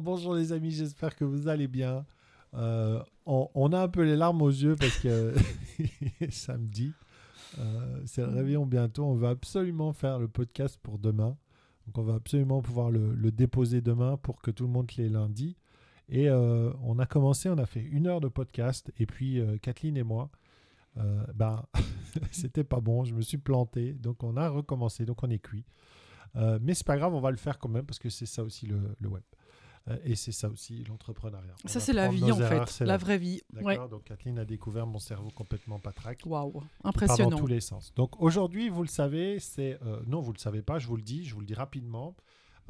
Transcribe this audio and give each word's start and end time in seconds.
Bonjour 0.00 0.34
les 0.34 0.52
amis, 0.52 0.72
j'espère 0.72 1.16
que 1.16 1.24
vous 1.24 1.48
allez 1.48 1.68
bien. 1.68 2.04
Euh, 2.54 3.02
on, 3.24 3.72
a 3.72 3.80
un 3.80 3.88
peu 3.88 4.02
les 4.02 4.16
larmes 4.16 4.42
aux 4.42 4.50
yeux 4.50 4.76
parce 4.76 4.98
que 4.98 5.34
samedi, 6.30 6.92
euh, 7.58 8.02
c'est 8.04 8.20
le 8.20 8.28
réveillon 8.28 8.66
bientôt. 8.66 9.04
On 9.04 9.14
va 9.14 9.30
absolument 9.30 9.92
faire 9.92 10.18
le 10.18 10.28
podcast 10.28 10.78
pour 10.82 10.98
demain. 10.98 11.36
Donc 11.86 11.98
on 11.98 12.02
va 12.02 12.14
absolument 12.14 12.60
pouvoir 12.60 12.90
le, 12.90 13.30
déposer 13.30 13.80
demain 13.80 14.18
pour 14.18 14.42
que 14.42 14.50
tout 14.50 14.64
le 14.64 14.70
monde 14.70 14.90
les 14.98 15.08
lundi. 15.08 15.56
Et 16.08 16.28
euh, 16.28 16.72
on 16.82 16.98
a 16.98 17.06
commencé, 17.06 17.48
on 17.48 17.58
a 17.58 17.66
fait 17.66 17.82
une 17.82 18.06
heure 18.06 18.20
de 18.20 18.28
podcast. 18.28 18.92
Et 18.98 19.06
puis 19.06 19.40
Kathleen 19.62 19.96
et 19.96 20.02
moi, 20.02 20.30
ben, 21.34 21.64
c'était 22.32 22.64
pas 22.64 22.80
bon. 22.80 23.04
Je 23.04 23.14
me 23.14 23.22
suis 23.22 23.38
planté. 23.38 23.94
Donc 23.94 24.22
on 24.22 24.36
a 24.36 24.48
recommencé. 24.48 25.06
Donc 25.06 25.22
on 25.22 25.30
est 25.30 25.38
cuit. 25.38 25.64
Mais 26.34 26.74
c'est 26.74 26.86
pas 26.86 26.98
grave, 26.98 27.14
on 27.14 27.20
va 27.20 27.30
le 27.30 27.38
faire 27.38 27.58
quand 27.58 27.70
même 27.70 27.86
parce 27.86 27.98
que 27.98 28.10
c'est 28.10 28.26
ça 28.26 28.42
aussi 28.42 28.66
le 28.66 29.08
web. 29.08 29.22
Euh, 29.88 29.96
et 30.04 30.16
c'est 30.16 30.32
ça 30.32 30.48
aussi 30.48 30.84
l'entrepreneuriat. 30.84 31.54
Ça, 31.64 31.80
c'est 31.80 31.92
la 31.92 32.08
vie, 32.08 32.24
en 32.24 32.40
erreurs, 32.40 32.68
fait. 32.68 32.84
La 32.84 32.96
vraie 32.96 33.18
vie. 33.18 33.42
D'accord 33.52 33.66
Ouais. 33.66 33.88
Donc 33.88 34.04
Kathleen 34.04 34.38
a 34.38 34.44
découvert 34.44 34.86
mon 34.86 34.98
cerveau 34.98 35.30
complètement 35.30 35.78
patraque. 35.78 36.22
Waouh. 36.26 36.52
part 36.52 36.62
dans 36.82 36.88
Impressionnant. 36.88 37.36
tous 37.38 37.46
les 37.46 37.60
sens. 37.60 37.92
Donc 37.94 38.20
aujourd'hui, 38.20 38.68
vous 38.68 38.82
le 38.82 38.88
savez, 38.88 39.38
c'est 39.38 39.78
euh, 39.84 40.00
non, 40.06 40.20
vous 40.20 40.32
le 40.32 40.38
savez 40.38 40.62
pas, 40.62 40.78
je 40.78 40.86
vous 40.86 40.96
le 40.96 41.02
dis, 41.02 41.24
je 41.24 41.34
vous 41.34 41.40
le 41.40 41.46
dis 41.46 41.54
rapidement. 41.54 42.14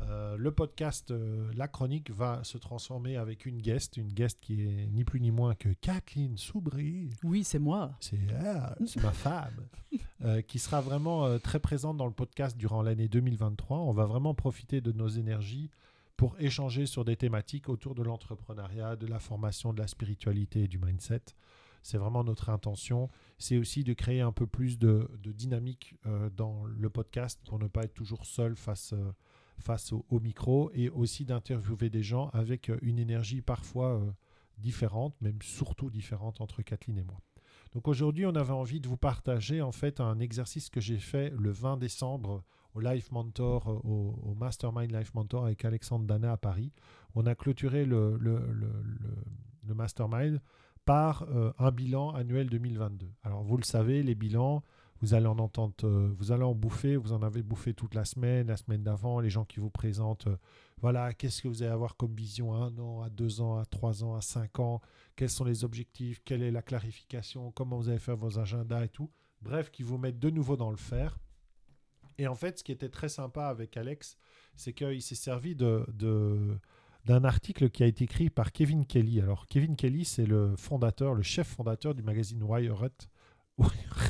Euh, 0.02 0.36
le 0.36 0.50
podcast 0.50 1.10
euh, 1.10 1.50
La 1.56 1.68
Chronique 1.68 2.10
va 2.10 2.40
se 2.44 2.58
transformer 2.58 3.16
avec 3.16 3.46
une 3.46 3.60
guest, 3.60 3.96
une 3.96 4.12
guest 4.12 4.38
qui 4.40 4.62
est 4.62 4.86
ni 4.92 5.04
plus 5.04 5.20
ni 5.20 5.30
moins 5.30 5.54
que 5.54 5.70
Kathleen 5.70 6.36
Soubry. 6.36 7.10
Oui, 7.24 7.44
c'est 7.44 7.58
moi. 7.58 7.92
C'est 8.00 8.18
elle, 8.28 8.86
c'est 8.86 9.02
ma 9.02 9.12
femme, 9.12 9.66
euh, 10.24 10.42
qui 10.42 10.58
sera 10.58 10.80
vraiment 10.80 11.38
très 11.38 11.60
présente 11.60 11.96
dans 11.96 12.06
le 12.06 12.12
podcast 12.12 12.56
durant 12.56 12.82
l'année 12.82 13.08
2023. 13.08 13.78
On 13.78 13.92
va 13.92 14.04
vraiment 14.04 14.34
profiter 14.34 14.80
de 14.80 14.92
nos 14.92 15.08
énergies 15.08 15.70
pour 16.16 16.38
échanger 16.38 16.86
sur 16.86 17.04
des 17.04 17.16
thématiques 17.16 17.68
autour 17.68 17.94
de 17.94 18.02
l'entrepreneuriat, 18.02 18.96
de 18.96 19.06
la 19.06 19.18
formation, 19.18 19.72
de 19.72 19.80
la 19.80 19.86
spiritualité 19.86 20.64
et 20.64 20.68
du 20.68 20.78
mindset. 20.78 21.22
C'est 21.82 21.98
vraiment 21.98 22.24
notre 22.24 22.50
intention. 22.50 23.10
C'est 23.38 23.58
aussi 23.58 23.84
de 23.84 23.92
créer 23.92 24.20
un 24.20 24.32
peu 24.32 24.46
plus 24.46 24.78
de, 24.78 25.08
dynamique 25.22 25.94
euh, 26.06 26.30
dans 26.30 26.64
le 26.64 26.90
podcast 26.90 27.40
pour 27.46 27.58
ne 27.58 27.68
pas 27.68 27.84
être 27.84 27.94
toujours 27.94 28.26
seul 28.26 28.56
face, 28.56 28.92
euh, 28.92 29.98
au, 30.08 30.20
micro 30.20 30.70
et 30.74 30.88
aussi 30.88 31.24
d'interviewer 31.24 31.90
des 31.90 32.02
gens 32.02 32.30
avec 32.30 32.70
euh, 32.70 32.78
une 32.82 32.98
énergie 32.98 33.40
parfois 33.40 34.02
différente, 34.58 35.14
même 35.20 35.40
surtout 35.42 35.90
différente 35.90 36.40
entre 36.40 36.62
Kathleen 36.62 36.98
et 36.98 37.04
moi. 37.04 37.20
Donc 37.72 37.88
aujourd'hui, 37.88 38.26
on 38.26 38.34
avait 38.34 38.52
envie 38.52 38.80
de 38.80 38.88
vous 38.88 38.96
partager 38.96 39.60
en 39.60 39.72
fait 39.72 40.00
un 40.00 40.18
exercice 40.18 40.70
que 40.70 40.80
j'ai 40.80 40.98
fait 40.98 41.32
le 41.38 41.50
20 41.50 41.76
décembre 41.76 42.42
au 42.76 42.80
Life 42.80 43.10
Mentor, 43.10 43.68
euh, 43.68 43.88
au, 43.88 44.34
Mastermind 44.38 44.92
Life 44.92 45.14
Mentor 45.14 45.46
avec 45.46 45.64
Alexandre 45.64 46.04
Dana 46.04 46.32
à 46.32 46.36
Paris. 46.36 46.72
On 47.14 47.26
a 47.26 47.34
clôturé 47.34 47.84
le, 47.84 48.18
Mastermind 49.66 50.40
par 50.84 51.22
euh, 51.22 51.52
un 51.58 51.70
bilan 51.70 52.10
annuel 52.10 52.48
2022. 52.48 53.10
Alors 53.24 53.42
vous 53.42 53.56
le 53.56 53.64
savez, 53.64 54.02
les 54.02 54.14
bilans, 54.14 54.62
vous 55.00 55.14
allez 55.14 55.26
en 55.26 55.38
entendre, 55.38 55.74
euh, 55.84 56.14
vous 56.18 56.32
allez 56.32 56.44
en 56.44 56.54
bouffer, 56.54 56.96
vous 56.96 57.12
en 57.12 57.22
avez 57.22 57.42
bouffé 57.42 57.74
toute 57.74 57.94
la 57.94 58.04
semaine, 58.04 58.46
la 58.46 58.56
semaine 58.56 58.82
d'avant, 58.82 59.20
les 59.20 59.30
gens 59.30 59.44
qui 59.44 59.58
vous 59.58 59.70
présentent, 59.70 60.28
voilà, 60.80 61.14
qu'est-ce 61.14 61.42
que 61.42 61.48
vous 61.48 61.62
allez 61.62 61.72
avoir 61.72 61.96
comme 61.96 62.14
vision 62.14 62.52
à 62.54 62.58
un 62.58 62.78
an, 62.78 63.02
à 63.02 63.08
deux 63.08 63.40
ans, 63.40 63.56
à 63.56 63.64
trois 63.64 64.04
ans, 64.04 64.14
à 64.14 64.20
cinq 64.20 64.60
ans, 64.60 64.80
quels 65.16 65.30
sont 65.30 65.44
les 65.44 65.64
objectifs, 65.64 66.20
quelle 66.24 66.42
est 66.42 66.50
la 66.50 66.62
clarification, 66.62 67.50
comment 67.50 67.78
vous 67.78 67.88
allez 67.88 67.98
faire 67.98 68.16
vos 68.16 68.38
agendas 68.38 68.84
et 68.84 68.88
tout. 68.88 69.10
Bref, 69.40 69.70
qui 69.70 69.82
vous 69.82 69.98
mettent 69.98 70.18
de 70.18 70.30
nouveau 70.30 70.56
dans 70.56 70.70
le 70.70 70.76
fer. 70.76 71.18
Et 72.18 72.26
en 72.26 72.34
fait, 72.34 72.58
ce 72.58 72.64
qui 72.64 72.72
était 72.72 72.88
très 72.88 73.08
sympa 73.08 73.46
avec 73.46 73.76
Alex, 73.76 74.16
c'est 74.56 74.72
qu'il 74.72 75.02
s'est 75.02 75.14
servi 75.14 75.54
de, 75.54 75.84
de- 75.92 76.58
d'un 77.04 77.24
article 77.24 77.70
qui 77.70 77.82
a 77.82 77.86
été 77.86 78.04
écrit 78.04 78.30
par 78.30 78.52
Kevin 78.52 78.84
Kelly. 78.86 79.20
Alors, 79.20 79.46
Kevin 79.46 79.76
Kelly, 79.76 80.04
c'est 80.04 80.26
le 80.26 80.56
fondateur, 80.56 81.14
le 81.14 81.22
chef 81.22 81.46
fondateur 81.48 81.94
du 81.94 82.02
magazine 82.02 82.42
Wired. 82.42 82.92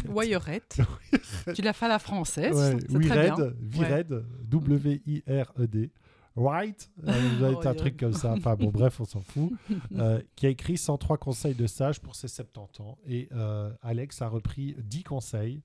Wayerette. 0.09 0.79
tu 1.55 1.63
l'as 1.63 1.73
fait 1.73 1.87
à 1.87 1.91
la 1.91 1.99
française. 1.99 2.57
Ouais, 2.57 2.77
c'est 2.81 2.87
très 3.09 3.25
bien. 3.27 3.35
Wired, 3.37 3.57
Vired, 3.61 4.25
W-I-R-E-D. 4.45 5.91
Right, 6.39 6.91
euh, 7.09 7.55
Oh, 7.55 7.67
un 7.67 7.75
truc 7.75 7.97
comme 7.97 8.13
ça. 8.13 8.33
Enfin 8.33 8.57
bon, 8.57 8.71
bref, 8.73 9.01
on 9.01 9.05
s'en 9.07 9.21
fout. 9.23 9.53
Euh, 9.95 10.21
qui 10.35 10.47
a 10.47 10.51
écrit 10.51 10.77
103 10.77 11.17
conseils 11.17 11.55
de 11.55 11.67
sage 11.67 12.01
pour 12.01 12.15
ses 12.15 12.29
70 12.29 12.81
ans. 12.83 12.99
Et 13.07 13.29
euh, 13.33 13.73
Alex 13.81 14.21
a 14.21 14.29
repris 14.29 14.77
10 14.79 15.03
conseils. 15.05 15.63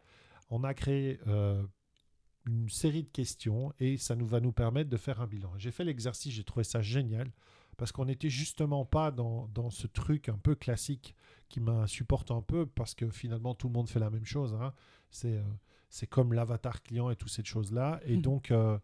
On 0.50 0.64
a 0.64 0.74
créé 0.74 1.20
euh, 1.28 1.62
une 2.46 2.70
série 2.70 3.04
de 3.04 3.10
questions 3.10 3.72
et 3.80 3.98
ça 3.98 4.16
nous 4.16 4.26
va 4.26 4.40
nous 4.40 4.52
permettre 4.52 4.90
de 4.90 4.98
faire 4.98 5.22
un 5.22 5.28
bilan. 5.28 5.52
J'ai 5.58 5.72
fait 5.72 5.84
l'exercice, 5.84 6.34
j'ai 6.34 6.44
trouvé 6.44 6.64
ça 6.64 6.82
génial 6.82 7.32
parce 7.78 7.92
qu'on 7.92 8.06
n'était 8.06 8.30
justement 8.30 8.86
pas 8.86 9.12
dans, 9.12 9.48
dans 9.54 9.70
ce 9.70 9.88
truc 9.88 10.28
un 10.30 10.38
peu 10.38 10.56
classique 10.56 11.16
qui 11.50 11.60
m'insupporte 11.60 12.32
un 12.32 12.42
peu 12.42 12.66
parce 12.66 12.94
que 12.96 13.10
finalement 13.10 13.54
tout 13.56 13.68
le 13.68 13.74
monde 13.74 13.90
fait 13.90 14.00
la 14.00 14.10
même 14.10 14.26
chose. 14.26 14.54
hein. 14.56 14.74
C'est 15.10 15.38
euh, 15.38 15.44
c'est 15.90 16.08
comme 16.08 16.32
l'avatar 16.34 16.82
client 16.84 17.10
et 17.10 17.16
toutes 17.18 17.32
ces 17.32 17.44
choses-là. 17.44 18.00
Et 18.06 18.16
Mhm. 18.16 18.22
donc, 18.22 18.52
euh, 18.52 18.80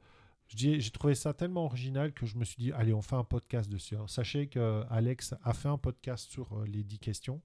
j'ai 0.49 0.81
trouvé 0.91 1.15
ça 1.15 1.33
tellement 1.33 1.63
original 1.65 2.11
que 2.13 2.25
je 2.25 2.37
me 2.37 2.43
suis 2.43 2.57
dit, 2.61 2.71
allez, 2.73 2.93
on 2.93 3.01
fait 3.01 3.15
un 3.15 3.23
podcast 3.23 3.69
dessus. 3.69 3.95
Alors, 3.95 4.09
sachez 4.09 4.47
que 4.47 4.83
Alex 4.89 5.33
a 5.43 5.53
fait 5.53 5.69
un 5.69 5.77
podcast 5.77 6.29
sur 6.29 6.51
euh, 6.53 6.65
les 6.65 6.83
10 6.83 6.99
questions 6.99 7.41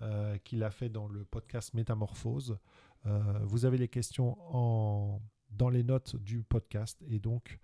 euh, 0.00 0.38
qu'il 0.44 0.62
a 0.62 0.70
fait 0.70 0.88
dans 0.88 1.08
le 1.08 1.24
podcast 1.26 1.74
Métamorphose. 1.74 2.58
Euh, 3.04 3.38
vous 3.44 3.64
avez 3.66 3.76
les 3.76 3.88
questions 3.88 4.36
en, 4.54 5.20
dans 5.56 5.68
les 5.68 5.82
notes 5.82 6.16
du 6.16 6.42
podcast. 6.42 7.02
Et 7.08 7.18
donc, 7.18 7.58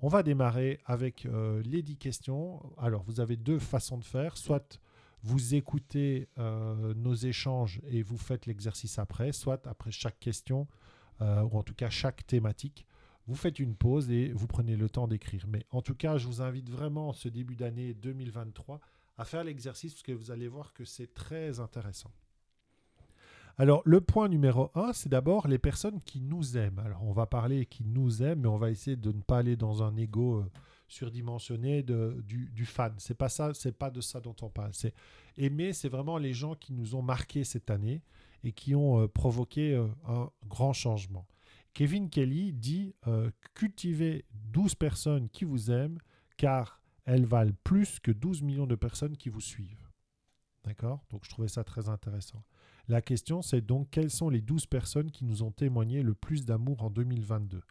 on 0.00 0.08
va 0.08 0.22
démarrer 0.22 0.80
avec 0.86 1.26
euh, 1.26 1.62
les 1.64 1.82
10 1.82 1.96
questions. 1.96 2.62
Alors, 2.78 3.02
vous 3.02 3.20
avez 3.20 3.36
deux 3.36 3.58
façons 3.58 3.98
de 3.98 4.04
faire. 4.04 4.36
Soit 4.36 4.80
vous 5.22 5.54
écoutez 5.54 6.28
euh, 6.38 6.94
nos 6.94 7.14
échanges 7.14 7.80
et 7.86 8.02
vous 8.02 8.16
faites 8.16 8.46
l'exercice 8.46 8.98
après, 8.98 9.32
soit 9.32 9.66
après 9.66 9.90
chaque 9.90 10.18
question, 10.18 10.66
euh, 11.20 11.42
ou 11.42 11.58
en 11.58 11.62
tout 11.62 11.74
cas 11.74 11.90
chaque 11.90 12.26
thématique, 12.26 12.86
vous 13.26 13.34
faites 13.34 13.58
une 13.58 13.76
pause 13.76 14.10
et 14.10 14.32
vous 14.32 14.46
prenez 14.46 14.76
le 14.76 14.88
temps 14.88 15.06
d'écrire. 15.06 15.44
Mais 15.46 15.66
en 15.70 15.82
tout 15.82 15.94
cas, 15.94 16.16
je 16.16 16.26
vous 16.26 16.40
invite 16.40 16.70
vraiment 16.70 17.10
en 17.10 17.12
ce 17.12 17.28
début 17.28 17.56
d'année 17.56 17.92
2023 17.94 18.80
à 19.18 19.24
faire 19.24 19.44
l'exercice 19.44 19.92
parce 19.92 20.02
que 20.02 20.12
vous 20.12 20.30
allez 20.30 20.48
voir 20.48 20.72
que 20.72 20.84
c'est 20.84 21.12
très 21.12 21.60
intéressant. 21.60 22.10
Alors, 23.60 23.82
le 23.84 24.00
point 24.00 24.30
numéro 24.30 24.70
un, 24.74 24.94
c'est 24.94 25.10
d'abord 25.10 25.46
les 25.46 25.58
personnes 25.58 26.00
qui 26.00 26.22
nous 26.22 26.56
aiment. 26.56 26.78
Alors, 26.78 27.04
on 27.04 27.12
va 27.12 27.26
parler 27.26 27.66
qui 27.66 27.84
nous 27.84 28.22
aiment, 28.22 28.40
mais 28.40 28.48
on 28.48 28.56
va 28.56 28.70
essayer 28.70 28.96
de 28.96 29.12
ne 29.12 29.20
pas 29.20 29.36
aller 29.36 29.54
dans 29.54 29.82
un 29.82 29.94
ego 29.98 30.38
euh, 30.38 30.50
surdimensionné 30.88 31.82
du, 31.82 32.64
fan. 32.64 32.94
C'est 32.96 33.18
pas 33.18 33.28
ça, 33.28 33.52
c'est 33.52 33.76
pas 33.76 33.90
de 33.90 34.00
ça 34.00 34.18
dont 34.18 34.34
on 34.40 34.48
parle. 34.48 34.70
C'est 34.72 34.94
aimer, 35.36 35.74
c'est 35.74 35.90
vraiment 35.90 36.16
les 36.16 36.32
gens 36.32 36.54
qui 36.54 36.72
nous 36.72 36.94
ont 36.94 37.02
marqués 37.02 37.44
cette 37.44 37.68
année 37.68 38.00
et 38.44 38.52
qui 38.52 38.74
ont 38.74 39.02
euh, 39.02 39.08
provoqué 39.08 39.74
euh, 39.74 39.88
un 40.08 40.30
grand 40.48 40.72
changement. 40.72 41.26
Kevin 41.74 42.08
Kelly 42.08 42.54
dit 42.54 42.94
cultivez 43.52 44.24
12 44.32 44.74
personnes 44.74 45.28
qui 45.28 45.44
vous 45.44 45.70
aiment 45.70 45.98
car 46.38 46.80
elles 47.04 47.26
valent 47.26 47.52
plus 47.62 48.00
que 48.00 48.10
12 48.10 48.40
millions 48.40 48.66
de 48.66 48.74
personnes 48.74 49.18
qui 49.18 49.28
vous 49.28 49.42
suivent. 49.42 49.86
D'accord? 50.64 51.04
Donc 51.10 51.26
je 51.26 51.28
trouvais 51.28 51.48
ça 51.48 51.62
très 51.62 51.90
intéressant. 51.90 52.42
La 52.90 53.00
question 53.00 53.40
c'est 53.40 53.60
donc 53.60 53.88
quelles 53.92 54.10
sont 54.10 54.30
les 54.30 54.40
12 54.40 54.66
personnes 54.66 55.12
qui 55.12 55.24
nous 55.24 55.44
ont 55.44 55.52
témoigné 55.52 56.02
le 56.02 56.12
plus 56.12 56.44
d'amour 56.44 56.82
en 56.82 56.90
2022 56.90 57.62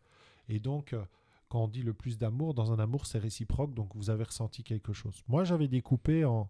Et 0.48 0.62
donc 0.62 0.94
euh, 0.94 1.04
quand 1.50 1.66
on 1.66 1.68
dit 1.68 1.83
le 1.83 1.94
plus 1.94 2.18
d'amour, 2.18 2.54
dans 2.54 2.71
un 2.71 2.80
amour 2.80 3.06
c'est 3.06 3.19
réciproque, 3.19 3.74
donc 3.74 3.94
vous 3.95 4.10
avez 4.10 4.24
ressenti 4.24 4.63
quelque 4.63 4.94
chose. 4.94 5.21
Moi 5.27 5.44
j'avais 5.44 5.68
découpé 5.68 6.24
en, 6.24 6.50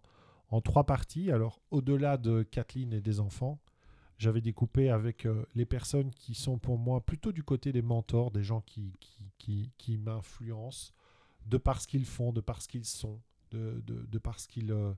en 0.50 0.60
trois 0.60 0.84
parties. 0.84 1.32
Alors 1.32 1.60
au-delà 1.72 2.16
de 2.16 2.44
Kathleen 2.44 2.92
et 2.92 3.00
des 3.00 3.18
enfants, 3.18 3.58
j'avais 4.18 4.40
découpé 4.40 4.88
avec 4.88 5.26
euh, 5.26 5.44
les 5.56 5.66
personnes 5.66 6.12
qui 6.12 6.36
sont 6.36 6.58
pour 6.58 6.78
moi 6.78 7.00
plutôt 7.00 7.32
du 7.32 7.42
côté 7.42 7.72
des 7.72 7.82
mentors, 7.82 8.30
des 8.30 8.44
gens 8.44 8.60
qui, 8.60 8.92
qui, 9.00 9.32
qui, 9.38 9.72
qui 9.78 9.98
m'influencent 9.98 10.92
de 11.44 11.56
par 11.58 11.80
ce 11.80 11.88
qu'ils 11.88 12.06
font, 12.06 12.32
de 12.32 12.40
par 12.40 12.62
ce 12.62 12.68
qu'ils 12.68 12.84
sont, 12.84 13.18
de, 13.50 13.82
de, 13.84 14.18
par 14.18 14.38
ce 14.38 14.46
qu'ils 14.46 14.70
euh, 14.70 14.92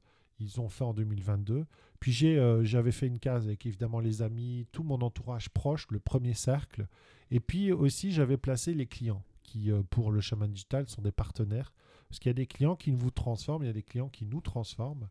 ont 0.59 0.69
fait 0.69 0.85
en 0.85 0.93
2022. 0.93 1.65
Puis 2.03 2.11
j'ai, 2.11 2.37
euh, 2.37 2.65
j'avais 2.65 2.91
fait 2.91 3.07
une 3.07 3.21
case 3.21 3.47
avec 3.47 3.65
évidemment 3.65 4.01
les 4.01 4.23
amis, 4.23 4.67
tout 4.73 4.83
mon 4.83 5.01
entourage 5.03 5.51
proche, 5.51 5.87
le 5.89 6.01
premier 6.01 6.35
cercle. 6.35 6.89
Et 7.31 7.39
puis 7.39 7.71
aussi 7.71 8.11
j'avais 8.11 8.37
placé 8.37 8.75
les 8.75 8.87
clients 8.87 9.23
qui, 9.45 9.71
euh, 9.71 9.85
pour 9.89 10.11
le 10.11 10.21
chemin 10.21 10.49
digital, 10.49 10.89
sont 10.89 11.01
des 11.01 11.13
partenaires. 11.13 11.73
Parce 12.09 12.19
qu'il 12.19 12.29
y 12.29 12.35
a 12.35 12.35
des 12.35 12.49
clients 12.49 12.75
qui 12.75 12.91
vous 12.91 13.13
transforment, 13.13 13.63
il 13.63 13.67
y 13.67 13.71
a 13.71 13.73
des 13.73 13.85
clients 13.85 14.09
qui 14.09 14.27
nous 14.27 14.41
transforment. 14.41 15.09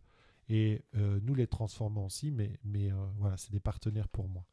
Et 0.49 0.81
euh, 0.97 1.21
nous 1.23 1.33
les 1.33 1.47
transformons 1.47 2.07
aussi, 2.07 2.29
mais, 2.29 2.59
voilà, 3.19 3.37
c'est 3.37 3.53
des 3.53 3.61
partenaires 3.61 4.09
pour 4.09 4.27
moi. 4.27 4.45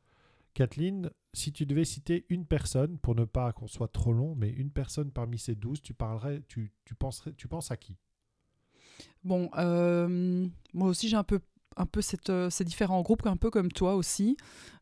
Kathleen, 0.55 1.11
si 1.35 1.51
tu 1.51 1.67
devais 1.67 1.85
citer 1.85 2.25
une 2.29 2.47
personne, 2.47 2.99
pour 2.99 3.17
ne 3.17 3.25
pas 3.25 3.53
qu'on 3.53 3.67
soit 3.67 3.89
trop 3.89 4.13
long, 4.13 4.37
mais 4.37 4.51
une 4.51 4.71
personne 4.71 5.11
parmi 5.11 5.41
ces 5.41 5.57
douze, 5.57 5.83
tu 5.83 5.93
parlerais, 5.93 6.45
tu, 6.47 6.71
penserais, 7.01 7.33
tu 7.33 7.49
penses 7.49 7.73
à 7.73 7.77
qui? 7.77 7.97
Bon, 9.25 9.51
moi 10.73 10.89
aussi 10.89 11.09
j'ai 11.09 11.17
un 11.17 11.25
peu, 11.25 11.41
un 11.79 11.87
peu 11.87 12.01
cette, 12.03 12.29
euh, 12.31 12.51
ces 12.51 12.65
différents 12.65 13.03
groupes, 13.03 13.27
un 13.27 13.37
peu 13.37 13.51
comme 13.51 13.71
toi 13.73 13.95
aussi. 13.95 14.37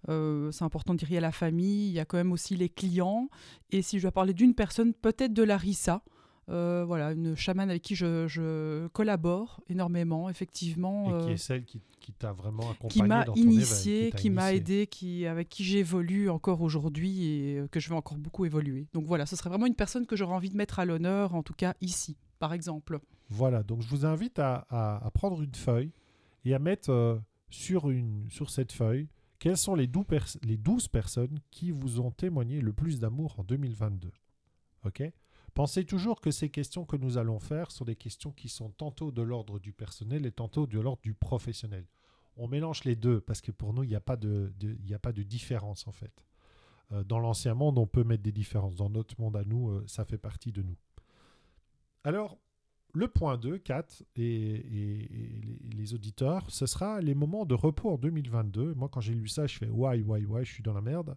Euh, 0.09 0.51
c'est 0.51 0.65
important 0.65 0.95
de 0.95 0.99
dire 0.99 1.11
il 1.11 1.15
y 1.15 1.19
a 1.19 1.21
la 1.21 1.33
famille, 1.33 1.89
il 1.89 1.93
y 1.93 2.01
a 2.01 2.05
quand 2.05 2.17
même 2.17 2.33
aussi 2.33 2.57
les 2.57 2.69
clients. 2.69 3.29
Et 3.71 3.83
si 3.83 3.99
je 3.99 4.03
dois 4.03 4.13
parler 4.13 4.33
d'une 4.35 4.55
personne, 4.55 4.93
peut-être 4.95 5.33
de 5.33 5.43
Larissa. 5.43 6.03
Euh, 6.49 6.85
voilà, 6.87 7.11
une 7.11 7.35
chamane 7.35 7.71
avec 7.71 7.83
qui 7.83 7.97
je, 7.97 8.29
je 8.29 8.87
collabore 8.89 9.61
énormément, 9.69 10.31
effectivement. 10.31 11.19
Et 11.21 11.25
qui 11.27 11.33
est 11.33 11.37
celle 11.39 11.65
qui, 11.65 11.81
qui 11.99 12.13
t'a 12.13 12.33
vraiment 12.33 12.71
accompagné 12.71 12.93
qui 12.93 13.03
m'a 13.03 13.25
initié, 13.35 13.99
éveil, 13.99 14.13
qui 14.13 14.31
m'a 14.31 14.53
aidé, 14.55 14.87
qui, 14.87 15.27
avec 15.27 15.49
qui 15.49 15.65
j'évolue 15.65 16.31
encore 16.31 16.63
aujourd'hui 16.63 17.25
et 17.27 17.63
que 17.73 17.81
je 17.81 17.89
vais 17.89 17.97
encore 17.97 18.17
beaucoup 18.19 18.45
évoluer. 18.45 18.87
Donc 18.95 19.07
voilà, 19.07 19.27
ce 19.27 19.35
serait 19.35 19.51
vraiment 19.51 19.67
une 19.67 19.75
personne 19.75 20.07
que 20.07 20.15
j'aurais 20.15 20.35
envie 20.35 20.51
de 20.51 20.57
mettre 20.57 20.79
à 20.79 20.85
l'honneur, 20.85 21.35
en 21.35 21.43
tout 21.43 21.55
cas 21.55 21.75
ici, 21.81 22.17
par 22.39 22.53
exemple. 22.53 23.01
Voilà, 23.29 23.65
donc 23.65 23.83
je 23.83 23.89
vous 23.89 24.07
invite 24.07 24.39
à, 24.39 24.67
à- 24.71 25.05
à 25.05 25.11
prendre 25.11 25.43
une 25.43 25.55
feuille 25.55 25.91
et 26.47 26.55
à 26.55 26.59
mettre 26.59 26.91
euh, 26.91 27.19
sur, 27.51 27.91
une, 27.91 28.31
sur 28.31 28.49
cette 28.51 28.73
feuille 28.73 29.09
quelles 29.39 29.59
sont 29.59 29.75
les 29.75 29.87
12, 29.87 30.07
pers- 30.07 30.39
les 30.43 30.57
12 30.57 30.89
personnes 30.89 31.39
qui 31.51 31.71
vous 31.71 32.01
ont 32.01 32.11
témoigné 32.11 32.63
le 32.63 32.73
plus 32.73 32.99
d'amour 33.01 33.39
en 33.39 33.45
2022. 33.45 34.11
Ok? 34.87 35.03
Pensez 35.53 35.85
toujours 35.85 36.21
que 36.23 36.31
ces 36.31 36.49
questions 36.49 36.85
que 36.87 36.97
nous 36.97 37.19
allons 37.19 37.39
faire 37.39 37.71
sont 37.71 37.85
des 37.85 37.97
questions 37.97 38.31
qui 38.33 38.49
sont 38.49 38.71
tantôt 38.71 39.11
de 39.11 39.21
l'ordre 39.23 39.59
du 39.59 39.73
personnel 39.73 40.25
et 40.27 40.33
tantôt 40.33 40.67
de 40.67 40.79
l'ordre 40.81 41.03
du 41.03 41.13
professionnel. 41.15 41.85
On 42.39 42.49
mélange 42.49 42.85
les 42.85 42.97
deux 42.97 43.21
parce 43.21 43.41
que 43.43 43.51
pour 43.53 43.73
nous, 43.75 43.83
il 43.83 43.89
n'y 43.89 43.95
a, 43.95 44.01
pas 44.01 44.17
de- 44.17 44.53
de- 44.59 44.95
a 44.95 44.99
pas 44.99 45.13
de 45.13 45.23
différence 45.23 45.87
en 45.87 45.93
fait. 45.93 46.25
Euh, 46.93 47.05
dans 47.05 47.19
l'ancien 47.19 47.55
monde, 47.55 47.79
on 47.79 47.87
peut 47.87 48.05
mettre 48.05 48.23
des 48.23 48.33
différences. 48.33 48.77
Dans 48.77 48.91
notre 48.91 49.21
monde 49.21 49.37
à 49.37 49.45
nous, 49.45 49.71
euh, 49.71 49.85
ça 49.87 50.05
fait 50.05 50.19
partie 50.19 50.53
de 50.53 50.63
nous. 50.63 50.77
Alors, 52.05 52.39
le 52.97 53.09
point 53.09 53.37
2, 53.37 53.59
4, 53.59 54.05
et, 54.17 55.09
les 55.77 55.93
auditeurs, 55.93 56.51
ce 56.51 56.65
sera 56.65 57.03
les 57.03 57.15
moments 57.15 57.45
de 57.45 57.55
repos 57.55 57.91
en 57.91 57.99
2022. 57.99 58.73
Moi, 58.73 58.89
quand 58.89 59.03
j'ai 59.03 59.13
lu 59.13 59.29
ça, 59.29 59.47
je 59.47 59.59
fais 59.59 59.69
why, 59.69 60.01
why, 60.01 60.25
why, 60.25 60.45
je 60.47 60.53
suis 60.55 60.63
dans 60.63 60.73
la 60.73 60.81
merde. 60.81 61.15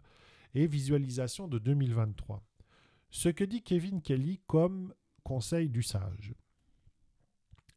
Et 0.53 0.67
visualisation 0.67 1.47
de 1.47 1.57
2023. 1.57 2.43
Ce 3.11 3.29
que 3.29 3.45
dit 3.45 3.61
Kevin 3.61 4.01
Kelly 4.01 4.41
comme 4.45 4.93
conseil 5.23 5.69
du 5.69 5.81
sage. 5.81 6.35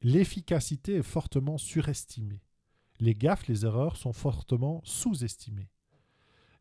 L'efficacité 0.00 0.96
est 0.96 1.02
fortement 1.02 1.56
surestimée. 1.56 2.42
Les 2.98 3.14
gaffes, 3.14 3.46
les 3.46 3.64
erreurs 3.64 3.96
sont 3.96 4.12
fortement 4.12 4.80
sous-estimées. 4.84 5.70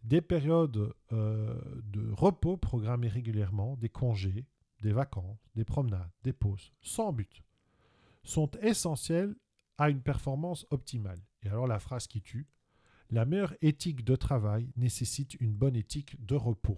Des 0.04 0.22
périodes 0.22 0.94
euh, 1.12 1.60
de 1.86 2.08
repos 2.12 2.58
programmées 2.58 3.08
régulièrement, 3.08 3.78
des 3.78 3.90
congés, 3.90 4.46
des 4.82 4.92
vacances, 4.94 5.40
des 5.56 5.66
promenades, 5.66 6.10
des 6.24 6.34
pauses, 6.34 6.72
sans 6.82 7.14
but, 7.14 7.44
sont 8.24 8.50
essentielles 8.62 9.36
à 9.78 9.90
une 9.90 10.02
performance 10.02 10.66
optimale. 10.70 11.22
Et 11.44 11.48
alors 11.50 11.68
la 11.68 11.80
phrase 11.80 12.08
qui 12.08 12.22
tue, 12.22 12.48
la 13.10 13.26
meilleure 13.26 13.54
éthique 13.62 14.04
de 14.06 14.16
travail 14.16 14.72
nécessite 14.76 15.34
une 15.40 15.54
bonne 15.54 15.76
éthique 15.76 16.24
de 16.26 16.36
repos. 16.36 16.78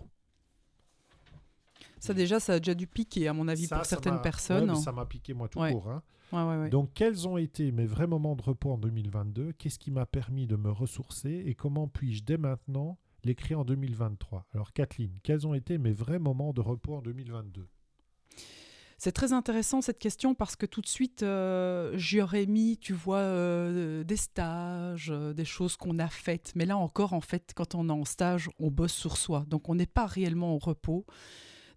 Ça 2.00 2.14
déjà, 2.14 2.40
ça 2.40 2.54
a 2.54 2.60
déjà 2.60 2.74
dû 2.74 2.88
piquer, 2.88 3.28
à 3.28 3.34
mon 3.34 3.48
avis, 3.48 3.66
Ça, 3.66 3.78
pour 3.78 3.86
ça 3.86 3.90
certaines 3.92 4.22
personnes. 4.22 4.76
ça 4.76 4.92
m'a 4.92 5.06
piqué 5.06 5.34
moi 5.34 5.48
tout 5.48 5.60
Ouais. 5.60 5.72
court. 5.72 5.90
hein. 5.90 6.04
Ouais, 6.32 6.42
ouais, 6.44 6.58
ouais. 6.64 6.70
Donc 6.70 6.92
quels 6.94 7.28
ont 7.28 7.38
été 7.38 7.72
mes 7.72 7.86
vrais 7.86 8.08
moments 8.08 8.36
de 8.36 8.42
repos 8.42 8.72
en 8.74 8.78
2022 8.78 9.54
Qu'est-ce 9.54 9.78
qui 9.80 9.92
m'a 9.92 10.06
permis 10.06 10.48
de 10.48 10.56
me 10.56 10.72
ressourcer? 10.72 11.44
Et 11.46 11.54
comment 11.56 11.88
puis-je 11.88 12.24
dès 12.24 12.38
maintenant 12.38 12.98
l'écrire 13.24 13.60
en 13.60 13.66
2023 13.66 14.48
Alors 14.54 14.74
Kathleen, 14.74 15.18
quels 15.24 15.46
ont 15.46 15.54
été 15.54 15.78
mes 15.78 15.92
vrais 15.94 16.20
moments 16.20 16.52
de 16.52 16.62
repos 16.62 16.96
en 16.96 17.02
2022 17.02 17.70
C'est 18.98 19.12
très 19.12 19.34
intéressant 19.34 19.82
cette 19.82 20.00
question 20.00 20.34
parce 20.34 20.56
que 20.56 20.66
tout 20.66 20.80
de 20.80 20.88
suite, 20.88 21.24
euh, 21.24 21.92
j'y 21.98 22.22
aurais 22.22 22.46
mis, 22.46 22.78
tu 22.78 22.94
vois, 22.94 23.18
euh, 23.18 24.06
des 24.06 24.16
stages, 24.16 25.12
euh, 25.12 25.34
des 25.34 25.44
choses 25.44 25.76
qu'on 25.76 26.00
a 26.00 26.08
faites. 26.08 26.54
Mais 26.56 26.66
là 26.66 26.78
encore, 26.78 27.12
en 27.12 27.20
fait, 27.20 27.52
quand 27.54 27.76
on 27.76 27.90
est 27.90 27.92
en 27.92 28.06
stage, 28.06 28.50
on 28.60 28.72
bosse 28.72 28.94
sur 28.94 29.18
soi. 29.18 29.44
Donc 29.48 29.68
on 29.68 29.76
n'est 29.76 29.86
pas 29.88 30.06
réellement 30.06 30.56
au 30.56 30.58
repos. 30.58 31.06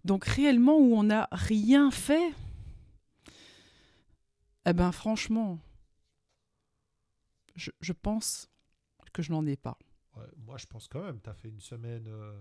Donc 0.05 0.23
réellement 0.23 0.77
où 0.77 0.95
on 0.95 1.03
n'a 1.03 1.27
rien 1.33 1.91
fait, 1.91 2.31
eh 4.65 4.71
ben 4.71 4.93
franchement, 4.93 5.59
je, 7.55 7.71
je 7.81 7.91
pense 7.91 8.49
que 9.11 9.21
je 9.21 9.33
n'en 9.33 9.45
ai 9.45 9.57
pas. 9.57 9.77
Ouais, 10.15 10.23
Moi 10.37 10.57
je 10.57 10.65
pense 10.65 10.87
quand 10.87 11.03
même, 11.03 11.19
tu 11.19 11.29
as 11.29 11.33
fait 11.33 11.49
une 11.49 11.59
semaine, 11.59 12.07
euh, 12.07 12.39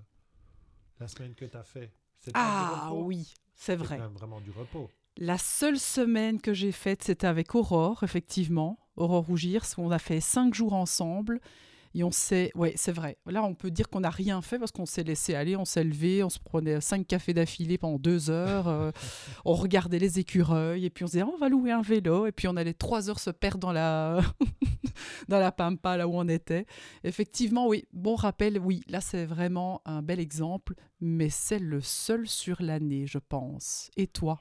la 1.01 1.09
semaine 1.09 1.35
que 1.35 1.45
tu 1.45 1.57
as 1.57 1.65
fait. 1.65 1.93
Ah 2.35 2.91
oui, 2.93 3.35
c'est 3.57 3.77
vrai. 3.77 3.97
quand 3.97 4.03
même 4.03 4.13
vraiment 4.13 4.41
du 4.41 4.51
repos. 4.51 4.89
La 5.17 5.39
seule 5.39 5.79
semaine 5.79 6.41
que 6.41 6.53
j'ai 6.53 6.73
faite, 6.73 7.03
c'était 7.03 7.27
avec 7.27 7.55
Aurore, 7.55 8.05
effectivement, 8.05 8.79
Aurore 8.97 9.25
Rougirs, 9.25 9.65
où 9.79 9.83
on 9.83 9.91
a 9.91 9.99
fait 9.99 10.21
cinq 10.21 10.55
jours 10.55 10.75
ensemble. 10.75 11.41
Et 11.97 12.05
on 12.05 12.11
s'est. 12.11 12.53
Ouais, 12.55 12.75
c'est 12.77 12.93
vrai. 12.93 13.17
Là, 13.25 13.43
on 13.43 13.55
peut 13.55 13.71
dire 13.71 13.89
qu'on 13.89 14.01
n'a 14.01 14.11
rien 14.11 14.43
fait 14.43 14.59
parce 14.59 14.71
qu'on 14.71 14.85
s'est 14.85 15.03
laissé 15.03 15.35
aller, 15.35 15.57
on 15.57 15.65
s'est 15.65 15.83
levé, 15.83 16.23
on 16.23 16.29
se 16.29 16.39
prenait 16.39 16.83
cinq 16.83 17.07
cafés 17.07 17.33
d'affilée 17.33 17.79
pendant 17.79 17.99
deux 17.99 18.29
heures, 18.29 18.69
euh, 18.69 18.91
on 19.47 19.55
regardait 19.55 19.99
les 19.99 20.19
écureuils, 20.19 20.85
et 20.85 20.91
puis 20.91 21.05
on 21.05 21.07
se 21.07 21.13
disait, 21.13 21.25
Ah, 21.27 21.33
on 21.33 21.39
va 21.39 21.49
louer 21.49 21.73
un 21.73 21.81
vélo, 21.81 22.27
et 22.27 22.33
puis 22.33 22.49
on 22.49 22.57
allait 22.57 22.75
trois 22.75 23.09
heures 23.09 23.19
se 23.19 23.31
perdre 23.31 23.61
dans 23.61 23.73
la, 23.73 24.21
dans 25.29 25.39
la 25.39 25.53
pampa, 25.53 25.97
là 25.97 26.07
où 26.07 26.13
on 26.13 26.29
était. 26.29 26.67
Effectivement, 27.03 27.67
oui, 27.67 27.87
bon 27.95 28.15
rappel, 28.15 28.59
oui, 28.59 28.83
là, 28.89 29.01
c'est 29.01 29.25
vraiment 29.25 29.81
un 29.87 30.03
bel 30.03 30.21
exemple, 30.21 30.75
mais 31.01 31.31
c'est 31.31 31.59
le 31.59 31.81
seul 31.81 32.29
sur 32.29 32.61
l'année, 32.61 33.07
je 33.07 33.19
pense. 33.19 33.91
Et 33.97 34.07
toi? 34.07 34.39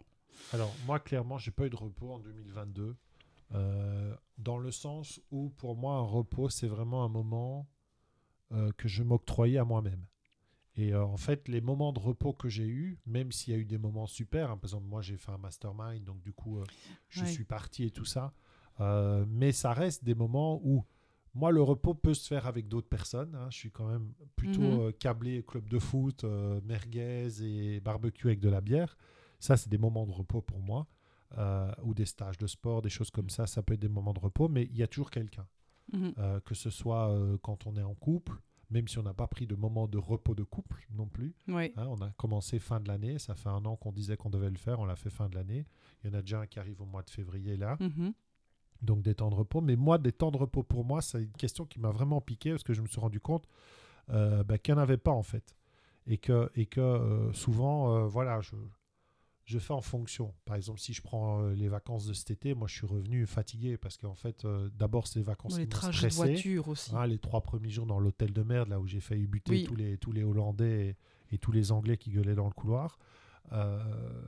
Alors 0.52 0.74
moi 0.86 1.00
clairement, 1.00 1.38
j'ai 1.38 1.52
pas 1.52 1.66
eu 1.66 1.70
de 1.70 1.76
repos 1.78 2.12
en 2.12 2.20
2022. 2.20 2.96
Euh, 3.54 4.16
dans 4.38 4.58
le 4.58 4.72
sens 4.72 5.22
où 5.32 5.50
pour 5.52 5.76
moi 5.76 5.96
un 5.96 6.02
repos 6.02 6.50
c'est 6.50 6.68
vraiment 6.68 7.04
un 7.06 7.10
moment 7.10 7.68
euh, 8.52 8.72
que 8.78 8.88
je 8.88 9.04
m'octroyais 9.04 9.58
à 9.58 9.66
moi-même. 9.66 10.06
Et 10.76 10.94
euh, 10.94 11.06
en 11.06 11.18
fait 11.18 11.48
les 11.48 11.62
moments 11.62 11.94
de 11.94 12.00
repos 12.00 12.34
que 12.34 12.50
j'ai 12.50 12.68
eus, 12.68 13.00
même 13.06 13.32
s'il 13.32 13.54
y 13.54 13.56
a 13.58 13.60
eu 13.60 13.66
des 13.66 13.78
moments 13.78 14.08
super, 14.08 14.52
hein, 14.52 14.58
par 14.58 14.66
exemple 14.70 14.88
moi 14.88 15.02
j'ai 15.02 15.18
fait 15.18 15.32
un 15.32 15.38
mastermind 15.38 16.04
donc 16.04 16.22
du 16.22 16.34
coup 16.34 16.60
je 17.10 17.24
Ouais. 17.24 17.32
suis 17.32 17.46
parti 17.46 17.86
et 17.86 17.92
tout 17.92 18.06
ça, 18.06 18.34
mais 19.28 19.52
ça 19.54 19.74
reste 19.74 20.04
des 20.04 20.16
moments 20.16 20.60
où 20.64 20.84
moi 21.34 21.52
le 21.52 21.62
repos 21.62 21.94
peut 21.94 22.14
se 22.14 22.28
faire 22.28 22.46
avec 22.48 22.68
d'autres 22.68 22.88
personnes. 22.90 23.36
hein. 23.36 23.48
je 23.52 23.58
suis 23.58 23.72
quand 23.72 23.88
même 23.88 24.14
plutôt 24.36 24.64
Mhm. 24.64 24.88
euh, 24.88 24.92
câblé 24.92 25.44
club 25.44 25.68
de 25.70 25.80
foot, 25.80 26.24
merguez 26.64 27.28
et 27.44 27.80
barbecue 27.80 28.28
avec 28.28 28.40
de 28.40 28.50
la 28.50 28.62
bière. 28.62 28.98
Ça, 29.40 29.58
c'est 29.58 29.70
des 29.70 29.78
moments 29.78 30.06
de 30.08 30.12
repos 30.14 30.42
pour 30.42 30.60
moi. 30.60 30.88
Euh, 31.38 31.72
ou 31.84 31.94
des 31.94 32.06
stages 32.06 32.38
de 32.38 32.48
sport, 32.48 32.82
des 32.82 32.90
choses 32.90 33.12
comme 33.12 33.30
ça, 33.30 33.48
ça 33.48 33.62
peut 33.64 33.74
être 33.74 33.80
des 33.82 33.90
moments 33.90 34.14
de 34.14 34.20
repos, 34.20 34.48
mais 34.48 34.64
il 34.66 34.78
y 34.78 34.84
a 34.84 34.88
toujours 34.88 35.12
quelqu'un. 35.12 35.48
Mhm. 35.94 36.14
Euh, 36.18 36.40
que 36.40 36.56
ce 36.56 36.72
soit 36.72 37.10
euh, 37.12 37.38
quand 37.44 37.68
on 37.68 37.76
est 37.76 37.84
en 37.84 37.94
couple, 37.94 38.42
même 38.72 38.88
si 38.88 38.98
on 38.98 39.04
n'a 39.04 39.14
pas 39.14 39.28
pris 39.28 39.46
de 39.46 39.54
moment 39.56 39.88
de 39.88 40.00
repos 40.00 40.34
de 40.34 40.44
couple 40.44 40.84
non 40.90 41.06
plus. 41.08 41.36
Hein. 41.78 41.86
on 41.88 42.02
a 42.02 42.10
commencé 42.18 42.58
fin 42.58 42.80
de 42.80 42.88
l'année, 42.88 43.20
ça 43.20 43.36
fait 43.36 43.50
un 43.50 43.64
an 43.66 43.76
qu'on 43.76 43.92
disait 43.92 44.18
qu'on 44.18 44.32
devait 44.32 44.50
le 44.50 44.58
faire, 44.58 44.80
on 44.80 44.86
l'a 44.86 44.96
fait 44.96 45.12
fin 45.12 45.30
de 45.30 45.36
l'année. 45.36 45.68
Il 46.04 46.10
y 46.10 46.16
en 46.16 46.18
a 46.18 46.22
déjà 46.22 46.40
un 46.40 46.48
qui 46.48 46.58
arrive 46.60 46.82
au 46.82 46.86
mois 46.86 47.04
de 47.04 47.10
février 47.12 47.56
là, 47.56 47.78
Mhm. 47.80 48.14
donc 48.82 49.04
des 49.04 49.14
temps 49.14 49.30
de 49.30 49.36
repos. 49.36 49.62
Mais 49.62 49.76
moi, 49.76 50.00
des 50.00 50.12
temps 50.12 50.32
de 50.32 50.38
repos 50.38 50.64
pour 50.64 50.84
moi, 50.84 51.04
c'est 51.04 51.22
une 51.22 51.32
question 51.34 51.66
qui 51.66 51.80
m'a 51.80 51.92
vraiment 51.92 52.20
piqué 52.20 52.50
parce 52.52 52.64
que 52.64 52.74
je 52.74 52.82
me 52.82 52.88
suis 52.88 53.00
rendu 53.00 53.20
compte 53.20 53.46
euh, 54.10 54.44
bah, 54.44 54.58
qu'il 54.58 54.74
n'y 54.74 54.80
en 54.80 54.84
avait 54.84 54.98
pas 54.98 55.12
en 55.12 55.24
fait. 55.24 55.56
Et 56.08 56.18
que, 56.18 56.50
et 56.56 56.66
que 56.66 57.30
souvent, 57.34 58.08
voilà, 58.08 58.42
je, 58.42 58.56
je 59.46 59.60
fais 59.60 59.74
en 59.74 59.82
fonction. 59.82 60.34
Par 60.46 60.56
exemple, 60.56 60.80
si 60.80 60.94
je 60.94 61.02
prends 61.02 61.42
euh, 61.42 61.54
les 61.54 61.68
vacances 61.68 62.06
de 62.08 62.14
cet 62.14 62.32
été, 62.32 62.54
moi 62.56 62.68
je 62.68 62.74
suis 62.76 62.88
revenu 62.88 63.26
fatigué 63.26 63.78
parce 63.78 63.98
qu'en 63.98 64.16
fait, 64.16 64.44
euh, 64.46 64.70
d'abord, 64.74 65.08
ces 65.08 65.22
vacances 65.22 65.58
les 65.58 65.64
qui 65.66 65.70
trajets 65.70 66.08
de 66.10 66.14
voiture 66.14 66.68
aussi. 66.68 66.96
Hein, 66.96 67.06
les 67.08 67.20
trois 67.20 67.42
premiers 67.42 67.70
jours 67.70 67.86
dans 67.86 68.00
l'hôtel 68.00 68.34
de 68.34 68.42
merde, 68.44 68.70
là 68.70 68.80
où 68.80 68.88
j'ai 68.88 69.00
failli 69.00 69.28
buter 69.28 69.52
Oui. 69.52 69.64
tous, 69.64 69.76
les, 69.76 69.98
tous 69.98 70.12
les 70.12 70.24
Hollandais 70.24 70.98
et, 71.32 71.36
et 71.36 71.38
tous 71.38 71.52
les 71.52 71.72
Anglais 71.72 71.98
qui 71.98 72.10
gueulaient 72.12 72.36
dans 72.36 72.48
le 72.48 72.54
couloir. 72.54 72.98
Euh, 73.52 74.28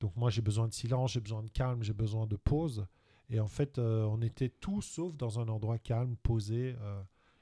donc 0.00 0.16
moi 0.16 0.30
j'ai 0.30 0.42
besoin 0.42 0.68
de 0.68 0.72
silence, 0.72 1.12
j'ai 1.12 1.20
besoin 1.20 1.42
de 1.42 1.50
calme, 1.50 1.82
j'ai 1.82 1.92
besoin 1.92 2.26
de 2.26 2.36
pause. 2.36 2.86
Et 3.30 3.40
en 3.40 3.48
fait, 3.48 3.78
euh, 3.78 4.04
on 4.04 4.20
était 4.20 4.48
tous 4.48 4.82
sauf 4.82 5.16
dans 5.16 5.40
un 5.40 5.48
endroit 5.48 5.78
calme, 5.78 6.16
posé. 6.22 6.76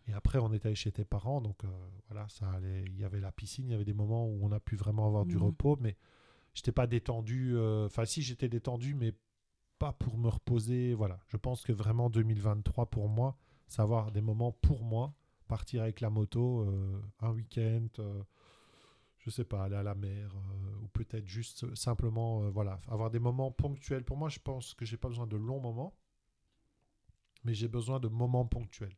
et 0.06 0.12
après, 0.12 0.38
on 0.38 0.52
était 0.52 0.66
allé 0.68 0.74
chez 0.74 0.92
tes 0.92 1.04
parents, 1.04 1.40
donc 1.40 1.62
voilà, 2.08 2.28
ça 2.28 2.48
allait. 2.52 2.84
Il 2.86 2.98
y 2.98 3.04
avait 3.04 3.20
la 3.20 3.32
piscine, 3.32 3.66
il 3.68 3.72
y 3.72 3.74
avait 3.74 3.84
des 3.84 3.92
moments 3.94 4.26
où 4.26 4.38
on 4.42 4.52
a 4.52 4.60
pu 4.60 4.76
vraiment 4.76 5.06
avoir 5.06 5.26
du 5.26 5.36
Mhm. 5.36 5.42
repos, 5.42 5.76
mais 5.80 5.96
j'étais 6.54 6.72
pas 6.72 6.86
détendu. 6.86 7.56
euh, 7.56 7.86
Enfin, 7.86 8.04
si 8.04 8.22
j'étais 8.22 8.48
détendu, 8.48 8.94
mais 8.94 9.14
pas 9.78 9.92
pour 9.94 10.18
me 10.18 10.28
reposer. 10.28 10.94
Voilà, 10.94 11.20
je 11.28 11.36
pense 11.36 11.62
que 11.62 11.72
vraiment 11.72 12.10
2023 12.10 12.86
pour 12.86 13.08
moi, 13.08 13.36
c'est 13.68 13.82
avoir 13.82 14.12
des 14.12 14.20
moments 14.22 14.52
pour 14.52 14.84
moi, 14.84 15.14
partir 15.48 15.82
avec 15.82 16.00
la 16.00 16.10
moto 16.10 16.62
euh, 16.62 17.02
un 17.20 17.30
week-end, 17.32 17.88
euh, 17.98 18.22
je 19.18 19.30
sais 19.30 19.44
pas, 19.44 19.64
aller 19.64 19.76
à 19.76 19.82
la 19.82 19.94
mer, 19.94 20.34
ou 20.82 20.88
peut-être 20.88 21.26
juste 21.26 21.74
simplement, 21.74 22.50
voilà, 22.50 22.80
avoir 22.88 23.10
des 23.10 23.18
moments 23.18 23.50
ponctuels. 23.52 24.04
Pour 24.04 24.16
moi, 24.16 24.28
je 24.30 24.38
pense 24.40 24.74
que 24.74 24.84
j'ai 24.86 24.96
pas 24.96 25.08
besoin 25.08 25.26
de 25.26 25.36
longs 25.36 25.60
moments, 25.60 25.94
mais 27.44 27.52
j'ai 27.54 27.68
besoin 27.68 28.00
de 28.00 28.08
moments 28.08 28.46
ponctuels. 28.46 28.96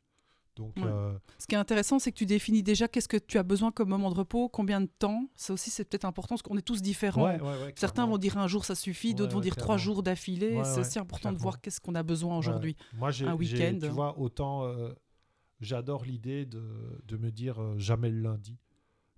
Donc, 0.56 0.76
Ouais. 0.76 0.82
euh, 0.84 1.18
Ce 1.38 1.46
qui 1.46 1.54
est 1.54 1.58
intéressant, 1.58 1.98
c'est 1.98 2.12
que 2.12 2.16
tu 2.18 2.26
définis 2.26 2.62
déjà 2.62 2.86
qu'est-ce 2.88 3.08
que 3.08 3.16
tu 3.16 3.38
as 3.38 3.42
besoin 3.42 3.72
comme 3.72 3.88
moment 3.88 4.10
de 4.10 4.14
repos, 4.16 4.48
combien 4.50 4.80
de 4.82 4.86
temps. 4.98 5.26
Ça 5.34 5.54
aussi, 5.54 5.70
c'est 5.70 5.84
peut-être 5.84 6.04
important 6.04 6.34
parce 6.34 6.42
qu'on 6.42 6.58
est 6.58 6.62
tous 6.62 6.82
différents. 6.82 7.24
ouais, 7.24 7.40
ouais, 7.40 7.62
ouais, 7.64 7.72
Certains 7.76 8.06
vont 8.06 8.18
dire 8.18 8.36
un 8.36 8.46
jour 8.48 8.64
ça 8.64 8.74
suffit, 8.74 9.14
d'autres 9.14 9.34
vont 9.34 9.40
dire 9.40 9.56
trois 9.56 9.78
jours 9.78 10.02
d'affilée. 10.02 10.60
C'est 10.64 10.80
aussi 10.80 10.98
important 10.98 11.32
de 11.32 11.38
voir 11.38 11.60
qu'est-ce 11.60 11.80
qu'on 11.80 11.94
a 11.94 12.02
besoin 12.02 12.36
aujourd'hui. 12.36 12.76
Moi, 12.94 13.10
j'ai, 13.10 13.26
Un 13.26 13.34
week-end. 13.34 13.78
Tu 13.80 13.88
vois, 13.88 14.18
autant 14.18 14.64
euh, 14.64 14.92
j'adore 15.60 16.04
l'idée 16.04 16.44
de, 16.44 16.62
de 17.06 17.16
me 17.16 17.30
dire 17.30 17.60
euh, 17.60 17.78
jamais 17.78 18.10
le 18.10 18.20
lundi. 18.20 18.58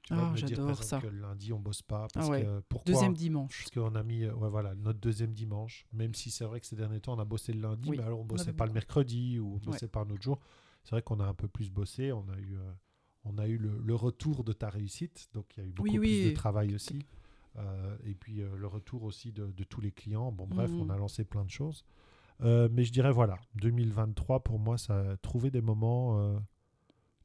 Tu 0.04 0.12
vois, 0.14 0.24
Ah, 0.28 0.32
me 0.32 0.36
j'adore 0.36 0.82
ça. 0.84 1.00
que 1.00 1.06
le 1.06 1.18
lundi, 1.18 1.50
on 1.54 1.58
bosse 1.58 1.80
pas. 1.82 2.06
Parce 2.12 2.28
Ah 2.30 2.38
que, 2.40 2.60
pourquoi 2.68 2.92
Deuxième 2.92 3.14
dimanche. 3.14 3.64
Parce 3.64 3.70
qu'on 3.70 3.94
a 3.94 4.02
mis 4.02 4.24
voilà, 4.26 4.74
notre 4.74 5.00
deuxième 5.00 5.32
dimanche, 5.32 5.86
même 5.92 6.14
si 6.14 6.30
c'est 6.30 6.44
vrai 6.44 6.60
que 6.60 6.66
ces 6.66 6.76
derniers 6.76 7.00
temps, 7.00 7.14
on 7.14 7.18
a 7.18 7.24
bossé 7.24 7.52
le 7.54 7.60
lundi, 7.62 7.88
Oui, 7.88 7.96
mais 7.96 8.02
alors 8.04 8.20
on 8.20 8.24
bossait 8.24 8.52
pas 8.52 8.66
le 8.66 8.72
mercredi 8.72 9.38
ou 9.40 9.54
on 9.54 9.70
bossait 9.70 9.88
pas 9.88 10.00
un 10.00 10.10
autre 10.10 10.22
jour. 10.22 10.38
C'est 10.84 10.90
vrai 10.90 11.02
qu'on 11.02 11.18
a 11.20 11.24
un 11.24 11.34
peu 11.34 11.48
plus 11.48 11.70
bossé, 11.70 12.12
on 12.12 12.28
a 12.28 12.38
eu, 12.38 12.56
euh, 12.56 12.72
on 13.24 13.38
a 13.38 13.46
eu 13.48 13.56
le, 13.58 13.78
le 13.82 13.94
retour 13.94 14.44
de 14.44 14.52
ta 14.52 14.68
réussite, 14.68 15.28
donc 15.32 15.46
il 15.56 15.62
y 15.62 15.66
a 15.66 15.68
eu 15.68 15.72
beaucoup 15.72 15.88
Oui, 15.90 15.98
plus 15.98 16.30
de 16.30 16.34
travail 16.34 16.74
aussi. 16.74 17.06
Euh, 17.56 17.96
et 18.04 18.14
puis 18.14 18.42
euh, 18.42 18.54
le 18.56 18.66
retour 18.66 19.04
aussi 19.04 19.32
de, 19.32 19.46
de 19.52 19.64
tous 19.64 19.80
les 19.80 19.92
clients. 19.92 20.30
Bon, 20.32 20.46
bref, 20.46 20.70
Mhm. 20.72 20.82
on 20.82 20.90
a 20.90 20.96
lancé 20.96 21.24
plein 21.24 21.44
de 21.44 21.50
choses. 21.50 21.84
Euh, 22.42 22.68
mais 22.70 22.84
je 22.84 22.92
dirais, 22.92 23.12
voilà, 23.12 23.38
2023, 23.54 24.40
pour 24.42 24.58
moi, 24.58 24.76
ça 24.76 25.12
a 25.12 25.16
trouvé 25.16 25.50
des 25.50 25.60
moments 25.62 26.40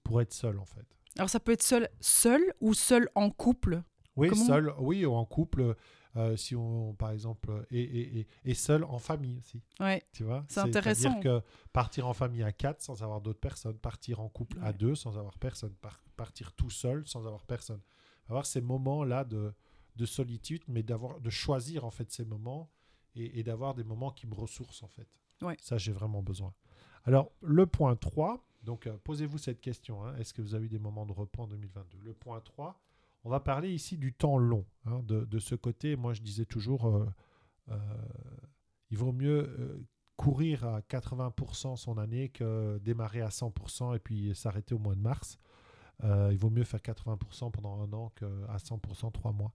pour 0.04 0.22
être 0.22 0.34
seul, 0.34 0.60
en 0.60 0.66
fait. 0.66 0.86
Alors 1.18 1.30
ça 1.30 1.39
peut 1.39 1.51
être 1.51 1.63
seul, 1.63 1.89
seul 2.00 2.42
ou 2.62 2.74
seul 2.74 3.10
en 3.16 3.30
couple? 3.32 3.82
Oui, 4.16 4.30
Comment- 4.30 4.46
seul, 4.46 4.74
oui, 4.80 5.06
ou 5.06 5.13
en 5.13 5.25
couple, 5.25 5.75
euh, 6.16 6.36
si 6.36 6.56
on, 6.56 6.94
par 6.96 7.12
exemple, 7.12 7.66
et, 7.72 7.82
et, 7.82 8.20
et, 8.22 8.28
et 8.46 8.54
seul 8.54 8.84
en 8.84 8.98
famille 9.00 9.38
aussi. 9.38 9.62
Ouais. 9.80 10.04
Tu 10.12 10.24
vois 10.24 10.46
C'est 10.50 10.60
intéressant. 10.62 11.01
C'est-à-dire 11.12 11.42
que 11.42 11.46
partir 11.72 12.08
en 12.08 12.13
famille 12.13 12.44
à 12.44 12.51
quatre 12.51 12.82
sans 12.82 13.04
avoir 13.04 13.22
d'autres 13.22 13.39
personnes, 13.39 13.78
partir 13.78 14.20
en 14.20 14.30
couple 14.30 14.58
à 14.62 14.74
deux 14.74 14.96
sans 14.96 15.18
avoir 15.18 15.38
personne, 15.38 15.74
par- 15.75 16.04
partir 16.18 16.51
tout 16.54 16.70
seul 16.72 17.06
sans 17.08 17.25
avoir 17.28 17.46
personne. 17.46 17.82
Avoir 18.28 18.46
ces 18.46 18.62
moments-là 18.62 19.24
de, 19.24 19.54
de 19.96 20.06
solitude, 20.06 20.63
mais 20.68 20.84
d'avoir 20.84 21.20
de 21.20 21.30
choisir 21.30 21.86
en 21.86 21.92
fait 21.92 22.12
ces 22.12 22.25
moments 22.25 22.70
et, 23.16 23.39
et 23.39 23.44
d'avoir 23.44 23.74
des 23.75 23.84
moments 23.84 24.12
qui 24.12 24.28
me 24.28 24.34
ressourcent 24.36 24.84
en 24.84 24.88
fait. 24.89 25.08
Ouais. 25.42 25.56
Ça, 25.62 25.78
j'ai 25.78 25.92
vraiment 25.92 26.22
besoin. 26.22 26.54
Alors, 27.06 27.32
le 27.42 27.66
point 27.66 27.96
3, 27.96 28.46
donc 28.63 28.86
euh, 28.88 28.98
posez-vous 29.04 29.38
cette 29.38 29.62
question, 29.62 30.04
hein, 30.06 30.16
est-ce 30.18 30.34
que 30.34 30.42
vous 30.42 30.54
avez 30.54 30.66
eu 30.66 30.70
des 30.70 30.80
moments 30.80 31.06
de 31.06 31.13
repos 31.13 31.44
en 31.44 31.48
2022 31.48 31.98
Le 32.04 32.13
point 32.13 32.42
3, 32.42 32.80
on 33.24 33.30
va 33.30 33.40
parler 33.40 33.74
ici 33.74 33.98
du 33.98 34.14
temps 34.14 34.38
long. 34.38 34.66
hein, 34.86 35.02
de, 35.04 35.40
ce 35.40 35.56
côté, 35.56 35.96
moi 35.96 36.14
je 36.14 36.22
disais 36.22 36.46
toujours, 36.46 36.88
euh, 36.88 37.06
euh, 37.70 37.78
il 38.90 38.98
vaut 38.98 39.12
mieux 39.12 39.48
euh, 39.60 39.86
courir 40.16 40.66
à 40.66 40.82
80% 40.82 41.76
son 41.76 41.98
année 41.98 42.30
que 42.30 42.78
démarrer 42.80 43.22
à 43.22 43.30
100% 43.30 43.96
et 43.96 44.00
puis 44.00 44.34
s'arrêter 44.36 44.74
au 44.74 44.80
mois 44.80 44.96
de 44.96 45.02
mars. 45.02 45.40
Il 46.02 46.38
vaut 46.38 46.50
mieux 46.50 46.64
faire 46.64 46.80
80% 46.80 47.52
pendant 47.52 47.82
un 47.82 47.92
an 47.92 48.10
qu'à 48.16 48.56
100% 48.56 49.12
trois 49.12 49.34
mois. 49.34 49.54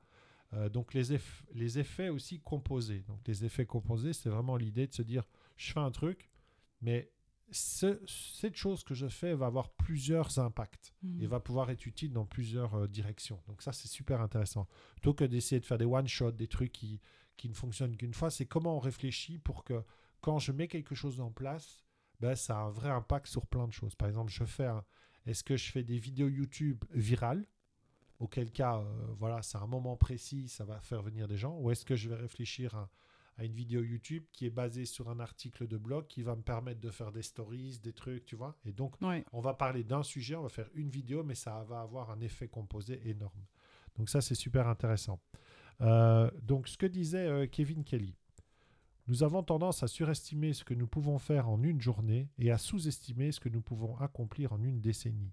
Donc 0.70 0.92
les, 0.92 1.16
les 1.54 1.78
effets 1.78 2.10
aussi 2.10 2.38
composés. 2.38 3.02
Donc 3.08 3.26
les 3.26 3.46
effets 3.46 3.64
composés, 3.64 4.12
c'est 4.12 4.28
vraiment 4.28 4.58
l'idée 4.58 4.86
de 4.86 4.92
se 4.92 5.00
dire, 5.00 5.24
je 5.56 5.72
fais 5.72 5.80
un 5.80 5.90
truc, 5.90 6.30
mais 6.82 7.13
ce- 7.50 8.00
cette 8.06 8.56
chose 8.56 8.82
que 8.84 8.94
je 8.94 9.06
fais 9.08 9.34
va 9.34 9.46
avoir 9.46 9.70
plusieurs 9.70 10.38
impacts 10.38 10.94
Mhm. 11.02 11.22
et 11.22 11.26
va 11.26 11.40
pouvoir 11.40 11.70
être 11.70 11.86
utile 11.86 12.12
dans 12.12 12.26
plusieurs 12.26 12.74
euh, 12.74 12.88
directions. 12.88 13.40
Donc 13.46 13.62
ça, 13.62 13.72
c'est 13.72 13.88
super 13.88 14.20
intéressant. 14.20 14.66
Plutôt 14.94 15.14
que 15.14 15.24
d'essayer 15.24 15.60
de 15.60 15.66
faire 15.66 15.78
des 15.78 15.84
one-shots, 15.84 16.32
des 16.32 16.48
trucs 16.48 16.72
qui, 16.72 17.00
qui 17.36 17.48
ne 17.48 17.54
fonctionnent 17.54 17.96
qu'une 17.96 18.14
fois, 18.14 18.30
c'est 18.30 18.46
comment 18.46 18.76
on 18.76 18.80
réfléchit 18.80 19.38
pour 19.38 19.64
que 19.64 19.82
quand 20.20 20.38
je 20.38 20.52
mets 20.52 20.68
quelque 20.68 20.94
chose 20.94 21.20
en 21.20 21.30
place, 21.30 21.84
ben, 22.20 22.34
ça 22.34 22.56
a 22.58 22.62
un 22.62 22.70
vrai 22.70 22.90
impact 22.90 23.26
sur 23.26 23.46
plein 23.46 23.66
de 23.66 23.72
choses. 23.72 23.94
Par 23.94 24.08
exemple, 24.08 24.32
je 24.32 24.44
fais 24.44 24.66
un- 24.66 24.84
est-ce 25.26 25.42
que 25.44 25.56
je 25.56 25.70
fais 25.70 25.82
des 25.82 25.98
vidéos 25.98 26.28
YouTube 26.28 26.84
virales? 26.92 27.46
Auquel 28.20 28.52
cas, 28.52 28.78
euh, 28.78 29.06
voilà, 29.18 29.42
c'est 29.42 29.58
un 29.58 29.66
moment 29.66 29.96
précis, 29.96 30.48
ça 30.48 30.64
va 30.64 30.80
faire 30.80 31.02
venir 31.02 31.26
des 31.28 31.36
gens. 31.36 31.58
Ou 31.58 31.70
est-ce 31.72 31.84
que 31.84 31.96
je 31.96 32.08
vais 32.08 32.14
réfléchir 32.14 32.74
à, 32.76 32.88
à 33.36 33.44
une 33.44 33.52
vidéo 33.54 33.82
YouTube 33.82 34.24
qui 34.32 34.46
est 34.46 34.50
basée 34.50 34.84
sur 34.84 35.08
un 35.08 35.18
article 35.20 35.66
de 35.66 35.76
blog 35.76 36.06
qui 36.06 36.22
va 36.22 36.36
me 36.36 36.42
permettre 36.42 36.80
de 36.80 36.90
faire 36.90 37.10
des 37.12 37.22
stories, 37.22 37.80
des 37.82 37.92
trucs, 37.92 38.24
tu 38.26 38.36
vois 38.36 38.56
Et 38.64 38.72
donc, 38.72 38.94
Ouais. 39.02 39.24
on 39.32 39.40
va 39.40 39.54
parler 39.54 39.82
d'un 39.84 40.02
sujet, 40.02 40.36
on 40.36 40.42
va 40.42 40.48
faire 40.48 40.68
une 40.74 40.88
vidéo, 40.90 41.22
mais 41.24 41.34
ça 41.34 41.64
va 41.64 41.80
avoir 41.80 42.10
un 42.10 42.20
effet 42.20 42.46
composé 42.48 43.00
énorme. 43.08 43.44
Donc 43.96 44.08
ça, 44.08 44.20
c'est 44.20 44.34
super 44.34 44.68
intéressant. 44.68 45.20
Euh, 45.80 46.30
donc 46.42 46.68
ce 46.68 46.78
que 46.78 46.86
disait 46.86 47.26
euh, 47.26 47.46
Kevin 47.46 47.82
Kelly, 47.84 48.14
nous 49.08 49.22
avons 49.22 49.42
tendance 49.42 49.82
à 49.82 49.88
surestimer 49.88 50.52
ce 50.52 50.64
que 50.64 50.72
nous 50.74 50.86
pouvons 50.86 51.18
faire 51.18 51.48
en 51.48 51.62
une 51.62 51.80
journée 51.80 52.30
et 52.38 52.50
à 52.50 52.58
sous-estimer 52.58 53.32
ce 53.32 53.40
que 53.40 53.48
nous 53.48 53.60
pouvons 53.60 53.96
accomplir 53.98 54.52
en 54.52 54.62
une 54.62 54.80
décennie. 54.80 55.32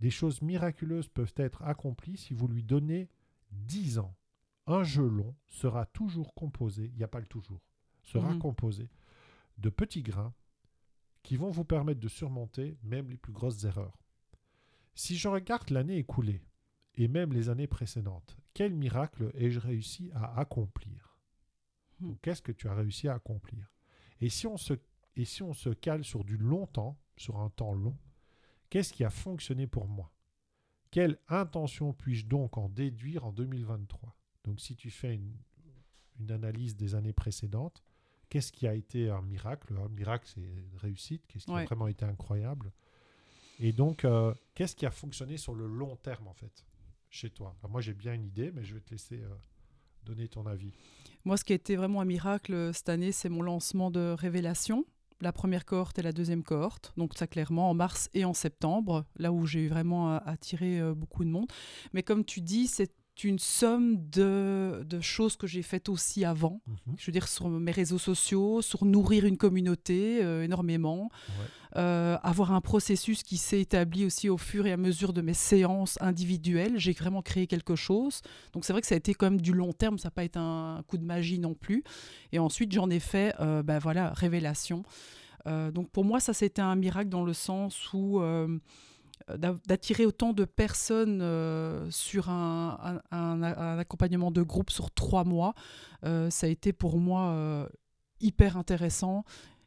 Des 0.00 0.10
choses 0.10 0.42
miraculeuses 0.42 1.08
peuvent 1.08 1.34
être 1.36 1.62
accomplies 1.62 2.16
si 2.18 2.32
vous 2.34 2.46
lui 2.46 2.62
donnez 2.62 3.08
10 3.50 3.98
ans. 3.98 4.14
Un 4.70 4.84
jeu 4.84 5.06
long 5.08 5.34
sera 5.48 5.86
toujours 5.86 6.34
composé, 6.34 6.90
il 6.92 6.96
n'y 6.98 7.02
a 7.02 7.08
pas 7.08 7.20
le 7.20 7.26
toujours, 7.26 7.62
sera 8.02 8.34
Mhm. 8.34 8.38
composé 8.38 8.90
de 9.56 9.70
petits 9.70 10.02
grains 10.02 10.34
qui 11.22 11.36
vont 11.36 11.50
vous 11.50 11.64
permettre 11.64 12.00
de 12.00 12.08
surmonter 12.08 12.76
même 12.82 13.08
les 13.08 13.16
plus 13.16 13.32
grosses 13.32 13.64
erreurs. 13.64 13.98
Si 14.94 15.16
je 15.16 15.26
regarde 15.28 15.70
l'année 15.70 15.96
écoulée 15.96 16.42
et 16.96 17.08
même 17.08 17.32
les 17.32 17.48
années 17.48 17.66
précédentes, 17.66 18.36
quel 18.52 18.74
miracle 18.74 19.30
ai-je 19.34 19.58
réussi 19.58 20.10
à 20.14 20.38
accomplir? 20.38 21.18
Ou 22.02 22.16
Qu'est-ce 22.22 22.42
que 22.42 22.52
tu 22.52 22.68
as 22.68 22.74
réussi 22.74 23.08
à 23.08 23.14
accomplir? 23.14 23.72
Et 24.20 24.28
si, 24.28 24.46
on 24.46 24.56
se, 24.58 24.74
et 25.16 25.24
si 25.24 25.42
on 25.42 25.54
se 25.54 25.70
cale 25.70 26.04
sur 26.04 26.24
du 26.24 26.36
long 26.36 26.66
temps, 26.66 26.98
sur 27.16 27.38
un 27.40 27.48
temps 27.50 27.72
long, 27.72 27.96
qu'est-ce 28.68 28.92
qui 28.92 29.02
a 29.04 29.10
fonctionné 29.10 29.66
pour 29.66 29.88
moi? 29.88 30.12
Quelle 30.90 31.18
intention 31.28 31.92
puis-je 31.94 32.26
donc 32.26 32.58
en 32.58 32.68
déduire 32.68 33.24
en 33.24 33.32
2023 33.32 34.14
Donc 34.48 34.60
si 34.60 34.74
tu 34.74 34.90
fais 34.90 35.14
une, 35.14 35.36
une 36.18 36.32
analyse 36.32 36.74
des 36.74 36.94
années 36.94 37.12
précédentes, 37.12 37.84
qu'est-ce 38.30 38.50
qui 38.50 38.66
a 38.66 38.74
été 38.74 39.10
un 39.10 39.20
miracle? 39.20 39.74
Un 39.76 39.88
miracle, 39.90 40.26
c'est 40.34 40.40
une 40.40 40.76
réussite. 40.78 41.22
Qu'est-ce 41.28 41.44
qui 41.44 41.52
a 41.52 41.64
vraiment 41.64 41.86
été 41.86 42.04
incroyable? 42.06 42.72
Et 43.60 43.72
donc, 43.72 44.04
euh, 44.04 44.32
qu'est-ce 44.54 44.74
qui 44.74 44.86
a 44.86 44.90
fonctionné 44.90 45.36
sur 45.36 45.54
le 45.54 45.66
long 45.66 45.96
terme, 45.96 46.28
en 46.28 46.32
fait, 46.32 46.64
chez 47.10 47.28
toi? 47.28 47.54
Alors, 47.60 47.70
Moi, 47.72 47.80
j'ai 47.82 47.92
bien 47.92 48.14
une 48.14 48.24
idée, 48.24 48.50
mais 48.52 48.64
je 48.64 48.74
vais 48.74 48.80
te 48.80 48.90
laisser 48.90 49.20
euh, 49.20 49.34
donner 50.04 50.28
ton 50.28 50.46
avis. 50.46 50.72
Moi, 51.24 51.36
ce 51.36 51.44
qui 51.44 51.52
a 51.52 51.56
été 51.56 51.76
vraiment 51.76 52.00
un 52.00 52.06
miracle 52.06 52.54
euh, 52.54 52.72
cette 52.72 52.88
année, 52.88 53.12
c'est 53.12 53.28
mon 53.28 53.42
lancement 53.42 53.90
de 53.90 54.14
Révélation, 54.16 54.86
la 55.20 55.32
première 55.32 55.66
cohorte 55.66 55.98
et 55.98 56.02
la 56.02 56.12
deuxième 56.12 56.42
cohorte. 56.42 56.94
Donc 56.96 57.18
ça, 57.18 57.26
clairement, 57.26 57.68
en 57.68 57.74
mars 57.74 58.08
et 58.14 58.24
en 58.24 58.32
septembre, 58.32 59.04
là 59.16 59.30
où 59.30 59.44
j'ai 59.44 59.68
vraiment 59.68 60.14
attiré 60.14 60.94
beaucoup 60.94 61.24
de 61.24 61.30
monde. 61.30 61.50
Mais 61.92 62.04
comme 62.04 62.24
tu 62.24 62.40
dis, 62.40 62.68
c'est 62.68 62.94
une 63.24 63.38
somme 63.38 63.96
de, 64.10 64.84
de 64.88 65.00
choses 65.00 65.36
que 65.36 65.46
j'ai 65.46 65.62
faites 65.62 65.88
aussi 65.88 66.24
avant. 66.24 66.60
Mhm. 66.66 66.94
Je 66.98 67.06
veux 67.06 67.12
dire, 67.12 67.28
sur 67.28 67.48
mes 67.48 67.72
réseaux 67.72 67.98
sociaux, 67.98 68.62
sur 68.62 68.84
nourrir 68.84 69.24
une 69.24 69.36
communauté 69.36 70.22
euh, 70.22 70.44
énormément, 70.44 71.10
Ouais. 71.28 71.44
Euh, 71.76 72.16
avoir 72.22 72.52
un 72.52 72.62
processus 72.62 73.22
qui 73.22 73.36
s'est 73.36 73.60
établi 73.60 74.06
aussi 74.06 74.30
au 74.30 74.38
fur 74.38 74.66
et 74.66 74.72
à 74.72 74.78
mesure 74.78 75.12
de 75.12 75.20
mes 75.20 75.34
séances 75.34 75.98
individuelles. 76.00 76.78
J'ai 76.78 76.92
vraiment 76.92 77.20
créé 77.20 77.46
quelque 77.46 77.76
chose. 77.76 78.22
Donc 78.54 78.64
c'est 78.64 78.72
vrai 78.72 78.80
que 78.80 78.86
ça 78.86 78.94
a 78.94 78.98
été 78.98 79.12
quand 79.12 79.26
même 79.26 79.40
du 79.40 79.52
long 79.52 79.74
terme, 79.74 79.98
ça 79.98 80.06
n'a 80.06 80.12
pas 80.12 80.24
été 80.24 80.38
un 80.38 80.82
coup 80.86 80.96
de 80.96 81.04
magie 81.04 81.38
non 81.38 81.52
plus. 81.54 81.84
Et 82.32 82.38
ensuite, 82.38 82.72
j'en 82.72 82.88
ai 82.88 83.00
fait, 83.00 83.34
euh, 83.40 83.62
ben 83.62 83.78
voilà, 83.78 84.12
révélation. 84.14 84.82
Donc 85.72 85.88
pour 85.90 86.04
moi, 86.04 86.20
ça 86.20 86.34
c'était 86.34 86.60
un 86.60 86.76
miracle 86.76 87.08
dans 87.08 87.24
le 87.24 87.32
sens 87.32 87.94
où 87.94 88.20
d'attirer 89.36 90.06
autant 90.06 90.32
de 90.32 90.44
personnes 90.44 91.20
euh, 91.22 91.90
sur 91.90 92.30
un, 92.30 93.00
accompagnement 93.78 94.30
de 94.30 94.42
groupe 94.42 94.70
sur 94.70 94.90
trois 94.90 95.24
mois, 95.24 95.54
euh, 96.04 96.30
ça 96.30 96.46
a 96.46 96.50
été 96.50 96.72
pour 96.72 96.98
moi 96.98 97.30
euh, 97.30 97.68
hyper 98.20 98.56
intéressant. 98.56 99.24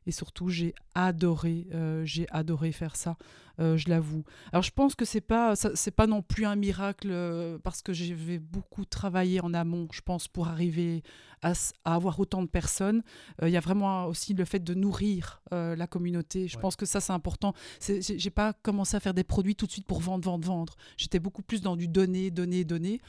Et 0.08 0.12
surtout, 0.12 0.50
j'ai 0.50 0.74
adoré, 0.96 1.68
euh, 1.74 2.04
j'ai 2.06 2.28
adoré 2.30 2.72
faire 2.72 2.96
ça, 2.96 3.18
euh, 3.60 3.78
je 3.78 3.88
l'avoue. 3.90 4.24
Alors, 4.52 4.64
je 4.64 4.72
pense 4.72 4.96
que 4.96 5.06
c'est 5.06 5.22
pas, 5.22 5.56
c'est 5.56 5.92
pas 5.92 6.08
non 6.08 6.22
plus 6.22 6.46
un 6.46 6.56
miracle 6.56 7.10
euh, 7.12 7.60
parce 7.60 7.82
que 7.82 7.94
j'ai 7.94 8.40
beaucoup 8.40 8.86
travaillé 8.86 9.42
en 9.42 9.54
amont, 9.54 9.88
je 9.92 10.02
pense, 10.02 10.28
pour 10.28 10.48
arriver 10.48 11.04
à, 11.44 11.54
avoir 11.86 12.20
autant 12.20 12.42
de 12.42 12.48
personnes. 12.48 13.04
Il 13.42 13.50
y 13.50 13.58
a 13.58 13.62
vraiment 13.62 14.06
aussi 14.06 14.34
le 14.34 14.46
fait 14.46 14.64
de 14.64 14.74
nourrir 14.74 15.42
la 15.52 15.88
communauté. 15.88 16.48
Je 16.48 16.56
Ouais. 16.56 16.62
pense 16.62 16.76
que 16.76 16.86
ça, 16.86 17.00
c'est 17.00 17.14
important. 17.14 17.54
J'ai 17.80 18.30
pas 18.30 18.54
commencé 18.54 18.96
à 18.96 19.00
faire 19.00 19.14
des 19.16 19.24
produits 19.24 19.56
tout 19.56 19.66
de 19.66 19.72
suite 19.72 19.88
pour 19.88 20.02
vendre, 20.02 20.24
vendre, 20.26 20.46
vendre. 20.46 20.76
J'étais 20.98 21.20
beaucoup 21.20 21.42
plus 21.42 21.62
dans 21.62 21.76
du 21.76 21.88
donner, 21.88 22.30
donner, 22.32 22.64
donner. 22.64 23.02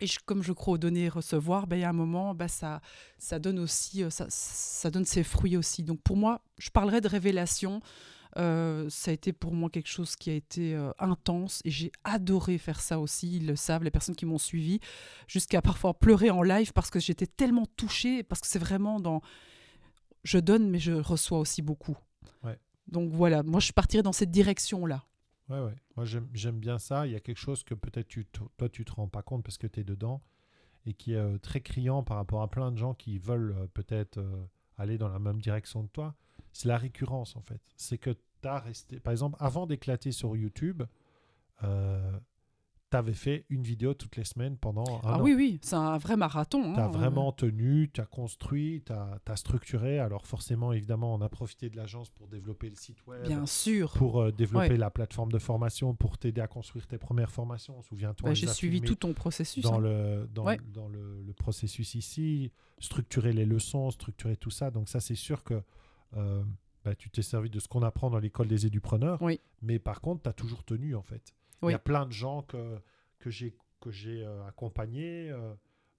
Et 0.00 0.06
je- 0.06 0.18
comme 0.24 0.42
je 0.42 0.52
crois 0.52 0.74
au 0.74 0.78
donner 0.78 1.04
et 1.04 1.08
recevoir, 1.08 1.66
ben, 1.66 1.76
il 1.76 1.80
y 1.82 1.84
a 1.84 1.88
un 1.90 1.92
moment, 1.92 2.34
ben, 2.34 2.48
ça, 2.48 2.80
ça 3.18 3.38
donne 3.38 3.58
aussi, 3.58 4.02
euh, 4.02 4.10
ça, 4.10 4.26
ça 4.28 4.90
donne 4.90 5.04
ses 5.04 5.22
fruits 5.22 5.56
aussi. 5.56 5.82
Donc 5.84 6.00
pour 6.02 6.16
moi, 6.16 6.40
je 6.58 6.70
parlerai 6.70 7.00
de 7.00 7.08
révélation. 7.08 7.80
Euh, 8.36 8.90
ça 8.90 9.12
a 9.12 9.14
été 9.14 9.32
pour 9.32 9.52
moi 9.54 9.70
quelque 9.70 9.88
chose 9.88 10.16
qui 10.16 10.28
a 10.28 10.34
été 10.34 10.74
euh, 10.74 10.90
intense 10.98 11.60
et 11.64 11.70
j'ai 11.70 11.92
adoré 12.02 12.58
faire 12.58 12.80
ça 12.80 12.98
aussi. 12.98 13.36
Ils 13.36 13.46
le 13.46 13.54
savent, 13.54 13.84
les 13.84 13.92
personnes 13.92 14.16
qui 14.16 14.26
m'ont 14.26 14.38
suivi, 14.38 14.80
jusqu'à 15.28 15.62
parfois 15.62 15.94
pleurer 15.94 16.30
en 16.30 16.42
live 16.42 16.72
parce 16.72 16.90
que 16.90 16.98
j'étais 16.98 17.28
tellement 17.28 17.66
touchée, 17.76 18.24
parce 18.24 18.40
que 18.40 18.48
c'est 18.48 18.58
vraiment 18.58 18.98
dans. 18.98 19.20
Je 20.24 20.38
donne, 20.38 20.68
mais 20.68 20.80
je 20.80 20.92
reçois 20.94 21.38
aussi 21.38 21.62
beaucoup. 21.62 21.96
Ouais. 22.42 22.58
Donc 22.88 23.10
voilà, 23.12 23.44
moi 23.44 23.60
je 23.60 23.70
partirais 23.70 24.02
dans 24.02 24.12
cette 24.12 24.32
direction-là. 24.32 25.04
Ouais, 25.48 25.60
ouais. 25.60 25.74
Moi, 25.96 26.06
j'aime 26.06 26.58
bien 26.58 26.78
ça. 26.78 27.06
Il 27.06 27.12
y 27.12 27.16
a 27.16 27.20
quelque 27.20 27.38
chose 27.38 27.62
que 27.62 27.74
peut-être 27.74 28.08
toi, 28.56 28.68
tu 28.68 28.84
te 28.84 28.92
rends 28.92 29.08
pas 29.08 29.22
compte 29.22 29.44
parce 29.44 29.58
que 29.58 29.66
tu 29.66 29.80
es 29.80 29.84
dedans 29.84 30.22
et 30.86 30.94
qui 30.94 31.12
est 31.12 31.16
euh, 31.16 31.38
très 31.38 31.60
criant 31.60 32.02
par 32.02 32.16
rapport 32.16 32.42
à 32.42 32.48
plein 32.48 32.72
de 32.72 32.78
gens 32.78 32.94
qui 32.94 33.18
veulent 33.18 33.54
euh, 33.56 33.66
peut-être 33.66 34.18
euh, 34.18 34.44
aller 34.76 34.98
dans 34.98 35.08
la 35.08 35.18
même 35.18 35.40
direction 35.40 35.86
que 35.86 35.92
toi. 35.92 36.14
C'est 36.52 36.68
la 36.68 36.78
récurrence, 36.78 37.36
en 37.36 37.42
fait. 37.42 37.60
C'est 37.76 37.98
que 37.98 38.10
tu 38.10 38.48
as 38.48 38.58
resté. 38.60 39.00
Par 39.00 39.12
exemple, 39.12 39.36
avant 39.40 39.66
d'éclater 39.66 40.12
sur 40.12 40.36
YouTube, 40.36 40.82
tu 42.94 42.98
avais 42.98 43.12
fait 43.14 43.44
une 43.50 43.62
vidéo 43.62 43.92
toutes 43.94 44.16
les 44.16 44.24
semaines 44.24 44.56
pendant 44.56 44.84
un 44.98 45.00
Ah 45.04 45.18
an. 45.18 45.22
oui, 45.22 45.34
oui, 45.34 45.58
c'est 45.62 45.74
un 45.76 45.98
vrai 45.98 46.16
marathon. 46.16 46.74
Tu 46.74 46.80
as 46.80 46.84
hein. 46.84 46.88
vraiment 46.90 47.32
tenu, 47.32 47.90
tu 47.92 48.00
as 48.00 48.06
construit, 48.06 48.82
tu 48.86 48.92
as, 48.92 49.36
structuré. 49.36 49.98
Alors 49.98 50.26
forcément, 50.26 50.72
évidemment, 50.72 51.14
on 51.14 51.20
a 51.20 51.28
profité 51.28 51.68
de 51.70 51.76
l'agence 51.76 52.10
pour 52.10 52.28
développer 52.28 52.70
le 52.70 52.76
site 52.76 53.04
web, 53.06 53.26
Bien 53.26 53.46
sûr. 53.46 53.92
pour 53.94 54.20
euh, 54.22 54.30
développer 54.32 54.68
Ouais. 54.70 54.76
la 54.76 54.90
plateforme 54.90 55.32
de 55.32 55.38
formation, 55.38 55.94
pour 55.94 56.18
t'aider 56.18 56.40
à 56.40 56.46
construire 56.46 56.86
tes 56.86 56.98
premières 56.98 57.30
formations. 57.30 57.82
Souviens-toi, 57.82 58.30
Bah, 58.30 58.34
J'ai 58.34 58.46
suivi 58.46 58.80
tout 58.80 58.94
ton 58.94 59.12
processus. 59.12 59.62
dans, 59.64 59.74
hein. 59.74 59.80
le, 59.80 60.28
dans, 60.32 60.44
Ouais. 60.44 60.58
dans 60.72 60.88
le, 60.88 61.22
le 61.22 61.32
processus 61.32 61.94
ici, 61.96 62.52
structurer 62.78 63.32
les 63.32 63.44
leçons, 63.44 63.90
structurer 63.90 64.36
tout 64.36 64.50
ça. 64.50 64.70
Donc 64.70 64.88
ça, 64.88 65.00
c'est 65.00 65.14
sûr 65.14 65.42
que 65.42 65.60
euh, 66.16 66.42
bah, 66.84 66.94
tu 66.94 67.10
t'es 67.10 67.22
servi 67.22 67.50
de 67.50 67.58
ce 67.58 67.66
qu'on 67.66 67.82
apprend 67.82 68.10
dans 68.10 68.18
l'école 68.18 68.46
des 68.46 68.66
édupreneurs. 68.66 69.20
Oui. 69.22 69.40
Mais 69.62 69.78
par 69.78 70.00
contre, 70.00 70.22
tu 70.22 70.28
as 70.28 70.32
toujours 70.32 70.62
tenu, 70.64 70.94
en 70.94 71.02
fait. 71.02 71.34
Il 71.70 71.72
y 71.72 71.76
a 71.76 71.78
plein 71.78 72.06
de 72.06 72.12
gens 72.12 72.42
que, 72.42 72.78
que 73.18 73.30
j'ai 73.30 73.56
que 73.84 73.90
j'ai 73.90 74.24
euh, 74.24 74.46
accompagnés, 74.46 75.30
euh, 75.30 75.54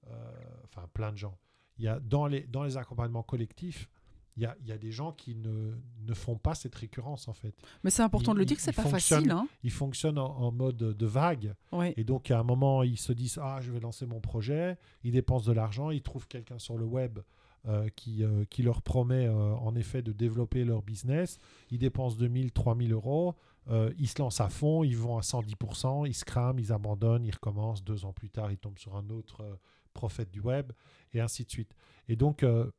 euh, 0.07 0.31
enfin 0.65 0.87
plein 0.93 1.11
de 1.11 1.17
gens. 1.17 1.37
Il 1.77 1.85
y 1.85 1.87
a, 1.87 1.99
dans, 1.99 2.25
les, 2.25 2.41
dans 2.41 2.63
les 2.63 2.77
accompagnements 2.77 3.21
collectifs, 3.23 3.89
il 4.37 4.43
y 4.43 4.45
a, 4.45 4.55
il 4.61 4.67
y 4.67 4.71
a 4.71 4.77
des 4.77 4.91
gens 4.91 5.11
qui 5.13 5.35
ne, 5.35 5.73
ne 6.01 6.13
font 6.13 6.35
pas 6.37 6.55
cette 6.55 6.75
récurrence, 6.75 7.27
en 7.27 7.33
fait. 7.33 7.53
Mais 7.83 7.89
c'est 7.89 8.01
important 8.01 8.33
de 8.33 8.39
le 8.39 8.45
dire 8.45 8.57
que 8.57 8.63
c'est 8.63 8.73
pas 8.73 8.83
facile. 8.83 9.31
Hein. 9.31 9.47
Ils 9.63 9.71
fonctionnent 9.71 10.17
en, 10.17 10.25
en 10.37 10.51
mode 10.51 10.77
de 10.77 11.05
vague. 11.05 11.53
Et 11.95 12.03
donc, 12.03 12.31
à 12.31 12.39
un 12.39 12.43
moment, 12.43 12.83
ils 12.83 12.97
se 12.97 13.13
disent 13.13 13.39
Ah, 13.41 13.59
je 13.61 13.71
vais 13.71 13.79
lancer 13.79 14.05
mon 14.05 14.19
projet. 14.19 14.77
Ils 15.03 15.11
dépensent 15.11 15.47
de 15.47 15.53
l'argent. 15.53 15.89
Ils 15.91 16.01
trouvent 16.01 16.27
quelqu'un 16.27 16.59
sur 16.59 16.77
le 16.77 16.85
web 16.85 17.19
euh, 17.67 17.87
qui, 17.95 18.23
qui 18.49 18.63
leur 18.63 18.81
promet, 18.81 19.29
en 19.29 19.73
effet, 19.75 20.01
de 20.01 20.11
développer 20.11 20.65
leur 20.65 20.81
business. 20.81 21.39
Ils 21.71 21.79
dépensent 21.79 22.17
2000, 22.17 22.51
3000 22.51 22.91
euros. 22.91 23.35
Euh, 23.69 23.91
ils 23.97 24.07
se 24.07 24.19
lancent 24.19 24.41
à 24.41 24.49
fond. 24.49 24.83
Ils 24.83 24.97
vont 24.97 25.17
à 25.17 25.21
110%. 25.21 26.05
Ils 26.07 26.13
se 26.13 26.25
crament. 26.25 26.59
Ils 26.59 26.71
abandonnent. 26.71 27.25
Ils 27.25 27.33
recommencent. 27.33 27.83
Deux 27.83 28.05
ans 28.05 28.13
plus 28.13 28.29
tard, 28.29 28.51
ils 28.51 28.57
tombent 28.57 28.77
sur 28.79 28.95
un 28.95 29.09
autre 29.09 29.41
euh, 29.41 29.55
prophète 29.93 30.29
du 30.31 30.39
web. 30.39 30.71
Et 31.13 31.19
ainsi 31.21 31.43
de 31.45 31.49
suite. 31.49 31.71
Et 32.07 32.15
donc. 32.15 32.43
euh, 32.43 32.69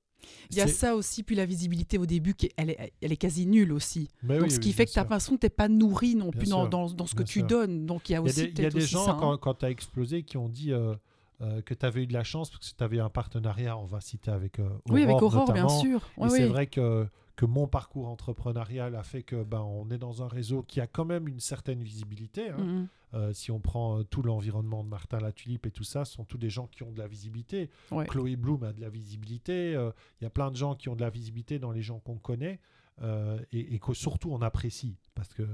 Il 0.50 0.56
y 0.56 0.60
a 0.60 0.66
ça 0.66 0.94
aussi, 0.96 1.22
puis 1.22 1.34
la 1.36 1.44
visibilité 1.44 1.98
au 1.98 2.06
début, 2.06 2.34
qui 2.34 2.46
est- 2.46 2.54
elle, 2.56 2.70
est, 2.70 2.92
elle 3.02 3.12
est 3.12 3.16
quasi 3.16 3.46
nulle 3.46 3.72
aussi. 3.72 4.08
Mais 4.22 4.36
Donc, 4.38 4.44
oui, 4.48 4.50
ce 4.50 4.60
qui 4.60 4.72
fait 4.72 4.84
que 4.84 4.90
tu 4.90 4.94
sûr. 4.94 5.02
l'impression 5.02 5.34
que 5.34 5.40
tu 5.40 5.46
n'es 5.46 5.50
pas 5.50 5.68
nourri 5.68 6.14
non 6.14 6.30
Bien 6.30 6.38
plus 6.40 6.48
dans, 6.50 6.66
dans, 6.68 6.88
dans 6.90 7.06
ce 7.06 7.12
que 7.14 7.18
Bien 7.18 7.26
tu 7.26 7.38
sûr. 7.40 7.46
donnes. 7.48 7.84
Donc, 7.86 8.08
il 8.08 8.12
y 8.12 8.16
a 8.16 8.18
Il 8.20 8.22
y 8.22 8.26
a 8.26 8.30
aussi 8.30 8.42
des, 8.44 8.48
il 8.52 8.62
y 8.62 8.66
a 8.66 8.70
des 8.70 8.80
gens, 8.80 9.04
ça, 9.04 9.18
hein. 9.20 9.38
quand 9.40 9.54
tu 9.54 9.64
as 9.66 9.70
explosé, 9.70 10.22
qui 10.22 10.36
ont 10.38 10.48
dit 10.48 10.72
euh, 11.40 11.60
que 11.62 11.74
tu 11.74 11.84
avais 11.86 12.04
eu 12.04 12.06
de 12.06 12.12
la 12.12 12.24
chance 12.24 12.50
parce 12.50 12.72
que 12.72 12.76
tu 12.76 12.84
avais 12.84 12.98
un 13.00 13.10
partenariat, 13.10 13.76
on 13.76 13.84
va 13.84 14.00
citer 14.00 14.30
avec 14.30 14.58
euh, 14.58 14.68
Oui, 14.88 15.02
avec 15.02 15.20
Aurore, 15.20 15.52
bien 15.52 15.68
sûr. 15.68 16.00
Et 16.18 16.22
Oui, 16.22 16.30
c'est 16.30 16.46
vrai 16.46 16.66
que, 16.66 17.06
que 17.36 17.44
mon 17.46 17.66
parcours 17.66 18.08
entrepreneurial 18.08 18.94
a 18.96 19.02
fait 19.02 19.22
que 19.22 19.42
ben, 19.44 19.60
on 19.60 19.90
est 19.90 19.98
dans 19.98 20.22
un 20.22 20.28
réseau 20.28 20.62
qui 20.62 20.80
a 20.80 20.86
quand 20.86 21.04
même 21.04 21.28
une 21.28 21.40
certaine 21.40 21.82
visibilité. 21.82 22.50
hein. 22.50 22.56
Mhm. 22.58 22.88
Euh, 23.14 23.32
si 23.32 23.50
on 23.52 23.60
prend 23.60 24.02
tout 24.02 24.20
l'environnement 24.22 24.82
de 24.82 24.88
Martin 24.88 25.18
Latulipe 25.20 25.64
et 25.66 25.70
tout 25.70 25.84
ça, 25.84 26.04
ce 26.04 26.14
sont 26.14 26.24
tous 26.24 26.38
des 26.38 26.50
gens 26.50 26.66
qui 26.66 26.82
ont 26.82 26.90
de 26.90 26.98
la 26.98 27.06
visibilité. 27.06 27.70
Ouais. 27.92 28.04
Chloé 28.06 28.34
Bloom 28.36 28.64
a 28.64 28.72
de 28.72 28.80
la 28.80 28.88
visibilité. 28.90 29.74
euh, 29.76 29.90
Il 30.20 30.24
y 30.24 30.26
a 30.26 30.30
plein 30.30 30.50
de 30.50 30.56
gens 30.56 30.74
qui 30.74 30.88
ont 30.88 30.96
de 30.96 31.00
la 31.02 31.08
visibilité 31.08 31.58
dans 31.58 31.70
les 31.70 31.82
gens 31.82 32.00
qu'on 32.00 32.16
connaît 32.18 32.58
euh, 33.02 33.38
et, 33.52 33.74
et 33.74 33.78
que 33.78 33.92
surtout 33.94 34.30
on 34.32 34.40
apprécie. 34.42 34.96
Parce 35.14 35.28
que 35.32 35.42
euh, 35.42 35.46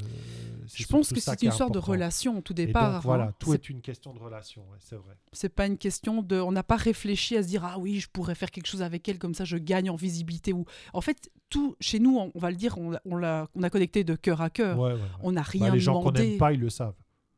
Je 0.74 0.86
pense 0.86 1.12
que 1.12 1.20
c'est 1.20 1.42
une 1.42 1.50
sorte 1.52 1.74
de 1.74 1.78
relation 1.78 2.38
au 2.38 2.40
tout 2.40 2.52
Et 2.60 2.66
départ. 2.66 2.94
donc, 2.94 3.02
voilà, 3.02 3.24
hein. 3.24 3.34
tout 3.38 3.54
est 3.54 3.68
une 3.68 3.80
question 3.80 4.12
de 4.12 4.18
relation, 4.18 4.62
ouais, 4.70 4.78
c'est 4.80 4.96
vrai. 4.96 5.16
C'est 5.32 5.48
pas 5.48 5.66
une 5.66 5.78
question 5.78 6.22
de. 6.22 6.36
On 6.40 6.52
n'a 6.52 6.62
pas 6.64 6.76
réfléchi 6.76 7.36
à 7.36 7.42
se 7.42 7.48
dire 7.48 7.64
ah 7.64 7.78
oui, 7.78 8.00
je 8.00 8.08
pourrais 8.08 8.34
faire 8.34 8.50
quelque 8.50 8.66
chose 8.66 8.82
avec 8.82 9.08
elle 9.08 9.18
comme 9.18 9.34
ça, 9.34 9.44
je 9.44 9.56
gagne 9.56 9.90
en 9.90 9.96
visibilité 9.96 10.52
ou. 10.52 10.64
En 10.92 11.00
fait, 11.00 11.30
tout 11.50 11.76
chez 11.80 11.98
nous, 11.98 12.16
on, 12.18 12.32
on 12.34 12.38
va 12.38 12.50
le 12.50 12.56
dire, 12.56 12.76
on, 12.78 12.92
on 13.04 13.16
l'a, 13.16 13.48
on 13.54 13.62
a 13.62 13.70
connecté 13.70 14.04
de 14.04 14.14
cœur 14.16 14.40
à 14.40 14.50
cœur. 14.50 14.78
Ouais, 14.78 14.92
ouais, 14.92 15.00
ouais. 15.00 15.08
On 15.22 15.32
n'a 15.32 15.42
Bah, 15.42 15.46
rien 15.50 15.72
les 15.72 15.80
gens 15.80 15.94
qu'on 15.94 16.10
demandé. 16.10 16.28
n'aime 16.30 16.38
pas, 16.38 16.52
ils 16.52 16.60
le 16.60 16.70
savent. 16.70 16.94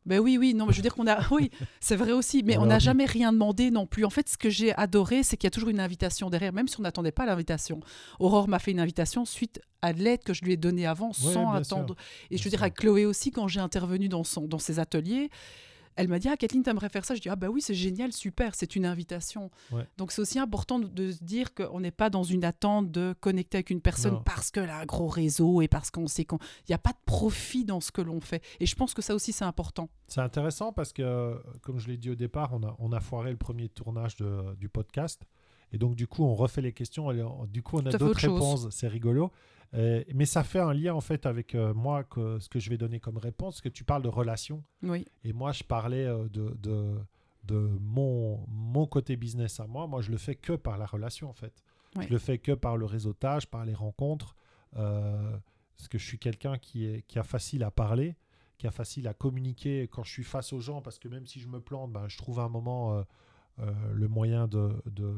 Ben 0.07 0.19
oui, 0.19 0.37
oui, 0.39 0.53
non, 0.53 0.67
mais 0.67 0.73
je 0.73 0.79
veux 0.79 0.83
dire 0.83 0.95
qu'on 0.95 1.07
a, 1.07 1.27
oui, 1.31 1.51
c'est 1.81 1.97
vrai 1.97 2.13
aussi, 2.13 2.43
mais 2.43 2.59
On 2.59 2.67
n'a 2.67 2.79
jamais 2.79 3.07
rien 3.07 3.33
demandé 3.33 3.71
non 3.71 3.87
plus. 3.87 4.05
En 4.05 4.11
fait, 4.11 4.29
ce 4.29 4.37
que 4.37 4.51
j'ai 4.51 4.75
adoré, 4.77 5.23
c'est 5.23 5.37
qu'il 5.37 5.47
y 5.47 5.49
a 5.49 5.51
toujours 5.51 5.71
une 5.71 5.81
invitation 5.81 6.31
derrière, 6.31 6.53
même 6.53 6.69
si 6.69 6.79
on 6.79 6.83
n'attendait 6.83 7.13
pas 7.13 7.27
l'invitation. 7.27 7.81
Aurore 8.21 8.49
m'a 8.49 8.59
fait 8.59 8.71
une 8.73 8.81
invitation 8.81 9.25
suite 9.25 9.61
à 9.83 9.93
l'aide 9.93 10.23
que 10.23 10.33
je 10.35 10.45
lui 10.45 10.53
ai 10.53 10.57
donnée 10.57 10.87
avant, 10.87 11.13
sans 11.13 11.31
sûr. 11.31 11.51
attendre. 11.51 11.97
Et 12.31 12.37
je 12.37 12.45
veux 12.45 12.51
dire, 12.51 12.63
à 12.63 12.71
Chloé 12.71 13.07
aussi, 13.07 13.31
quand 13.31 13.49
j'ai 13.49 13.61
intervenu 13.61 14.09
dans, 14.09 14.25
son, 14.25 14.47
dans 14.47 14.59
ses 14.59 14.79
ateliers, 14.79 15.31
elle 15.97 16.09
m'a 16.09 16.19
dit 16.19 16.29
Ah, 16.29 16.37
Kathleen, 16.37 16.63
t'aimerais 16.63 16.89
faire 16.89 17.05
ça? 17.05 17.15
Je 17.15 17.21
dis 17.21 17.29
Ah, 17.29 17.37
bah 17.37 17.49
oui, 17.49 17.61
c'est 17.61 17.75
génial, 17.75 18.13
super, 18.13 18.55
c'est 18.55 18.77
une 18.77 18.87
invitation. 18.87 19.51
Ouais. 19.73 19.87
Donc, 19.97 20.13
c'est 20.13 20.21
aussi 20.23 20.39
important 20.39 20.79
de, 20.79 21.11
se 21.13 21.23
dire 21.23 21.55
qu'on 21.55 21.81
n'est 21.81 21.91
pas 21.91 22.11
dans 22.11 22.23
une 22.25 22.45
attente 22.45 22.91
de 22.91 23.15
connecter 23.21 23.59
avec 23.59 23.71
une 23.71 23.81
personne 23.81 24.15
Non. 24.15 24.23
parce 24.25 24.51
qu'elle 24.51 24.71
a 24.71 24.79
un 24.81 24.85
gros 24.87 25.09
réseau 25.09 25.61
et 25.63 25.69
parce 25.69 25.91
qu'on 25.91 26.07
sait 26.07 26.25
qu'il 26.25 26.39
n'y 26.69 26.75
a 26.75 26.79
pas 26.79 26.93
de 26.93 26.99
profit 27.07 27.65
dans 27.65 27.81
ce 27.81 27.93
que 27.93 28.01
l'on 28.03 28.21
fait. 28.21 28.43
Et 28.61 28.67
je 28.67 28.75
pense 28.75 28.95
que 28.95 29.03
ça 29.03 29.15
aussi, 29.15 29.33
c'est 29.33 29.45
important. 29.45 29.89
C'est 30.09 30.21
intéressant 30.21 30.73
parce 30.73 30.93
que, 30.93 31.41
comme 31.63 31.79
je 31.79 31.89
l'ai 31.89 31.97
dit 31.97 32.11
au 32.11 32.15
départ, 32.15 32.51
on 32.53 32.63
a, 32.63 32.75
on 32.79 32.93
a 32.93 33.01
foiré 33.01 33.31
le 33.31 33.37
premier 33.37 33.69
tournage 33.69 34.17
de- 34.17 34.55
du 34.57 34.69
podcast. 34.69 35.23
Et 35.73 35.79
donc, 35.79 35.97
du 35.97 36.07
coup, 36.07 36.23
on 36.23 36.35
refait 36.35 36.61
les 36.61 36.73
questions. 36.73 37.11
et 37.11 37.21
on- 37.23 37.47
du 37.47 37.63
coup, 37.63 37.77
on 37.79 37.87
a 37.87 37.91
d'autres 37.91 38.21
réponses. 38.21 38.69
C'est 38.71 38.87
rigolo. 38.87 39.33
Euh, 39.75 40.05
mais 40.15 40.25
ça 40.25 40.45
fait 40.45 40.61
un 40.61 40.73
lien, 40.73 40.95
en 40.95 41.01
fait, 41.01 41.27
avec 41.27 41.55
euh, 41.55 41.75
moi, 41.75 42.05
que, 42.05 42.39
ce 42.39 42.49
que 42.49 42.61
je 42.61 42.71
vais 42.71 42.79
donner 42.79 43.01
comme 43.01 43.19
réponse. 43.19 43.55
Parce 43.55 43.61
que 43.63 43.69
tu 43.69 43.83
parles 43.85 44.03
de 44.03 44.09
relations. 44.09 44.63
Oui. 44.83 45.05
Et 45.25 45.33
moi, 45.33 45.51
je 45.53 45.65
parlais 45.65 46.05
euh, 46.07 46.29
de, 46.29 46.57
de, 46.63 46.95
de 47.45 47.57
mon, 47.81 48.45
mon 48.49 48.87
côté 48.87 49.17
business 49.17 49.59
à 49.59 49.67
moi. 49.67 49.87
Moi, 49.89 50.01
je 50.01 50.11
le 50.13 50.17
fais 50.17 50.37
que 50.37 50.53
par 50.53 50.79
la 50.79 50.87
relation, 50.87 51.29
en 51.29 51.33
fait. 51.33 51.65
Ouais. 51.97 52.07
Je 52.07 52.13
le 52.13 52.19
fais 52.19 52.39
que 52.39 52.53
par 52.53 52.77
le 52.77 52.85
réseautage, 52.87 53.49
par 53.49 53.65
les 53.65 53.75
rencontres. 53.75 54.37
euh, 54.77 55.37
parce 55.77 55.89
que 55.89 55.99
je 55.99 56.07
suis 56.07 56.19
quelqu'un 56.21 56.57
qui, 56.57 56.87
est, 56.87 57.03
qui 57.09 57.19
a 57.19 57.25
facile 57.25 57.65
à 57.65 57.73
parler, 57.73 58.15
qui 58.59 58.69
a 58.69 58.71
facile 58.71 59.09
à 59.09 59.13
communiquer 59.15 59.89
quand 59.89 60.05
je 60.05 60.11
suis 60.13 60.23
face 60.25 60.53
aux 60.53 60.61
gens. 60.61 60.83
Parce 60.83 61.01
que 61.01 61.09
même 61.09 61.27
si 61.27 61.41
je 61.41 61.49
me 61.49 61.61
plante, 61.61 61.91
ben, 61.93 62.07
je 62.07 62.17
trouve 62.17 62.39
un 62.39 62.49
moment 62.49 63.05
le 63.93 64.09
moyen 64.09 64.47
de, 64.47 64.71
de, 64.87 65.17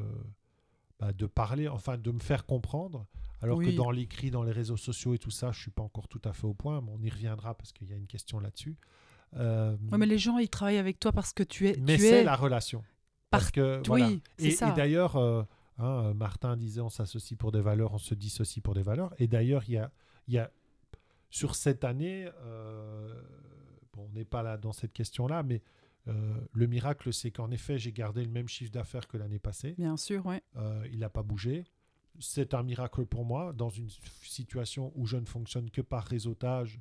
bah, 0.98 1.12
de 1.12 1.26
parler, 1.26 1.68
enfin 1.68 1.98
de 1.98 2.10
me 2.10 2.18
faire 2.20 2.46
comprendre. 2.46 3.06
Alors 3.46 3.58
Oui. 3.58 3.66
que 3.72 3.76
dans 3.76 3.90
l'écrit, 3.90 4.30
dans 4.30 4.42
les 4.42 4.52
réseaux 4.52 4.76
sociaux 4.76 5.14
et 5.14 5.18
tout 5.18 5.30
ça, 5.30 5.52
je 5.52 5.60
suis 5.60 5.70
pas 5.70 5.82
encore 5.82 6.08
tout 6.08 6.20
à 6.24 6.32
fait 6.32 6.46
au 6.46 6.54
point, 6.54 6.80
mais 6.80 6.90
on 6.94 7.00
y 7.02 7.10
reviendra 7.10 7.54
parce 7.54 7.72
qu'il 7.72 7.88
y 7.88 7.92
a 7.92 7.96
une 7.96 8.06
question 8.06 8.38
là-dessus. 8.40 8.76
Euh, 9.34 9.76
Ouais, 9.90 9.98
mais 9.98 10.06
les 10.06 10.18
gens, 10.18 10.38
ils 10.38 10.48
travaillent 10.48 10.78
avec 10.78 10.98
toi 11.00 11.12
parce 11.12 11.32
que 11.32 11.42
tu 11.42 11.68
es. 11.68 11.76
mais 11.78 11.98
c'est 11.98 12.20
es... 12.20 12.24
la 12.24 12.36
relation. 12.36 12.80
Par- 13.30 13.40
Parce 13.40 13.50
que, 13.50 13.78
Oui, 13.78 13.82
voilà. 13.86 14.08
c'est 14.38 14.46
Et, 14.46 14.50
ça. 14.52 14.70
et 14.70 14.72
d'ailleurs, 14.74 15.16
euh, 15.16 15.42
hein, 15.78 16.04
euh, 16.10 16.14
Martin 16.14 16.56
disait 16.56 16.80
on 16.80 16.88
s'associe 16.90 17.36
pour 17.36 17.50
des 17.52 17.60
valeurs, 17.60 17.92
on 17.92 17.98
se 17.98 18.14
dissocie 18.14 18.62
pour 18.62 18.74
des 18.74 18.82
valeurs. 18.82 19.12
Et 19.18 19.26
d'ailleurs, 19.26 19.64
il 19.68 19.72
y 19.72 19.78
a, 19.78 19.90
il 20.28 20.34
y 20.34 20.38
a 20.38 20.50
sur 21.30 21.54
cette 21.56 21.82
année, 21.84 22.28
euh, 22.44 23.12
bon, 23.92 24.06
on 24.08 24.12
n'est 24.16 24.24
pas 24.24 24.42
là 24.42 24.56
dans 24.56 24.72
cette 24.72 24.92
question-là, 24.92 25.42
mais 25.42 25.60
euh, 26.08 26.34
le 26.52 26.66
miracle, 26.68 27.12
c'est 27.12 27.32
qu'en 27.32 27.50
effet, 27.50 27.78
j'ai 27.78 27.92
gardé 27.92 28.24
le 28.24 28.30
même 28.30 28.48
chiffre 28.48 28.70
d'affaires 28.70 29.08
que 29.08 29.16
l'année 29.16 29.40
passée. 29.40 29.74
Bien 29.76 29.96
sûr, 29.96 30.24
ouais. 30.24 30.40
Euh, 30.56 30.86
il 30.92 31.00
n'a 31.00 31.10
pas 31.10 31.24
bougé. 31.24 31.64
C'est 32.20 32.54
un 32.54 32.62
miracle 32.62 33.04
pour 33.06 33.24
moi 33.24 33.52
dans 33.52 33.68
une 33.70 33.88
situation 34.22 34.92
où 34.94 35.06
je 35.06 35.16
ne 35.16 35.26
fonctionne 35.26 35.70
que 35.70 35.80
par 35.82 36.04
réseautage 36.04 36.80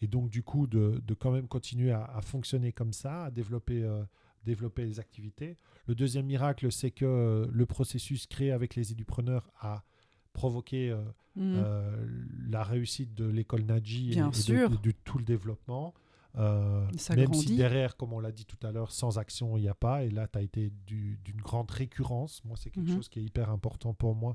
et 0.00 0.06
donc 0.06 0.28
du 0.30 0.42
coup 0.42 0.66
de, 0.66 1.00
de 1.06 1.14
quand 1.14 1.30
même 1.30 1.48
continuer 1.48 1.92
à, 1.92 2.04
à 2.04 2.20
fonctionner 2.20 2.72
comme 2.72 2.92
ça, 2.92 3.24
à 3.24 3.30
développer, 3.30 3.82
euh, 3.82 4.02
développer 4.44 4.84
les 4.84 5.00
activités. 5.00 5.56
Le 5.86 5.94
deuxième 5.94 6.26
miracle, 6.26 6.70
c'est 6.72 6.90
que 6.90 7.04
euh, 7.04 7.46
le 7.52 7.66
processus 7.66 8.26
créé 8.26 8.50
avec 8.52 8.74
les 8.74 8.92
édupreneurs 8.92 9.50
a 9.60 9.84
provoqué 10.32 10.90
euh, 10.90 11.02
euh, 11.38 12.06
la 12.48 12.62
réussite 12.64 13.14
de 13.14 13.24
l'école 13.26 13.62
Nadji 13.62 14.10
et, 14.12 14.14
Bien 14.14 14.28
et 14.28 14.30
de- 14.30 14.36
sûr. 14.36 14.70
de, 14.70 14.76
de 14.76 14.90
tout 15.04 15.18
le 15.18 15.24
développement. 15.24 15.94
Euh, 16.36 16.84
même 17.10 17.26
grandit. 17.26 17.46
si 17.46 17.56
derrière, 17.56 17.96
comme 17.96 18.12
on 18.12 18.18
l'a 18.18 18.32
dit 18.32 18.44
tout 18.44 18.58
à 18.66 18.72
l'heure, 18.72 18.90
sans 18.90 19.18
action, 19.18 19.56
il 19.56 19.60
n'y 19.62 19.68
a 19.68 19.74
pas. 19.74 20.02
Et 20.04 20.10
là, 20.10 20.26
tu 20.26 20.36
as 20.38 20.42
été 20.42 20.72
du- 20.84 21.16
d'une 21.24 21.40
grande 21.40 21.70
récurrence. 21.70 22.44
Moi, 22.44 22.56
c'est 22.58 22.70
quelque 22.70 22.88
Mhm. 22.90 22.96
chose 22.96 23.08
qui 23.08 23.20
est 23.20 23.22
hyper 23.22 23.50
important 23.50 23.94
pour 23.94 24.16
moi 24.16 24.34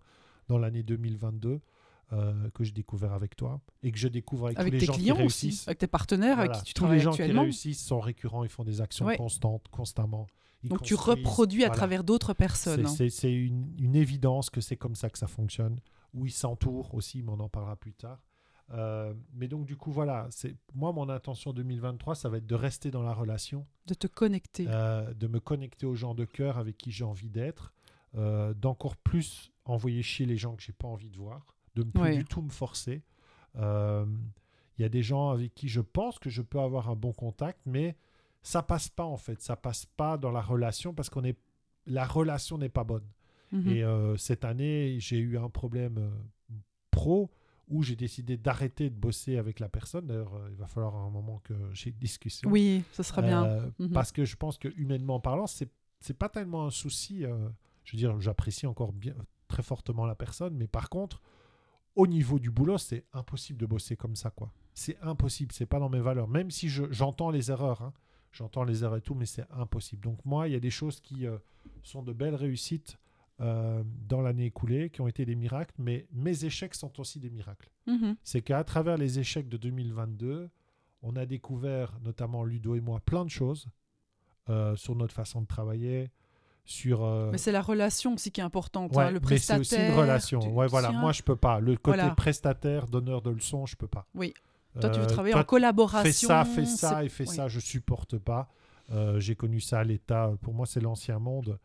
dans 0.49 0.57
l'année 0.57 0.83
2022 0.83 1.62
euh, 2.12 2.49
que 2.51 2.63
j'ai 2.63 2.71
découvert 2.71 3.13
avec 3.13 3.35
toi 3.35 3.62
et 3.83 3.91
que 3.91 3.97
je 3.99 4.07
découvre 4.07 4.47
avec, 4.47 4.59
Avec 4.59 4.71
tous 4.71 4.73
les 4.73 4.79
tes 4.79 4.85
gens 4.88 4.93
qui 4.93 4.99
clients 4.99 5.15
aussi, 5.25 5.45
réussissent. 5.47 5.67
avec 5.67 5.77
tes 5.77 5.88
partenaires 5.88 6.35
Voilà. 6.38 6.51
avec 6.51 6.65
qui 6.65 6.65
tu 6.65 6.73
tous 6.73 6.83
les 6.83 6.88
travailles 6.88 6.99
gens 7.03 7.12
qui 7.13 7.21
actuellement. 7.21 7.41
réussissent 7.43 7.85
sont 7.85 7.99
récurrents, 7.99 8.43
ils 8.43 8.49
font 8.49 8.63
des 8.63 8.81
actions 8.81 9.05
Ouais. 9.05 9.15
constantes, 9.17 9.67
constamment. 9.69 10.25
Ils 10.63 10.69
Donc 10.69 10.81
tu 10.81 10.95
reproduis 10.95 11.63
à 11.63 11.69
travers 11.69 12.03
d'autres 12.03 12.33
personnes. 12.33 12.85
C'est- 12.88 13.25
hein. 13.25 13.29
Une, 13.29 13.73
une 13.79 13.95
évidence 13.95 14.49
que 14.49 14.59
c'est 14.59 14.75
comme 14.75 14.95
ça 14.95 15.09
que 15.09 15.17
ça 15.19 15.27
fonctionne. 15.27 15.79
Où 16.15 16.25
ils 16.25 16.31
s'entourent 16.31 16.95
aussi, 16.95 17.21
mais 17.21 17.31
on 17.31 17.39
en 17.39 17.47
parlera 17.49 17.75
plus 17.75 17.93
tard. 17.93 18.19
Euh, 18.71 19.13
mais 19.33 19.47
donc 19.47 19.65
du 19.65 19.75
coup 19.77 19.91
voilà, 19.91 20.27
c'est 20.31 20.55
moi 20.75 20.91
mon 20.91 21.09
intention 21.09 21.53
2023, 21.53 22.13
ça 22.15 22.29
va 22.29 22.38
être 22.38 22.45
de 22.47 22.53
rester 22.55 22.91
dans 22.91 23.01
la 23.03 23.13
relation, 23.13 23.65
De 23.88 23.93
te 23.95 24.05
connecter. 24.07 24.65
euh, 24.67 25.12
de 25.13 25.27
me 25.27 25.39
connecter 25.39 25.85
aux 25.88 25.95
gens 25.95 26.13
de 26.15 26.25
cœur 26.25 26.57
avec 26.59 26.77
qui 26.77 26.91
j'ai 26.91 27.03
envie 27.03 27.29
d'être, 27.29 27.71
d'encore 28.55 28.95
plus 28.97 29.51
envoyer 29.69 30.01
chier 30.03 30.25
les 30.25 30.38
gens 30.38 30.55
que 30.55 30.62
j'ai 30.63 30.73
pas 30.73 30.88
envie 30.88 31.10
de 31.10 31.17
voir, 31.17 31.55
de 31.75 31.84
ne 31.84 31.91
plus 31.91 32.01
Ouais. 32.01 32.17
du 32.17 32.25
tout 32.25 32.41
me 32.41 32.49
forcer. 32.49 33.03
Euh, 33.55 34.05
Il 34.77 34.82
y 34.82 34.86
a 34.86 34.89
des 34.89 35.03
gens 35.03 35.32
avec 35.32 35.53
qui 35.55 35.67
je 35.67 35.82
pense 35.82 36.19
que 36.19 36.29
je 36.29 36.41
peux 36.41 36.60
avoir 36.60 36.89
un 36.89 36.95
bon 36.95 37.12
contact, 37.12 37.60
mais 37.65 37.97
ça 38.43 38.63
passe 38.63 38.88
pas 38.88 39.03
en 39.03 39.17
fait, 39.17 39.41
ça 39.41 39.58
passe 39.58 39.86
pas 39.86 40.17
dans 40.17 40.32
la 40.32 40.41
relation 40.41 40.93
parce 40.93 41.10
qu'on 41.10 41.23
est 41.25 41.38
la 41.86 42.05
relation 42.05 42.58
n'est 42.58 42.69
pas 42.69 42.86
bonne. 42.86 43.05
Mhm. 43.51 43.67
Et 43.67 43.84
euh, 43.84 44.15
cette 44.15 44.45
année, 44.45 44.95
j'ai 44.99 45.17
eu 45.17 45.38
un 45.38 45.49
problème 45.49 45.97
euh, 45.97 46.55
pro 46.91 47.29
où 47.67 47.84
j'ai 47.84 47.95
décidé 47.95 48.38
d'arrêter 48.38 48.89
de 48.89 48.95
bosser 48.95 49.38
avec 49.38 49.60
la 49.60 49.67
personne. 49.69 50.08
D'ailleurs, 50.08 50.34
euh, 50.36 50.47
il 50.49 50.55
va 50.55 50.65
falloir 50.67 50.95
un 50.95 51.10
moment 51.10 51.39
que 51.43 51.53
j'ai 51.73 51.89
une 51.89 51.97
discussion. 51.97 52.49
Oui, 52.49 52.84
ce 52.93 53.03
sera 53.03 53.21
bien. 53.21 53.43
Euh, 53.43 53.69
Mhm. 53.79 53.89
Parce 53.91 54.12
que 54.12 54.23
je 54.25 54.36
pense 54.38 54.58
que 54.58 54.69
humainement 54.77 55.19
parlant, 55.19 55.45
c'est 55.47 55.69
c'est 55.99 56.17
pas 56.17 56.29
tellement 56.29 56.65
un 56.65 56.71
souci. 56.71 57.25
euh, 57.25 57.49
je 57.84 57.91
veux 57.93 57.97
dire, 57.97 58.19
j'apprécie 58.21 58.65
encore 58.67 58.93
bien 58.93 59.15
très 59.49 59.63
fortement 59.63 60.05
la 60.05 60.15
personne, 60.15 60.55
mais 60.55 60.67
par 60.67 60.89
contre, 60.89 61.21
au 61.95 62.07
niveau 62.07 62.39
du 62.39 62.49
boulot, 62.51 62.77
c'est 62.77 63.03
impossible 63.12 63.59
de 63.59 63.65
bosser 63.65 63.97
comme 63.97 64.15
ça, 64.15 64.29
quoi. 64.29 64.53
C'est 64.73 64.97
impossible. 65.01 65.51
C'est 65.51 65.65
pas 65.65 65.79
dans 65.79 65.89
mes 65.89 65.99
valeurs. 65.99 66.29
Même 66.29 66.49
si 66.51 66.69
je- 66.69 66.89
j'entends 66.91 67.29
les 67.31 67.51
erreurs, 67.51 67.81
hein. 67.81 67.93
j'entends 68.31 68.63
les 68.63 68.83
erreurs 68.83 68.97
et 68.97 69.01
tout, 69.01 69.15
mais 69.15 69.25
c'est 69.25 69.45
impossible. 69.51 70.01
Donc 70.03 70.23
moi, 70.23 70.47
il 70.47 70.53
y 70.53 70.55
a 70.55 70.59
des 70.59 70.69
choses 70.69 71.01
qui 71.01 71.25
euh, 71.27 71.38
sont 71.83 72.03
de 72.03 72.13
belles 72.13 72.35
réussites 72.35 72.97
euh, 73.41 73.83
dans 74.07 74.21
l'année 74.21 74.45
écoulée, 74.45 74.89
qui 74.91 75.01
ont 75.01 75.07
été 75.07 75.25
des 75.25 75.35
miracles, 75.35 75.73
mais 75.79 76.07
mes 76.13 76.45
échecs 76.45 76.75
sont 76.75 76.99
aussi 76.99 77.19
des 77.19 77.29
miracles 77.29 77.69
Mhm. 77.88 78.15
c'est 78.23 78.41
qu'à 78.41 78.63
travers 78.63 78.97
les 78.97 79.17
échecs 79.17 79.49
de 79.49 79.57
2022, 79.57 80.49
on 81.01 81.15
a 81.15 81.25
découvert, 81.25 81.97
notamment 82.01 82.43
Ludo 82.43 82.75
et 82.75 82.81
moi, 82.81 82.99
plein 82.99 83.23
de 83.25 83.29
choses 83.31 83.67
euh, 84.49 84.75
sur 84.75 84.95
notre 84.95 85.13
façon 85.15 85.41
de 85.41 85.47
travailler, 85.47 86.12
sur... 86.71 87.03
euh, 87.03 87.29
Mais 87.32 87.38
c'est 87.38 87.51
la 87.51 87.62
relation 87.62 88.13
aussi 88.13 88.32
qui 88.32 88.41
est 88.41 88.43
importante. 88.43 88.95
ouais, 88.95 89.03
hein, 89.05 89.12
le 89.12 89.19
mais 89.19 89.38
c'est 89.38 89.53
prestataire. 89.55 89.60
aussi 89.60 89.75
une 89.93 89.93
relation. 89.99 90.39
Ouais, 90.55 90.67
voilà, 90.67 90.91
moi 90.91 91.12
je 91.12 91.23
peux 91.23 91.36
pas. 91.36 91.60
Le 91.60 91.75
côté 91.77 91.97
Voilà. 91.97 92.15
prestataire, 92.15 92.88
donneur 92.88 93.21
de 93.21 93.32
leçons, 93.32 93.65
je 93.65 93.75
peux 93.75 93.88
pas. 93.88 94.05
Oui. 94.15 94.34
Toi, 94.79 94.89
tu 94.91 94.99
veux 94.99 95.05
Euh, 95.05 95.08
travailler 95.10 95.32
toi, 95.34 95.41
en 95.41 95.45
collaboration. 95.45 96.03
Fais 96.03 96.12
ça, 96.12 96.45
fais 96.45 96.65
ça 96.65 97.03
et 97.03 97.10
fais 97.10 97.27
oui. 97.27 97.36
ça, 97.36 97.47
je 97.47 97.60
supporte 97.60 98.17
pas. 98.19 98.49
Euh, 98.91 99.19
J'ai 99.19 99.36
connu 99.36 99.60
ça 99.60 99.79
à 99.79 99.84
l'État. 99.84 100.32
Pour 100.41 100.53
moi, 100.53 100.65
c'est 100.67 100.79
l'ancien 100.79 101.17
monde. 101.19 101.58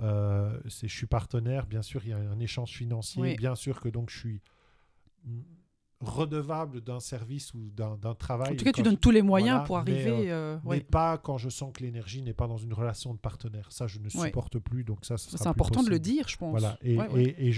Je 0.00 0.86
suis 0.86 1.06
partenaire, 1.06 1.66
bien 1.66 1.82
sûr, 1.82 2.02
il 2.04 2.10
y 2.10 2.12
a 2.12 2.18
un 2.18 2.38
échange 2.38 2.70
financier, 2.72 3.22
Oui. 3.22 3.36
bien 3.36 3.54
sûr 3.54 3.80
que 3.80 3.88
donc 3.88 4.10
je 4.10 4.18
suis 4.18 4.40
redevable 6.00 6.80
d'un 6.80 6.98
service 7.00 7.52
ou 7.54 7.70
d'un 7.70 8.14
travail. 8.14 8.52
En 8.54 8.56
tout 8.56 8.64
cas, 8.64 8.72
tu 8.72 8.82
donnes 8.82 8.96
tous 8.96 9.10
les 9.10 9.20
moyens 9.22 9.66
voilà, 9.66 9.84
pour 9.84 9.92
mais, 9.92 10.00
arriver. 10.02 10.32
euh, 10.32 10.58
mais 10.64 10.68
ouais. 10.70 10.80
pas 10.80 11.18
quand 11.18 11.36
je 11.36 11.48
sens 11.50 11.72
que 11.74 11.82
l'énergie 11.82 12.22
n'est 12.22 12.32
pas 12.32 12.46
dans 12.48 12.56
une 12.56 12.72
relation 12.72 13.12
de 13.12 13.18
partenaire. 13.18 13.70
Ça, 13.70 13.86
je 13.86 13.98
ne 13.98 14.04
Ouais. 14.04 14.26
supporte 14.28 14.58
plus, 14.58 14.82
donc 14.84 15.04
ça, 15.04 15.18
C'est 15.18 15.46
important 15.46 15.82
de 15.82 15.90
le 15.90 15.98
dire, 15.98 16.26
je 16.28 16.36
pense. 16.38 16.50
Voilà, 16.52 16.78
et, 16.82 16.96
Ouais, 16.96 17.34
et- 17.38 17.48
et 17.48 17.52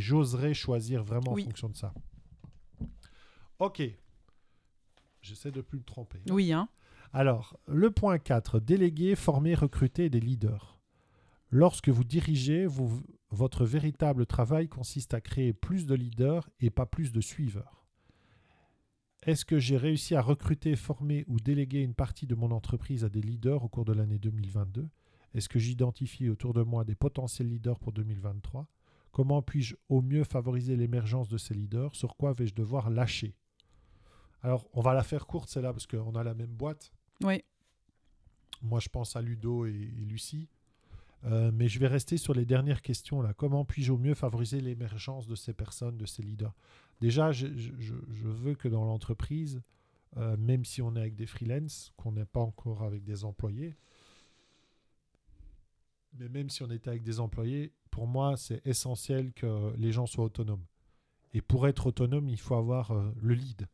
j'oserais 0.00 0.54
choisir 0.54 1.04
vraiment 1.04 1.32
Oui. 1.34 1.42
en 1.42 1.46
fonction 1.46 1.68
de 1.68 1.76
ça. 1.76 1.94
Ok. 3.60 3.82
J'essaie 5.22 5.52
de 5.52 5.60
plus 5.60 5.78
me 5.78 5.84
tromper. 5.84 6.18
Oui, 6.30 6.52
hein. 6.52 6.68
Alors, 7.12 7.58
le 7.66 7.90
point 7.90 8.18
4, 8.18 8.58
déléguer, 8.58 9.14
former, 9.14 9.54
recruter 9.54 10.10
des 10.10 10.20
leaders. 10.20 10.78
Lorsque 11.50 11.88
vous 11.88 12.02
dirigez, 12.04 12.66
vous- 12.66 13.04
votre 13.30 13.64
véritable 13.64 14.26
travail 14.26 14.68
consiste 14.68 15.14
à 15.14 15.20
créer 15.20 15.52
plus 15.52 15.86
de 15.86 15.94
leaders 15.94 16.48
et 16.60 16.70
pas 16.70 16.86
plus 16.86 17.12
de 17.12 17.20
suiveurs. 17.20 17.83
Est-ce 19.26 19.46
que 19.46 19.58
j'ai 19.58 19.78
réussi 19.78 20.14
à 20.14 20.20
recruter, 20.20 20.76
former 20.76 21.24
ou 21.28 21.40
déléguer 21.40 21.80
une 21.80 21.94
partie 21.94 22.26
de 22.26 22.34
mon 22.34 22.50
entreprise 22.50 23.04
à 23.04 23.08
des 23.08 23.22
leaders 23.22 23.64
au 23.64 23.68
cours 23.68 23.86
de 23.86 23.94
l'année 23.94 24.18
2022 24.18 24.86
Est-ce 25.32 25.48
que 25.48 25.58
j'identifie 25.58 26.28
autour 26.28 26.52
de 26.52 26.62
moi 26.62 26.84
des 26.84 26.94
potentiels 26.94 27.48
leaders 27.48 27.78
pour 27.78 27.92
2023 27.92 28.68
Comment 29.12 29.40
puis-je 29.40 29.76
au 29.88 30.02
mieux 30.02 30.24
favoriser 30.24 30.76
l'émergence 30.76 31.28
de 31.28 31.38
ces 31.38 31.54
leaders? 31.54 31.94
Sur 31.94 32.16
quoi 32.16 32.34
vais-je 32.34 32.54
devoir 32.54 32.90
lâcher? 32.90 33.34
Alors, 34.42 34.68
on 34.74 34.82
va 34.82 34.92
la 34.92 35.02
faire 35.02 35.26
courte, 35.26 35.48
celle-là, 35.48 35.72
parce 35.72 35.86
qu'on 35.86 36.14
a 36.16 36.22
la 36.24 36.34
même 36.34 36.52
boîte. 36.52 36.92
Oui. 37.22 37.42
Moi, 38.60 38.80
je 38.80 38.88
pense 38.90 39.16
à 39.16 39.22
Ludo 39.22 39.64
et, 39.64 39.70
et 39.70 40.04
Lucie. 40.04 40.48
Euh, 41.26 41.50
mais 41.54 41.68
je 41.68 41.78
vais 41.78 41.86
rester 41.86 42.16
sur 42.18 42.34
les 42.34 42.44
dernières 42.44 42.82
questions. 42.82 43.22
là. 43.22 43.32
Comment 43.32 43.64
puis-je 43.64 43.92
au 43.92 43.96
mieux 43.96 44.14
favoriser 44.14 44.60
l'émergence 44.60 45.26
de 45.26 45.34
ces 45.34 45.54
personnes, 45.54 45.96
de 45.96 46.06
ces 46.06 46.22
leaders? 46.22 46.52
Déjà, 47.04 47.32
je, 47.32 47.50
veux 48.22 48.54
que 48.54 48.66
dans 48.66 48.86
l'entreprise, 48.86 49.60
euh, 50.16 50.38
même 50.38 50.64
si 50.64 50.80
on 50.80 50.96
est 50.96 51.00
avec 51.00 51.14
des 51.14 51.26
freelances, 51.26 51.92
qu'on 51.98 52.12
n'est 52.12 52.24
pas 52.24 52.40
encore 52.40 52.82
avec 52.82 53.04
des 53.04 53.26
employés, 53.26 53.76
mais 56.14 56.30
même 56.30 56.48
si 56.48 56.62
on 56.62 56.70
était 56.70 56.88
avec 56.88 57.02
des 57.02 57.20
employés, 57.20 57.74
pour 57.90 58.06
moi, 58.06 58.38
c'est 58.38 58.66
essentiel 58.66 59.34
que 59.34 59.76
les 59.76 59.92
gens 59.92 60.06
soient 60.06 60.24
autonomes. 60.24 60.64
Et 61.34 61.42
pour 61.42 61.68
être 61.68 61.88
autonome, 61.88 62.30
il 62.30 62.40
faut 62.40 62.54
avoir 62.54 62.92
euh, 62.92 63.12
le 63.20 63.34
lead. 63.34 63.68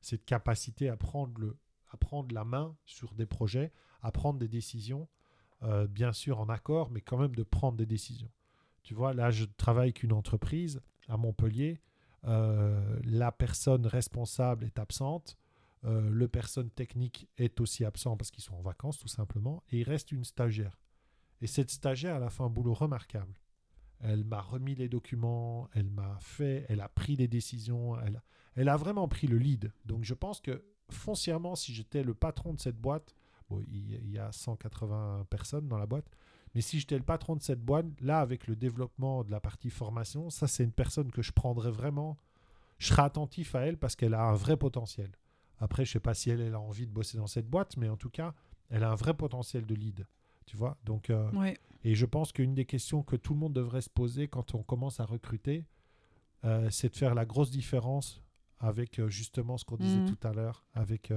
Cette 0.00 0.24
capacité 0.24 0.88
à 0.88 0.96
prendre, 0.96 1.36
le, 1.40 1.56
à 1.90 1.96
prendre 1.96 2.32
la 2.32 2.44
main 2.44 2.76
sur 2.84 3.12
des 3.12 3.26
projets, 3.26 3.72
à 4.02 4.12
prendre 4.12 4.38
des 4.38 4.46
décisions, 4.46 5.08
euh, 5.64 5.88
bien 5.88 6.12
sûr 6.12 6.38
en 6.38 6.48
accord, 6.48 6.92
mais 6.92 7.00
quand 7.00 7.18
même 7.18 7.34
de 7.34 7.42
prendre 7.42 7.76
des 7.76 7.86
décisions. 7.86 8.30
Tu 8.84 8.94
vois, 8.94 9.14
là, 9.14 9.32
je 9.32 9.46
travaille 9.56 9.88
avec 9.88 10.04
une 10.04 10.12
entreprise 10.12 10.80
à 11.08 11.16
Montpellier. 11.16 11.80
Euh, 12.26 12.98
la 13.04 13.32
personne 13.32 13.86
responsable 13.86 14.64
est 14.64 14.78
absente. 14.78 15.36
euh, 15.84 16.10
le 16.10 16.26
personne 16.26 16.70
technique 16.70 17.28
est 17.36 17.60
aussi 17.60 17.84
absent 17.84 18.16
parce 18.16 18.32
qu'ils 18.32 18.42
sont 18.42 18.56
en 18.56 18.62
vacances, 18.62 18.98
tout 18.98 19.08
simplement. 19.08 19.62
Et 19.70 19.78
il 19.78 19.84
reste 19.84 20.10
une 20.10 20.24
stagiaire. 20.24 20.76
Et 21.40 21.46
cette 21.46 21.70
stagiaire, 21.70 22.16
elle 22.16 22.24
a 22.24 22.30
fait 22.30 22.42
un 22.42 22.50
boulot 22.50 22.74
remarquable. 22.74 23.34
Elle 24.00 24.24
m'a 24.24 24.40
remis 24.40 24.74
les 24.74 24.88
documents, 24.88 25.68
elle 25.72 25.90
m'a 25.90 26.18
fait, 26.20 26.66
elle 26.68 26.80
a 26.80 26.88
pris 26.88 27.16
des 27.16 27.28
décisions, 27.28 27.96
elle 28.54 28.68
a, 28.68 28.76
vraiment 28.76 29.08
pris 29.08 29.26
le 29.26 29.38
lead. 29.38 29.72
Donc 29.84 30.04
je 30.04 30.14
pense 30.14 30.40
que 30.40 30.64
foncièrement, 30.90 31.56
si 31.56 31.74
j'étais 31.74 32.02
le 32.02 32.14
patron 32.14 32.54
de 32.54 32.60
cette 32.60 32.78
boîte, 32.78 33.14
il 33.68 34.10
y 34.10 34.18
a 34.18 34.30
180 34.30 35.26
personnes 35.30 35.68
dans 35.68 35.78
la 35.78 35.86
boîte, 35.86 36.08
mais 36.58 36.62
si 36.62 36.80
j'étais 36.80 36.96
le 36.98 37.04
patron 37.04 37.36
de 37.36 37.40
cette 37.40 37.60
boîte, 37.64 37.86
là, 38.00 38.18
avec 38.18 38.48
le 38.48 38.56
développement 38.56 39.22
de 39.22 39.30
la 39.30 39.38
partie 39.38 39.70
formation, 39.70 40.28
ça, 40.28 40.48
c'est 40.48 40.64
une 40.64 40.72
personne 40.72 41.12
que 41.12 41.22
je 41.22 41.30
prendrais 41.30 41.70
vraiment, 41.70 42.16
je 42.78 42.88
serais 42.88 43.02
attentif 43.02 43.54
à 43.54 43.60
elle 43.60 43.78
parce 43.78 43.94
qu'elle 43.94 44.12
a 44.12 44.24
un 44.24 44.34
vrai 44.34 44.56
potentiel. 44.56 45.12
Après, 45.60 45.84
je 45.84 45.92
sais 45.92 46.00
pas 46.00 46.14
si 46.14 46.30
elle, 46.30 46.40
elle 46.40 46.54
a 46.56 46.60
envie 46.60 46.88
de 46.88 46.90
bosser 46.90 47.16
dans 47.16 47.28
cette 47.28 47.48
boîte, 47.48 47.76
mais 47.76 47.88
en 47.88 47.96
tout 47.96 48.10
cas, 48.10 48.34
elle 48.70 48.82
a 48.82 48.90
un 48.90 48.96
vrai 48.96 49.14
potentiel 49.14 49.66
de 49.66 49.74
lead. 49.76 50.04
Tu 50.46 50.56
vois 50.56 50.76
Donc, 50.84 51.10
euh, 51.10 51.30
Ouais. 51.30 51.56
et 51.84 51.94
je 51.94 52.06
pense 52.06 52.32
qu'une 52.32 52.56
des 52.56 52.64
questions 52.64 53.04
que 53.04 53.14
tout 53.14 53.34
le 53.34 53.38
monde 53.38 53.52
devrait 53.52 53.80
se 53.82 53.90
poser 53.90 54.26
quand 54.26 54.56
on 54.56 54.64
commence 54.64 54.98
à 54.98 55.04
recruter, 55.04 55.64
euh, 56.44 56.68
c'est 56.72 56.88
de 56.88 56.96
faire 56.96 57.14
la 57.14 57.24
grosse 57.24 57.52
différence 57.52 58.20
avec 58.58 58.98
euh, 58.98 59.08
justement 59.08 59.58
ce 59.58 59.64
qu'on 59.64 59.76
disait 59.76 60.00
Mhm. 60.00 60.06
tout 60.06 60.26
à 60.26 60.32
l'heure, 60.32 60.64
avec 60.74 61.12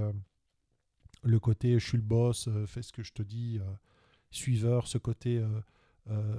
le 1.24 1.40
côté 1.40 1.80
je 1.80 1.84
suis 1.88 1.96
le 1.98 2.04
boss, 2.04 2.48
fais 2.66 2.82
ce 2.82 2.92
que 2.92 3.02
je 3.02 3.12
te 3.12 3.22
dis, 3.24 3.58
suiveur, 4.34 4.86
ce 4.88 4.98
côté, 4.98 5.38
euh, 5.38 5.60
euh, 6.10 6.34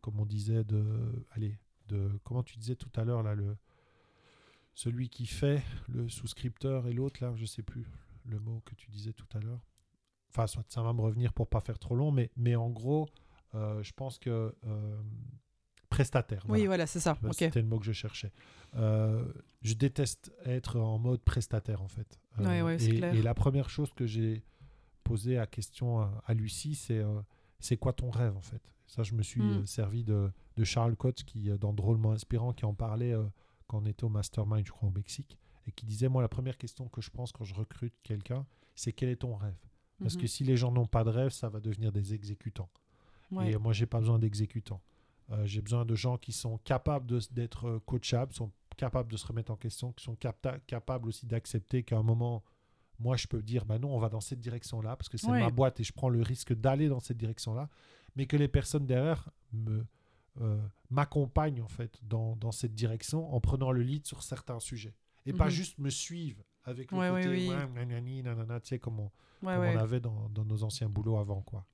comme 0.00 0.20
on 0.20 0.26
disait, 0.26 0.64
de, 0.64 0.84
allez, 1.32 1.58
de, 1.88 2.10
comment 2.24 2.42
tu 2.42 2.56
disais 2.58 2.76
tout 2.76 2.90
à 2.94 3.04
l'heure, 3.04 3.22
là, 3.22 3.34
le, 3.34 3.56
celui 4.74 5.08
qui 5.08 5.26
fait, 5.26 5.62
le 5.88 6.08
souscripteur 6.08 6.86
et 6.86 6.92
l'autre, 6.92 7.24
là, 7.24 7.32
je 7.34 7.44
sais 7.44 7.62
plus 7.62 7.86
le 8.24 8.38
mot 8.38 8.62
que 8.64 8.74
tu 8.74 8.90
disais 8.90 9.12
tout 9.12 9.26
à 9.34 9.40
l'heure. 9.40 9.60
Enfin, 10.30 10.46
soit 10.46 10.64
ça 10.68 10.82
va 10.82 10.92
me 10.92 11.00
revenir 11.00 11.32
pour 11.32 11.48
pas 11.48 11.60
faire 11.60 11.78
trop 11.78 11.96
long, 11.96 12.12
mais, 12.12 12.30
mais 12.36 12.54
en 12.54 12.70
gros, 12.70 13.08
euh, 13.54 13.82
je 13.82 13.92
pense 13.92 14.18
que 14.18 14.54
euh, 14.66 15.02
prestataire. 15.88 16.42
Oui, 16.44 16.58
voilà. 16.58 16.66
voilà, 16.66 16.86
c'est 16.86 17.00
ça. 17.00 17.18
C'était 17.32 17.62
le 17.62 17.66
mot 17.66 17.78
que 17.78 17.86
je 17.86 17.92
cherchais. 17.92 18.30
Euh, 18.76 19.24
je 19.62 19.74
déteste 19.74 20.32
être 20.44 20.78
en 20.78 20.98
mode 20.98 21.22
prestataire, 21.22 21.82
en 21.82 21.88
fait. 21.88 22.20
Ouais, 22.38 22.62
ouais, 22.62 22.78
c'est 22.78 22.90
et, 22.90 22.98
clair. 22.98 23.14
et 23.14 23.22
la 23.22 23.34
première 23.34 23.70
chose 23.70 23.92
que 23.94 24.06
j'ai 24.06 24.44
posée 25.08 25.38
à 25.38 25.46
question 25.46 26.00
à, 26.00 26.22
à 26.26 26.34
Lucie, 26.34 26.74
c'est 26.74 26.98
euh, 26.98 27.20
c'est 27.60 27.76
quoi 27.76 27.92
ton 27.92 28.10
rêve, 28.10 28.36
en 28.36 28.42
fait? 28.42 28.62
Ça, 28.86 29.02
je 29.02 29.14
me 29.14 29.22
suis 29.22 29.40
Mm. 29.42 29.50
euh, 29.62 29.66
servi 29.66 30.04
de, 30.04 30.30
de 30.56 30.64
Charles 30.64 30.96
Coates, 30.96 31.24
qui, 31.24 31.50
euh, 31.50 31.58
dans 31.58 31.72
Drôlement 31.72 32.12
Inspirant, 32.12 32.52
qui 32.52 32.64
en 32.64 32.74
parlait 32.74 33.14
quand 33.66 33.82
on 33.82 33.86
était 33.86 34.04
au 34.04 34.08
Mastermind, 34.08 34.64
je 34.66 34.72
crois, 34.72 34.88
au 34.88 34.92
Mexique, 34.92 35.36
et 35.66 35.72
qui 35.72 35.84
disait, 35.86 36.08
moi, 36.08 36.22
la 36.22 36.28
première 36.28 36.56
question 36.56 36.88
que 36.88 37.00
je 37.00 37.10
pense 37.10 37.32
quand 37.32 37.44
je 37.44 37.54
recrute 37.54 37.94
quelqu'un, 38.02 38.46
c'est 38.74 38.92
quel 38.92 39.08
est 39.10 39.16
ton 39.16 39.34
rêve? 39.36 39.58
Parce 40.00 40.14
Mhm. 40.14 40.20
que 40.22 40.26
si 40.28 40.44
les 40.44 40.56
gens 40.56 40.70
n'ont 40.72 40.86
pas 40.86 41.04
de 41.04 41.10
rêve, 41.10 41.30
ça 41.30 41.48
va 41.48 41.60
devenir 41.60 41.90
des 41.92 42.14
exécutants. 42.14 42.70
Ouais. 43.30 43.50
Et 43.52 43.58
moi, 43.58 43.72
j'ai 43.72 43.86
pas 43.86 43.98
besoin 44.00 44.18
d'exécutants. 44.18 44.80
Euh, 45.30 45.44
j'ai 45.44 45.60
besoin 45.60 45.84
de 45.84 45.94
gens 45.94 46.16
qui 46.16 46.32
sont 46.32 46.56
capables 46.58 47.06
d'être 47.32 47.80
coachables, 47.84 48.32
sont 48.32 48.50
capables 48.78 49.10
de 49.12 49.16
se 49.18 49.26
remettre 49.26 49.50
en 49.52 49.56
question, 49.56 49.92
qui 49.92 50.04
sont 50.04 50.14
capta- 50.14 50.60
capables 50.66 51.08
aussi 51.08 51.26
d'accepter 51.26 51.82
qu'à 51.82 51.98
un 51.98 52.02
moment, 52.02 52.42
moi, 52.98 53.16
je 53.16 53.26
peux 53.26 53.42
dire, 53.42 53.64
bah 53.64 53.78
non, 53.78 53.94
on 53.94 53.98
va 53.98 54.08
dans 54.08 54.20
cette 54.20 54.40
direction-là, 54.40 54.96
parce 54.96 55.08
que 55.08 55.16
c'est 55.18 55.28
ma 55.40 55.50
boîte 55.50 55.80
et 55.80 55.84
je 55.84 55.92
prends 55.92 56.08
le 56.08 56.22
risque 56.22 56.52
d'aller 56.54 56.88
dans 56.88 57.00
cette 57.00 57.16
direction-là, 57.16 57.68
mais 58.16 58.26
que 58.26 58.36
les 58.36 58.48
personnes 58.48 58.86
derrière 58.86 59.28
me 59.52 59.86
euh, 60.40 60.56
m'accompagnent 60.90 61.62
en 61.62 61.68
fait 61.68 61.98
dans, 62.04 62.36
dans 62.36 62.52
cette 62.52 62.72
direction 62.74 63.34
en 63.34 63.40
prenant 63.40 63.72
le 63.72 63.82
lead 63.82 64.06
sur 64.06 64.22
certains 64.22 64.60
sujets 64.60 64.94
et 65.26 65.32
pas 65.32 65.46
Mhm. 65.46 65.50
juste 65.50 65.78
me 65.78 65.90
suivent 65.90 66.42
avec 66.64 66.92
le 66.92 66.98
Ouais, 66.98 67.08
côté 67.10 67.28
oui. 67.28 67.48
ouais, 67.48 67.66
nanani, 67.68 68.22
nanana, 68.22 68.60
tu 68.60 68.68
sais 68.68 68.78
comme 68.78 69.00
on, 69.00 69.10
Ouais, 69.42 69.54
comme 69.54 69.58
ouais. 69.60 69.74
on 69.76 69.78
avait 69.80 69.98
dans, 70.00 70.28
dans 70.28 70.44
nos 70.44 70.62
anciens 70.62 70.88
boulots 70.88 71.16
avant 71.18 71.42
quoi. 71.42 71.66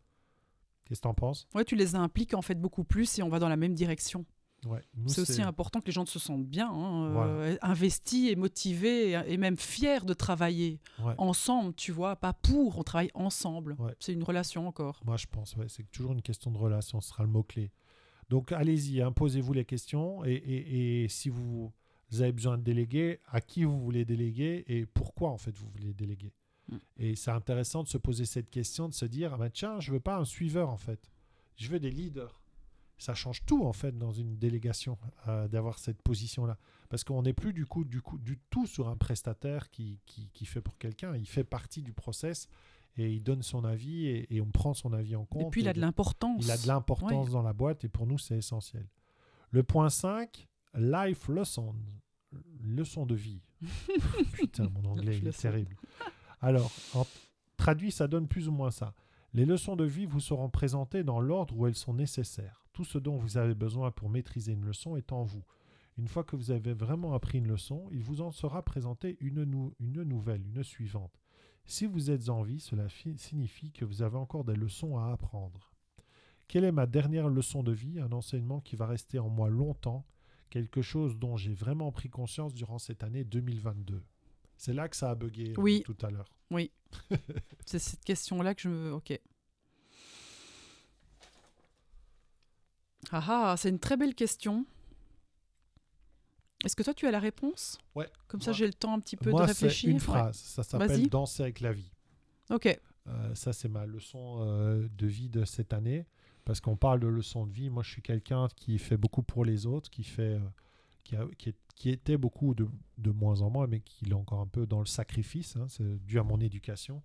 Qu'est-ce 0.87 1.01
que 1.01 1.05
t'en 1.05 1.15
penses? 1.15 1.47
Ouais, 1.55 1.65
tu 1.65 1.77
les 1.77 1.95
impliques 1.95 2.33
en 2.35 2.43
fait 2.43 2.55
beaucoup 2.61 2.85
plus 2.85 3.19
et 3.19 3.23
on 3.23 3.29
va 3.29 3.39
dans 3.39 3.49
la 3.49 3.57
même 3.57 3.75
direction. 3.75 4.25
Ouais, 4.67 4.81
C'est 5.07 5.21
aussi 5.21 5.43
important 5.43 5.81
que 5.81 5.87
les 5.87 5.93
gens 5.93 6.07
se 6.07 6.19
sentent 6.19 6.47
bien, 6.47 6.71
hein, 6.71 7.11
Voilà. 7.13 7.33
euh, 7.33 7.57
investis 7.63 8.31
et 8.31 8.37
motivés 8.37 9.11
et, 9.11 9.33
et 9.33 9.37
même 9.37 9.57
fiers 9.57 10.01
de 10.05 10.15
travailler 10.15 10.81
Ouais. 11.03 11.15
ensemble, 11.19 11.75
tu 11.75 11.93
vois, 11.93 12.17
pas 12.17 12.33
pour, 12.33 12.79
on 12.79 12.83
travaille 12.83 13.11
ensemble. 13.15 13.77
Ouais. 13.79 13.95
C'est 14.01 14.13
une 14.13 14.23
relation 14.23 14.67
encore. 14.67 15.01
Moi, 15.05 15.17
je 15.17 15.27
pense, 15.27 15.55
c'est 15.69 15.91
toujours 15.91 16.13
une 16.13 16.23
question 16.23 16.51
de 16.51 16.59
relation, 16.59 17.01
ce 17.01 17.09
sera 17.11 17.25
le 17.25 17.31
mot-clé. 17.31 17.71
Donc, 18.31 18.53
allez-y, 18.53 19.03
hein, 19.03 19.13
posez-vous 19.13 19.53
les 19.53 19.65
questions. 19.67 20.25
Et, 20.25 20.33
et- 20.33 21.05
et 21.05 21.09
si 21.09 21.29
vous 21.29 21.73
Vous 22.11 22.21
avez 22.23 22.33
besoin 22.33 22.59
de 22.59 22.63
déléguer, 22.63 23.19
à 23.27 23.41
qui 23.41 23.65
vous 23.65 23.81
voulez 23.81 24.05
déléguer 24.05 24.63
et 24.69 24.87
pourquoi 24.87 25.31
en 25.31 25.39
fait 25.39 25.57
vous 25.59 25.67
voulez 25.71 25.93
déléguer? 25.95 26.33
Mm. 26.69 26.77
Et 26.99 27.17
c'est 27.17 27.33
intéressant 27.33 27.83
de 27.83 27.89
se 27.89 27.99
poser 27.99 28.25
cette 28.25 28.51
question, 28.51 28.89
de 28.89 28.95
se 28.95 29.05
dire, 29.07 29.33
ah 29.35 29.39
ben 29.39 29.51
tiens, 29.51 29.81
je 29.81 29.91
veux 29.91 30.01
pas 30.01 30.17
un 30.19 30.25
suiveur 30.25 30.69
en 30.69 30.77
fait, 30.77 31.01
je 31.57 31.69
veux 31.69 31.81
des 31.81 31.91
leaders. 31.91 32.41
Ça 32.99 33.15
change 33.15 33.45
tout 33.45 33.65
en 33.65 33.73
fait 33.73 33.97
dans 33.99 34.13
une 34.13 34.37
délégation 34.37 34.99
euh, 35.29 35.49
d'avoir 35.49 35.79
cette 35.79 36.01
position-là. 36.03 36.59
Parce 36.89 37.05
qu'on 37.05 37.23
n'est 37.23 37.33
plus 37.33 37.53
du 37.53 37.67
coup, 37.67 37.85
du 37.85 38.01
coup 38.01 38.19
du 38.19 38.39
tout 38.51 38.67
sur 38.67 38.89
un 38.89 38.97
prestataire 38.97 39.71
qui, 39.71 40.01
qui, 40.07 40.31
qui 40.33 40.47
fait 40.47 40.61
pour 40.61 40.79
quelqu'un. 40.79 41.17
Il 41.17 41.27
fait 41.27 41.45
partie 41.45 41.83
du 41.83 41.93
process 41.93 42.49
et 42.97 43.13
il 43.13 43.23
donne 43.23 43.43
son 43.43 43.65
avis 43.65 44.07
et, 44.07 44.35
et 44.35 44.41
on 44.41 44.51
prend 44.51 44.75
son 44.75 44.93
avis 44.93 45.17
en 45.17 45.25
compte. 45.25 45.43
Et 45.43 45.51
puis 45.51 45.63
il 45.63 45.69
a 45.69 45.73
de 45.73 45.81
l'importance. 45.81 46.45
il 46.45 46.51
a 46.51 46.57
de 46.57 46.67
l'importance 46.67 47.31
dans 47.31 47.43
la 47.43 47.53
boîte 47.53 47.85
et 47.85 47.89
pour 47.89 48.07
nous, 48.07 48.19
c'est 48.19 48.37
essentiel. 48.37 48.87
Le 49.51 49.63
point 49.63 49.91
5, 49.91 50.49
life 50.75 51.29
lesson. 51.29 51.75
Leçon 52.61 53.07
de 53.07 53.15
vie. 53.15 53.43
Putain, 54.33 54.69
mon 54.71 54.85
anglais, 54.91 55.19
il 55.19 55.29
est 55.29 55.39
terrible. 55.39 55.77
Alors, 56.41 56.73
en 56.95 57.07
traduit, 57.57 57.93
ça 57.93 58.09
donne 58.09 58.27
plus 58.27 58.49
ou 58.49 58.53
moins 58.53 58.71
ça. 58.71 58.95
Les 59.33 59.45
leçons 59.45 59.77
de 59.77 59.85
vie 59.85 60.07
vous 60.07 60.21
seront 60.21 60.49
présentées 60.49 61.05
dans 61.05 61.21
l'ordre 61.21 61.57
où 61.57 61.67
elles 61.67 61.75
sont 61.75 61.95
nécessaires. 61.95 62.64
Tout 62.75 62.85
ce 62.85 62.99
dont 62.99 63.17
vous 63.17 63.39
avez 63.39 63.55
besoin 63.55 63.91
pour 63.91 64.11
maîtriser 64.11 64.53
une 64.53 64.67
leçon 64.67 64.97
est 64.97 65.13
en 65.13 65.23
vous. 65.25 65.43
Une 65.97 66.09
fois 66.09 66.25
que 66.25 66.37
vous 66.37 66.51
avez 66.51 66.75
vraiment 66.75 67.15
appris 67.15 67.39
une 67.39 67.47
leçon, 67.49 67.89
il 67.93 68.03
vous 68.03 68.21
en 68.21 68.31
sera 68.33 68.63
présenté 68.63 69.17
une, 69.21 69.45
nou- 69.45 69.73
une 69.81 70.03
nouvelle, 70.03 70.43
une 70.45 70.63
suivante. 70.65 71.21
Si 71.65 71.87
vous 71.87 72.11
êtes 72.11 72.29
en 72.29 72.43
vie, 72.43 72.61
cela 72.61 72.89
fi- 72.89 73.17
signifie 73.17 73.71
que 73.73 73.85
vous 73.87 74.03
avez 74.03 74.17
encore 74.19 74.45
des 74.45 74.57
leçons 74.57 74.99
à 74.99 75.13
apprendre. 75.13 75.73
Quelle 76.49 76.65
est 76.65 76.73
ma 76.73 76.87
dernière 76.87 77.29
leçon 77.29 77.63
de 77.63 77.73
vie? 77.73 78.01
Un 78.01 78.13
enseignement 78.13 78.61
qui 78.61 78.77
va 78.77 78.87
rester 78.87 79.19
en 79.19 79.31
moi 79.31 79.49
longtemps, 79.49 80.05
quelque 80.51 80.83
chose 80.83 81.17
dont 81.19 81.37
j'ai 81.39 81.55
vraiment 81.55 81.91
pris 81.91 82.11
conscience 82.11 82.53
durant 82.53 82.79
cette 82.79 83.03
année 83.03 83.25
2022. 83.25 84.03
C'est 84.57 84.75
là 84.75 84.89
que 84.89 84.97
ça 84.97 85.11
a 85.11 85.15
bugué 85.15 85.51
euh, 85.53 85.61
Oui. 85.61 85.83
tout 85.87 85.97
à 86.03 86.11
l'heure. 86.11 86.29
C'est 87.67 87.79
cette 87.79 88.05
question-là 88.05 88.55
que 88.55 88.63
je 88.63 88.69
me. 88.69 88.93
Ok. 88.93 89.19
Ah 93.13 93.51
ah, 93.53 93.57
c'est 93.57 93.69
une 93.69 93.79
très 93.79 93.97
belle 93.97 94.15
question. 94.15 94.65
Est-ce 96.65 96.75
que 96.77 96.83
toi 96.83 96.95
tu 96.95 97.07
as 97.07 97.11
la 97.11 97.21
réponse? 97.21 97.79
Ouais, 97.95 98.09
Comme 98.27 98.41
ça 98.41 98.53
j'ai 98.53 98.67
le 98.67 98.73
temps 98.73 98.95
un 98.95 99.01
petit 99.01 99.17
peu 99.17 99.31
Moi, 99.31 99.43
de 99.43 99.53
c'est 99.53 99.67
réfléchir. 99.67 99.91
une 99.91 99.97
Ouais. 99.97 100.01
phrase. 100.03 100.37
Ça 100.37 100.63
s'appelle. 100.63 101.09
Danser 101.09 101.43
avec 101.43 101.61
la 101.61 101.73
vie. 101.73 101.91
Ok. 102.51 102.67
Euh, 103.07 103.35
ça, 103.35 103.53
c'est 103.53 103.69
ma 103.69 103.85
leçon 103.85 104.39
euh, 104.41 104.89
de 104.97 105.07
vie 105.07 105.29
de 105.29 105.45
cette 105.45 105.73
année. 105.75 106.07
Parce 106.47 106.61
qu'on 106.61 106.77
parle 106.77 107.01
de 107.01 107.07
leçon 107.07 107.47
de 107.47 107.53
vie. 107.53 107.69
Moi, 107.71 107.83
je 107.83 107.91
suis 107.91 108.03
quelqu'un 108.03 108.49
qui 108.57 108.79
fait 108.79 108.97
beaucoup 108.97 109.23
pour 109.23 109.45
les 109.45 109.67
autres, 109.67 109.91
qui, 109.91 110.05
fait, 110.05 110.35
euh, 110.35 110.41
qui, 111.03 111.17
a- 111.17 111.27
qui 111.39 111.51
est- 111.51 111.57
qui 111.75 111.91
était 111.91 112.17
beaucoup 112.17 112.55
de, 112.55 112.67
de 112.99 113.11
moins 113.11 113.41
en 113.43 113.51
moins, 113.51 113.67
mais 113.67 113.81
qui 113.81 114.07
est 114.09 114.13
encore 114.15 114.41
un 114.41 114.47
peu 114.47 114.67
dans 114.67 114.79
le 114.81 114.87
sacrifice. 114.87 115.57
hein. 115.57 115.67
C'est 115.69 115.99
dû 116.07 116.19
à 116.19 116.23
mon 116.23 116.41
éducation. 116.41 117.03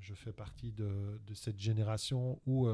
Je 0.00 0.14
fais 0.14 0.32
partie 0.32 0.70
de, 0.70 1.20
de 1.26 1.34
cette 1.34 1.58
génération 1.58 2.40
où 2.46 2.68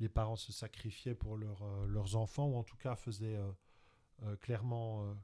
les 0.00 0.08
parents 0.08 0.36
se 0.36 0.52
sacrifiaient 0.52 1.14
pour 1.14 1.36
leur, 1.36 1.62
euh, 1.62 1.86
leurs 1.86 2.16
enfants, 2.16 2.46
ou 2.46 2.56
en 2.56 2.64
tout 2.64 2.76
cas 2.76 2.96
faisaient 2.96 3.36
euh, 3.36 3.50
euh, 4.24 4.36
clairement 4.36 5.14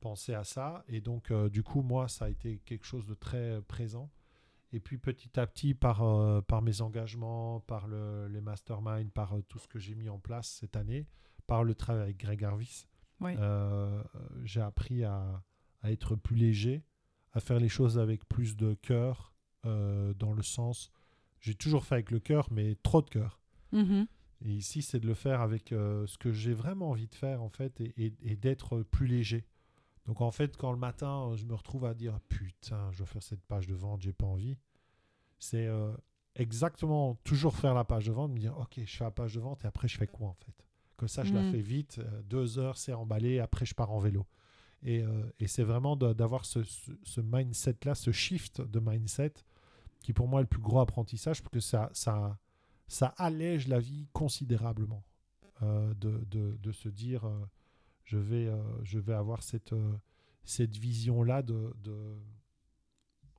penser 0.00 0.34
à 0.34 0.44
ça. 0.44 0.84
Et 0.88 1.00
donc, 1.00 1.32
du 1.50 1.62
coup, 1.62 1.82
moi, 1.82 2.08
ça 2.08 2.24
a 2.24 2.28
été 2.28 2.58
quelque 2.64 2.84
chose 2.84 3.06
de 3.06 3.14
très 3.14 3.62
présent. 3.62 4.10
Et 4.72 4.80
puis 4.80 4.96
petit 4.96 5.38
à 5.38 5.46
petit, 5.46 5.74
par, 5.74 6.02
euh, 6.02 6.40
par 6.40 6.62
mes 6.62 6.80
engagements, 6.80 7.60
par 7.60 7.86
le, 7.86 8.26
les 8.28 8.40
masterminds, 8.40 9.10
par 9.10 9.36
euh, 9.36 9.42
tout 9.42 9.58
ce 9.58 9.68
que 9.68 9.78
j'ai 9.78 9.94
mis 9.94 10.08
en 10.08 10.18
place 10.18 10.48
cette 10.48 10.76
année, 10.76 11.06
par 11.46 11.62
le 11.62 11.74
travail 11.74 12.02
avec 12.04 12.16
Greg 12.16 12.42
Harvis, 12.42 12.86
euh, 13.22 14.02
j'ai 14.44 14.62
appris 14.62 15.04
à, 15.04 15.42
à 15.82 15.92
être 15.92 16.16
plus 16.16 16.36
léger, 16.36 16.82
à 17.32 17.40
faire 17.40 17.58
les 17.58 17.68
choses 17.68 17.98
avec 17.98 18.26
plus 18.28 18.56
de 18.56 18.74
cœur, 18.74 19.34
dans 19.64 20.32
le 20.32 20.42
sens, 20.42 20.90
j'ai 21.38 21.54
toujours 21.54 21.84
fait 21.84 21.94
avec 21.94 22.10
le 22.10 22.18
cœur, 22.18 22.48
mais 22.50 22.74
trop 22.82 23.00
de 23.00 23.08
cœur. 23.08 23.40
Mhm. 23.72 24.06
Et 24.44 24.50
ici, 24.50 24.82
c'est 24.82 24.98
de 25.00 25.06
le 25.06 25.14
faire 25.14 25.40
avec 25.40 25.72
euh, 25.72 26.06
ce 26.06 26.18
que 26.18 26.32
j'ai 26.32 26.52
vraiment 26.54 26.90
envie 26.90 27.06
de 27.06 27.14
faire, 27.14 27.42
en 27.42 27.48
fait, 27.48 27.80
et, 27.80 27.92
et- 28.06 28.14
et 28.22 28.36
d'être 28.36 28.82
plus 28.82 29.06
léger. 29.06 29.44
Donc, 30.06 30.20
en 30.20 30.30
fait, 30.32 30.56
quand 30.56 30.72
le 30.72 30.78
matin, 30.78 31.28
euh, 31.30 31.36
je 31.36 31.44
me 31.46 31.54
retrouve 31.54 31.84
à 31.86 31.94
dire 31.94 32.18
Putain, 32.28 32.90
je 32.92 32.98
dois 32.98 33.06
faire 33.06 33.22
cette 33.22 33.42
page 33.44 33.66
de 33.68 33.74
vente, 33.74 34.02
j'ai 34.02 34.12
pas 34.12 34.26
envie, 34.26 34.58
c'est 35.38 35.66
euh, 35.66 35.92
exactement 36.36 37.16
toujours 37.24 37.56
faire 37.56 37.74
la 37.74 37.84
page 37.84 38.06
de 38.06 38.12
vente, 38.12 38.32
me 38.32 38.38
dire 38.38 38.56
Ok, 38.58 38.80
je 38.84 38.96
fais 38.96 39.04
la 39.04 39.10
page 39.12 39.34
de 39.34 39.40
vente, 39.40 39.64
et 39.64 39.68
après, 39.68 39.88
je 39.88 39.98
fais 39.98 40.08
quoi, 40.08 40.28
en 40.28 40.34
fait? 40.34 40.54
Comme 40.96 41.08
ça, 41.08 41.24
je 41.24 41.34
la 41.34 41.42
Mhm. 41.42 41.46
fais 41.50 41.60
vite, 41.62 42.00
deux 42.24 42.58
heures, 42.58 42.78
c'est 42.78 42.92
emballé, 42.94 43.40
après, 43.40 43.66
je 43.66 43.74
pars 43.74 43.92
en 43.92 43.98
vélo. 44.00 44.26
Et, 44.84 45.02
euh, 45.02 45.24
et 45.40 45.48
c'est 45.48 45.64
vraiment 45.64 45.96
d'avoir 45.96 46.44
ce, 46.44 46.62
ce- 46.64 46.92
ce 47.04 47.20
mindset-là, 47.22 47.94
ce 47.94 48.12
shift 48.12 48.60
de 48.62 48.80
mindset, 48.80 49.34
qui 50.00 50.12
pour 50.12 50.28
moi 50.28 50.40
est 50.40 50.44
le 50.44 50.48
plus 50.48 50.60
gros 50.60 50.80
apprentissage, 50.80 51.42
parce 51.42 51.52
que 51.52 51.60
ça, 51.60 51.90
ça, 51.94 52.38
ça 52.92 53.08
allège 53.16 53.68
la 53.68 53.80
vie 53.80 54.06
considérablement. 54.12 55.02
euh, 55.62 55.94
de, 55.94 56.24
de- 56.30 56.56
de 56.60 56.72
se 56.72 56.88
dire, 56.88 57.24
euh, 57.24 57.46
je, 58.04 58.18
vais, 58.18 58.48
euh, 58.48 58.60
je 58.82 58.98
vais 58.98 59.14
avoir 59.14 59.42
cette, 59.44 59.74
cette 60.44 60.76
vision-là 60.76 61.42
de, 61.42 61.72
de, 61.84 61.96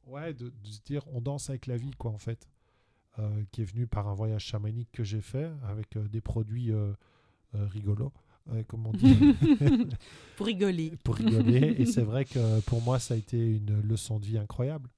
ouais, 0.08 0.34
de, 0.34 0.50
de 0.50 0.68
se 0.70 0.80
dire, 0.82 1.04
on 1.14 1.20
danse 1.22 1.50
avec 1.50 1.68
la 1.68 1.76
vie, 1.78 1.92
quoi, 1.98 2.12
en 2.12 2.18
fait, 2.18 2.48
qui 3.52 3.62
est 3.62 3.66
venue 3.66 3.88
par 3.88 4.08
un 4.08 4.14
voyage 4.14 4.44
chamanique 4.46 4.90
que 4.92 5.04
j'ai 5.04 5.22
fait 5.22 5.52
avec 5.64 5.98
des 5.98 6.22
produits 6.22 6.72
rigolos, 7.54 8.14
comme 8.68 8.88
on 8.88 8.92
dit 8.94 9.36
Pour 10.38 10.46
rigoler. 10.48 10.94
pour 11.04 11.16
rigoler. 11.16 11.76
et 11.78 11.86
c'est 11.86 12.02
vrai 12.04 12.24
que 12.26 12.60
pour 12.62 12.82
moi, 12.82 13.00
ça 13.00 13.14
a 13.14 13.18
été 13.18 13.58
une 13.58 13.82
leçon 13.82 14.20
de 14.20 14.26
vie 14.26 14.38
incroyable. 14.38 14.90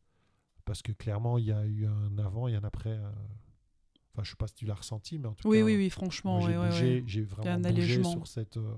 Parce 0.63 0.81
que 0.81 0.91
clairement, 0.93 1.37
il 1.39 1.45
y 1.45 1.51
a 1.51 1.65
eu 1.65 1.87
un 1.87 2.17
avant 2.19 2.47
et 2.47 2.55
un 2.55 2.63
après. 2.63 2.97
Enfin, 4.15 4.23
je 4.23 4.29
sais 4.29 4.35
pas 4.37 4.47
si 4.47 4.53
tu 4.55 4.65
l'as 4.65 4.75
ressenti, 4.75 5.19
mais 5.19 5.27
en 5.27 5.33
tout 5.33 5.47
Oui, 5.49 5.57
cas, 5.59 5.63
oui, 5.65 5.75
oui, 5.75 5.89
franchement. 5.89 6.39
j'ai 6.39 6.49
ouais, 6.51 6.57
ouais, 6.57 6.69
bougé, 6.69 6.95
ouais. 6.99 7.03
j'ai 7.05 7.21
un 7.21 7.25
vraiment 7.25 7.57
bougé 7.57 7.67
allègement. 7.69 8.11
sur 8.11 8.27
cette, 8.27 8.55
euh, 8.57 8.75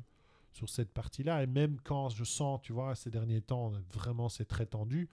sur 0.52 0.68
cette 0.68 0.92
partie-là. 0.92 1.44
Et 1.44 1.48
même 1.48 1.78
quand 1.84 2.10
je 2.10 2.24
sens, 2.24 2.60
tu 2.64 2.74
vois, 2.74 2.96
ces 2.96 3.12
derniers 3.12 3.42
temps, 3.42 3.72
vraiment, 3.94 4.30
c'est 4.30 4.46
très 4.46 4.66
tendu. 4.66 5.10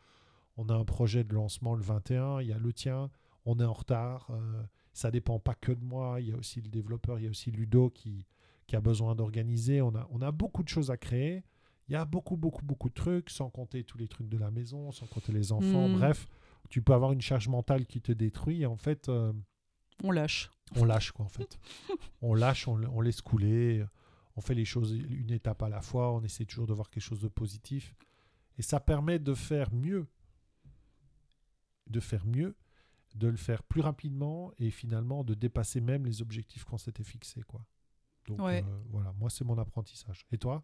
On 0.56 0.68
a 0.70 0.74
un 0.74 0.84
projet 0.84 1.24
de 1.24 1.34
lancement 1.34 1.74
le 1.74 1.82
21, 1.82 2.40
il 2.40 2.48
y 2.48 2.52
a 2.52 2.58
le 2.58 2.72
tien, 2.72 3.10
on 3.44 3.58
est 3.60 3.64
en 3.64 3.72
retard. 3.74 4.28
euh, 4.30 4.62
ça 4.92 5.10
dépend 5.10 5.40
pas 5.40 5.54
que 5.56 5.72
de 5.72 5.84
moi, 5.84 6.20
il 6.20 6.28
y 6.28 6.32
a 6.32 6.36
aussi 6.36 6.60
le 6.62 6.68
développeur, 6.68 7.18
il 7.18 7.24
y 7.24 7.26
a 7.26 7.30
aussi 7.30 7.50
Ludo 7.50 7.90
qui, 7.90 8.24
qui 8.68 8.76
a 8.76 8.80
besoin 8.80 9.16
d'organiser. 9.16 9.82
On 9.82 9.94
a, 9.96 10.06
on 10.10 10.22
a 10.22 10.30
beaucoup 10.30 10.62
de 10.62 10.68
choses 10.68 10.90
à 10.92 10.96
créer. 10.96 11.42
Il 11.88 11.92
y 11.92 11.96
a 11.96 12.04
beaucoup, 12.04 12.36
beaucoup, 12.36 12.64
beaucoup 12.64 12.88
de 12.88 12.94
trucs, 12.94 13.28
sans 13.28 13.50
compter 13.50 13.82
tous 13.84 13.98
les 13.98 14.06
trucs 14.08 14.28
de 14.28 14.38
la 14.38 14.50
maison, 14.52 14.90
sans 14.92 15.06
compter 15.06 15.32
les 15.32 15.50
enfants. 15.52 15.88
Mm. 15.88 15.94
Bref, 15.98 16.28
tu 16.70 16.80
peux 16.80 16.94
avoir 16.94 17.12
une 17.12 17.20
charge 17.20 17.48
mentale 17.48 17.84
qui 17.86 18.00
te 18.00 18.12
détruit. 18.12 18.62
Et 18.62 18.66
en 18.66 18.76
fait, 18.76 19.08
euh, 19.08 19.32
On 20.02 20.10
lâche. 20.10 20.50
on 20.76 20.84
lâche, 20.84 21.12
quoi, 21.12 21.24
en 21.24 21.28
fait. 21.28 21.58
on 22.22 22.34
lâche, 22.34 22.66
on, 22.68 22.82
on 22.84 23.00
laisse 23.00 23.20
couler. 23.20 23.84
On 24.36 24.40
fait 24.40 24.54
les 24.54 24.64
choses 24.64 24.92
une 24.92 25.30
étape 25.30 25.62
à 25.62 25.68
la 25.68 25.80
fois. 25.80 26.12
On 26.12 26.22
essaie 26.22 26.44
toujours 26.44 26.66
de 26.66 26.72
voir 26.74 26.90
quelque 26.90 27.02
chose 27.04 27.20
de 27.20 27.28
positif. 27.28 27.94
Et 28.58 28.62
ça 28.62 28.80
permet 28.80 29.18
de 29.18 29.34
faire 29.34 29.72
mieux. 29.72 30.06
De 31.86 32.00
faire 32.00 32.24
mieux, 32.26 32.56
de 33.14 33.28
le 33.28 33.36
faire 33.36 33.62
plus 33.62 33.80
rapidement 33.82 34.52
et 34.58 34.70
finalement 34.70 35.22
de 35.22 35.34
dépasser 35.34 35.80
même 35.80 36.06
les 36.06 36.22
objectifs 36.22 36.64
qu'on 36.64 36.78
s'était 36.78 37.04
fixés, 37.04 37.42
quoi. 37.42 37.64
Donc 38.26 38.40
Ouais. 38.40 38.64
euh, 38.66 38.82
voilà, 38.90 39.12
moi 39.20 39.28
c'est 39.28 39.44
mon 39.44 39.58
apprentissage. 39.58 40.24
Et 40.32 40.38
toi? 40.38 40.62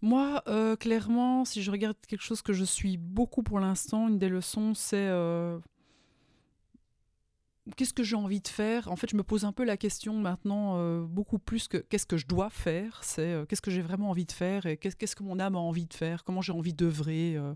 Moi, 0.00 0.42
euh, 0.48 0.76
clairement, 0.76 1.44
si 1.44 1.62
je 1.62 1.70
regarde 1.70 1.96
quelque 2.06 2.22
chose 2.22 2.40
que 2.42 2.52
je 2.52 2.62
suis 2.64 2.96
beaucoup 2.96 3.42
pour 3.42 3.58
l'instant, 3.58 4.08
une 4.08 4.18
des 4.18 4.28
leçons, 4.28 4.74
c'est 4.74 5.08
euh, 5.08 5.58
qu'est-ce 7.76 7.94
que 7.94 8.02
j'ai 8.02 8.16
envie 8.16 8.40
de 8.40 8.48
faire? 8.48 8.90
En 8.90 8.96
fait, 8.96 9.10
je 9.10 9.16
me 9.16 9.22
pose 9.22 9.44
un 9.44 9.52
peu 9.52 9.64
la 9.64 9.76
question 9.76 10.14
maintenant, 10.14 10.76
euh, 10.76 11.04
beaucoup 11.04 11.38
plus 11.38 11.68
que 11.68 11.78
qu'est-ce 11.78 12.06
que 12.06 12.16
je 12.16 12.26
dois 12.26 12.50
faire, 12.50 13.00
c'est 13.02 13.32
euh, 13.32 13.46
qu'est-ce 13.46 13.62
que 13.62 13.70
j'ai 13.70 13.82
vraiment 13.82 14.10
envie 14.10 14.26
de 14.26 14.32
faire? 14.32 14.66
Et 14.66 14.76
qu'est-ce 14.76 15.16
que 15.16 15.22
mon 15.22 15.38
âme 15.38 15.56
a 15.56 15.58
envie 15.58 15.86
de 15.86 15.94
faire, 15.94 16.24
comment 16.24 16.42
j'ai 16.42 16.52
envie 16.52 16.74
d'œuvrer? 16.74 17.36
euh, 17.36 17.54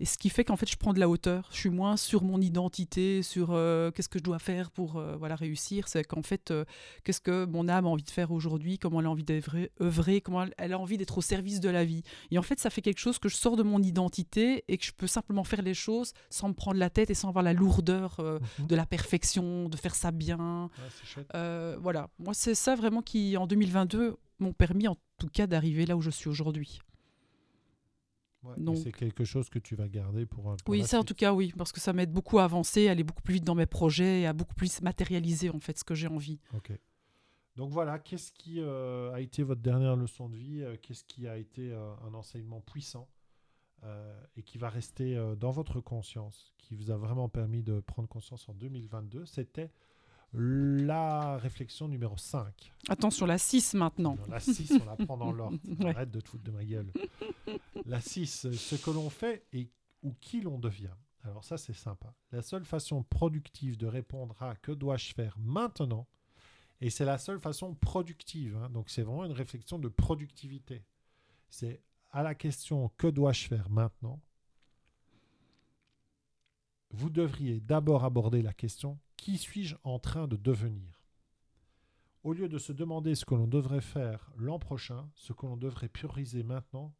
et 0.00 0.04
ce 0.04 0.16
qui 0.18 0.28
fait 0.28 0.44
qu'en 0.44 0.56
fait, 0.56 0.70
je 0.70 0.76
prends 0.76 0.92
de 0.92 1.00
la 1.00 1.08
hauteur. 1.08 1.48
Je 1.52 1.56
suis 1.58 1.70
moins 1.70 1.96
sur 1.96 2.22
mon 2.22 2.40
identité, 2.40 3.22
sur 3.22 3.48
euh, 3.50 3.90
qu'est-ce 3.90 4.08
que 4.08 4.18
je 4.18 4.24
dois 4.24 4.38
faire 4.38 4.70
pour 4.70 4.96
euh, 4.96 5.16
voilà, 5.16 5.34
réussir. 5.36 5.88
C'est 5.88 6.04
qu'en 6.04 6.22
fait, 6.22 6.50
euh, 6.50 6.64
qu'est-ce 7.04 7.20
que 7.20 7.44
mon 7.46 7.68
âme 7.68 7.86
a 7.86 7.88
envie 7.88 8.02
de 8.04 8.10
faire 8.10 8.30
aujourd'hui, 8.30 8.78
comment 8.78 9.00
elle 9.00 9.06
a 9.06 9.10
envie 9.10 9.24
d'œuvrer, 9.24 9.70
œuvrer, 9.80 10.20
comment 10.20 10.44
elle- 10.56 10.72
a 10.72 10.78
envie 10.78 10.96
d'être 10.98 11.18
au 11.18 11.22
service 11.22 11.60
de 11.60 11.68
la 11.68 11.84
vie. 11.84 12.02
Et 12.30 12.38
en 12.38 12.42
fait, 12.42 12.58
ça 12.60 12.70
fait 12.70 12.82
quelque 12.82 12.98
chose 13.00 13.18
que 13.18 13.28
je 13.28 13.36
sors 13.36 13.56
de 13.56 13.62
mon 13.62 13.82
identité 13.82 14.64
et 14.68 14.78
que 14.78 14.84
je 14.84 14.92
peux 14.92 15.06
simplement 15.06 15.44
faire 15.44 15.62
les 15.62 15.74
choses 15.74 16.12
sans 16.30 16.48
me 16.48 16.54
prendre 16.54 16.78
la 16.78 16.90
tête 16.90 17.10
et 17.10 17.14
sans 17.14 17.28
avoir 17.28 17.42
la 17.42 17.52
lourdeur 17.52 18.16
euh, 18.20 18.38
de 18.60 18.76
la 18.76 18.86
perfection, 18.86 19.68
de 19.68 19.76
faire 19.76 19.94
ça 19.94 20.10
bien. 20.10 20.70
Ouais, 20.78 21.76
voilà, 21.80 22.08
moi, 22.18 22.34
c'est 22.34 22.54
ça 22.54 22.74
vraiment 22.76 23.02
qui, 23.02 23.36
en 23.36 23.46
2022, 23.46 24.16
m'ont 24.38 24.52
permis 24.52 24.86
en 24.88 24.96
tout 25.18 25.28
cas 25.28 25.46
d'arriver 25.46 25.86
là 25.86 25.96
où 25.96 26.00
je 26.00 26.10
suis 26.10 26.28
aujourd'hui. 26.28 26.80
Ouais, 28.44 28.54
C'est 28.76 28.92
quelque 28.92 29.24
chose 29.24 29.50
que 29.50 29.58
tu 29.58 29.74
vas 29.74 29.88
garder 29.88 30.24
pour, 30.24 30.50
euh, 30.50 30.56
pour 30.64 30.72
Oui, 30.72 30.84
ça 30.84 31.00
en 31.00 31.04
tout 31.04 31.14
cas, 31.14 31.32
oui, 31.32 31.52
parce 31.56 31.72
que 31.72 31.80
ça 31.80 31.92
m'aide 31.92 32.12
beaucoup 32.12 32.38
à 32.38 32.44
avancer, 32.44 32.88
à 32.88 32.92
aller 32.92 33.02
beaucoup 33.02 33.22
plus 33.22 33.34
vite 33.34 33.44
dans 33.44 33.56
mes 33.56 33.66
projets 33.66 34.20
et 34.20 34.26
à 34.26 34.32
beaucoup 34.32 34.54
plus 34.54 34.80
matérialiser 34.80 35.50
en 35.50 35.58
fait 35.58 35.76
ce 35.76 35.84
que 35.84 35.94
j'ai 35.94 36.06
envie. 36.06 36.38
Ok. 36.54 36.72
Donc 37.58 37.72
voilà, 37.72 37.98
qu'est-ce 37.98 38.30
qui 38.30 38.60
euh, 38.60 39.12
a 39.12 39.20
été 39.20 39.42
votre 39.42 39.60
dernière 39.60 39.96
leçon 39.96 40.28
de 40.28 40.36
vie 40.36 40.62
euh, 40.62 40.76
Qu'est-ce 40.80 41.02
qui 41.02 41.26
a 41.26 41.36
été 41.36 41.72
euh, 41.72 41.92
un 42.06 42.14
enseignement 42.14 42.60
puissant 42.60 43.08
euh, 43.82 44.16
et 44.36 44.44
qui 44.44 44.58
va 44.58 44.68
rester 44.68 45.20
dans 45.36 45.50
votre 45.50 45.80
conscience, 45.80 46.54
qui 46.56 46.76
vous 46.76 46.92
a 46.92 46.96
vraiment 46.96 47.28
permis 47.28 47.64
de 47.64 47.80
prendre 47.80 48.08
conscience 48.08 48.48
en 48.48 48.54
2022 48.54 49.26
C'était 49.26 49.72
la 50.34 51.38
réflexion 51.38 51.88
numéro 51.88 52.16
5. 52.16 52.72
Attention, 52.88 53.26
la 53.26 53.38
6 53.38 53.74
maintenant. 53.74 54.16
Non, 54.16 54.26
la 54.28 54.40
6, 54.40 54.72
on 54.82 54.84
la 54.84 54.96
prend 54.96 55.16
dans 55.16 55.32
l'ordre. 55.32 55.58
Ouais. 55.80 55.90
Arrête 55.90 56.10
de 56.10 56.20
te 56.20 56.28
foutre 56.28 56.44
de 56.44 56.50
ma 56.50 56.64
gueule. 56.64 56.92
La 57.86 58.00
6, 58.00 58.50
ce 58.52 58.74
que 58.76 58.90
l'on 58.90 59.08
fait 59.10 59.46
et 59.52 59.70
ou 60.02 60.12
qui 60.20 60.40
l'on 60.40 60.58
devient. 60.58 60.94
Alors 61.24 61.44
ça, 61.44 61.56
c'est 61.56 61.72
sympa. 61.72 62.14
La 62.32 62.42
seule 62.42 62.64
façon 62.64 63.02
productive 63.02 63.76
de 63.76 63.86
répondre 63.86 64.40
à 64.42 64.54
que 64.56 64.72
dois-je 64.72 65.14
faire 65.14 65.36
maintenant, 65.38 66.06
et 66.80 66.90
c'est 66.90 67.04
la 67.04 67.18
seule 67.18 67.40
façon 67.40 67.74
productive. 67.74 68.56
hein, 68.56 68.70
donc 68.70 68.90
c'est 68.90 69.02
vraiment 69.02 69.24
une 69.24 69.32
réflexion 69.32 69.78
de 69.78 69.88
productivité. 69.88 70.84
C'est 71.50 71.82
à 72.10 72.22
la 72.22 72.34
question 72.34 72.90
que 72.96 73.06
dois-je 73.08 73.48
faire 73.48 73.68
maintenant, 73.70 74.20
vous 76.90 77.10
devriez 77.10 77.60
d'abord 77.60 78.04
aborder 78.04 78.42
la 78.42 78.54
question 78.54 78.98
qui 79.18 79.36
suis-je 79.36 79.76
en 79.84 79.98
train 79.98 80.26
de 80.26 80.36
devenir? 80.36 81.02
Au 82.24 82.32
lieu 82.32 82.48
de 82.48 82.58
se 82.58 82.72
demander 82.72 83.14
ce 83.14 83.26
que 83.26 83.34
l'on 83.34 83.46
devrait 83.46 83.82
faire 83.82 84.30
l'an 84.38 84.58
prochain, 84.58 85.10
ce 85.14 85.34
que 85.34 85.44
l'on 85.44 85.56
devrait 85.58 85.88
prioriser 85.88 86.42
maintenant, 86.42 86.94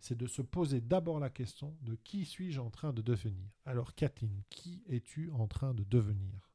c'est 0.00 0.16
de 0.16 0.26
se 0.26 0.42
poser 0.42 0.80
d'abord 0.80 1.18
la 1.20 1.30
question 1.30 1.76
de 1.82 1.96
qui 2.04 2.24
suis-je 2.24 2.60
en 2.60 2.70
train 2.70 2.92
de 2.92 3.02
devenir? 3.02 3.48
Alors 3.66 3.94
Kathleen, 3.94 4.42
qui 4.50 4.82
es-tu 4.88 5.30
en 5.32 5.46
train 5.46 5.74
de 5.74 5.84
devenir? 5.84 6.50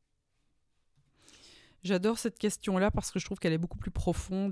J'adore 1.81 2.17
cette 2.19 2.37
question-là 2.37 2.91
parce 2.91 3.09
que 3.09 3.19
je 3.19 3.25
trouve 3.25 3.39
qu'elle 3.39 3.53
est 3.53 3.57
beaucoup 3.57 3.77
plus 3.77 3.91
profonde. 3.91 4.51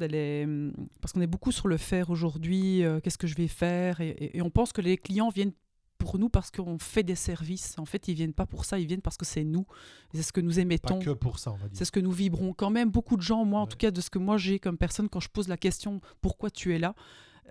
Parce 1.01 1.11
qu'on 1.11 1.21
est 1.21 1.27
beaucoup 1.27 1.51
sur 1.51 1.67
le 1.67 1.77
faire 1.77 2.09
aujourd'hui. 2.09 2.83
euh, 2.83 3.01
Qu'est-ce 3.01 3.17
que 3.17 3.27
je 3.27 3.35
vais 3.35 3.49
faire? 3.49 3.99
Et 3.99 4.41
on 4.41 4.49
pense 4.49 4.71
que 4.71 4.79
les 4.81 4.97
clients 4.97 5.29
viennent 5.29 5.53
pour 5.97 6.17
nous 6.19 6.29
parce 6.29 6.51
qu'on 6.51 6.77
fait 6.79 7.03
des 7.03 7.15
services. 7.15 7.75
En 7.77 7.85
fait, 7.85 8.07
ils 8.07 8.13
viennent 8.13 8.33
pas 8.33 8.45
pour 8.45 8.65
ça. 8.65 8.79
Ils 8.79 8.87
viennent 8.87 9.01
parce 9.01 9.17
que 9.17 9.25
c'est 9.25 9.43
nous. 9.43 9.65
C'est 10.13 10.23
ce 10.23 10.31
que 10.31 10.41
nous 10.41 10.55
Pas 10.55 10.61
émettons. 10.61 10.99
que 10.99 11.09
pour 11.11 11.39
ça, 11.39 11.51
on 11.51 11.55
va 11.55 11.67
dire. 11.67 11.77
C'est 11.77 11.85
ce 11.85 11.91
que 11.91 11.99
nous 11.99 12.11
vibrons. 12.11 12.53
Quand 12.53 12.69
même, 12.69 12.89
beaucoup 12.89 13.17
de 13.17 13.21
gens, 13.21 13.43
moi 13.45 13.61
en 13.61 13.67
tout 13.67 13.77
cas, 13.77 13.91
de 13.91 14.01
ce 14.01 14.09
que 14.09 14.19
moi 14.19 14.37
j'ai 14.37 14.59
comme 14.59 14.77
personne, 14.77 15.09
quand 15.09 15.19
je 15.19 15.29
pose 15.29 15.47
la 15.47 15.57
question 15.57 15.99
pourquoi 16.21 16.49
tu 16.49 16.73
es 16.75 16.79
là, 16.79 16.95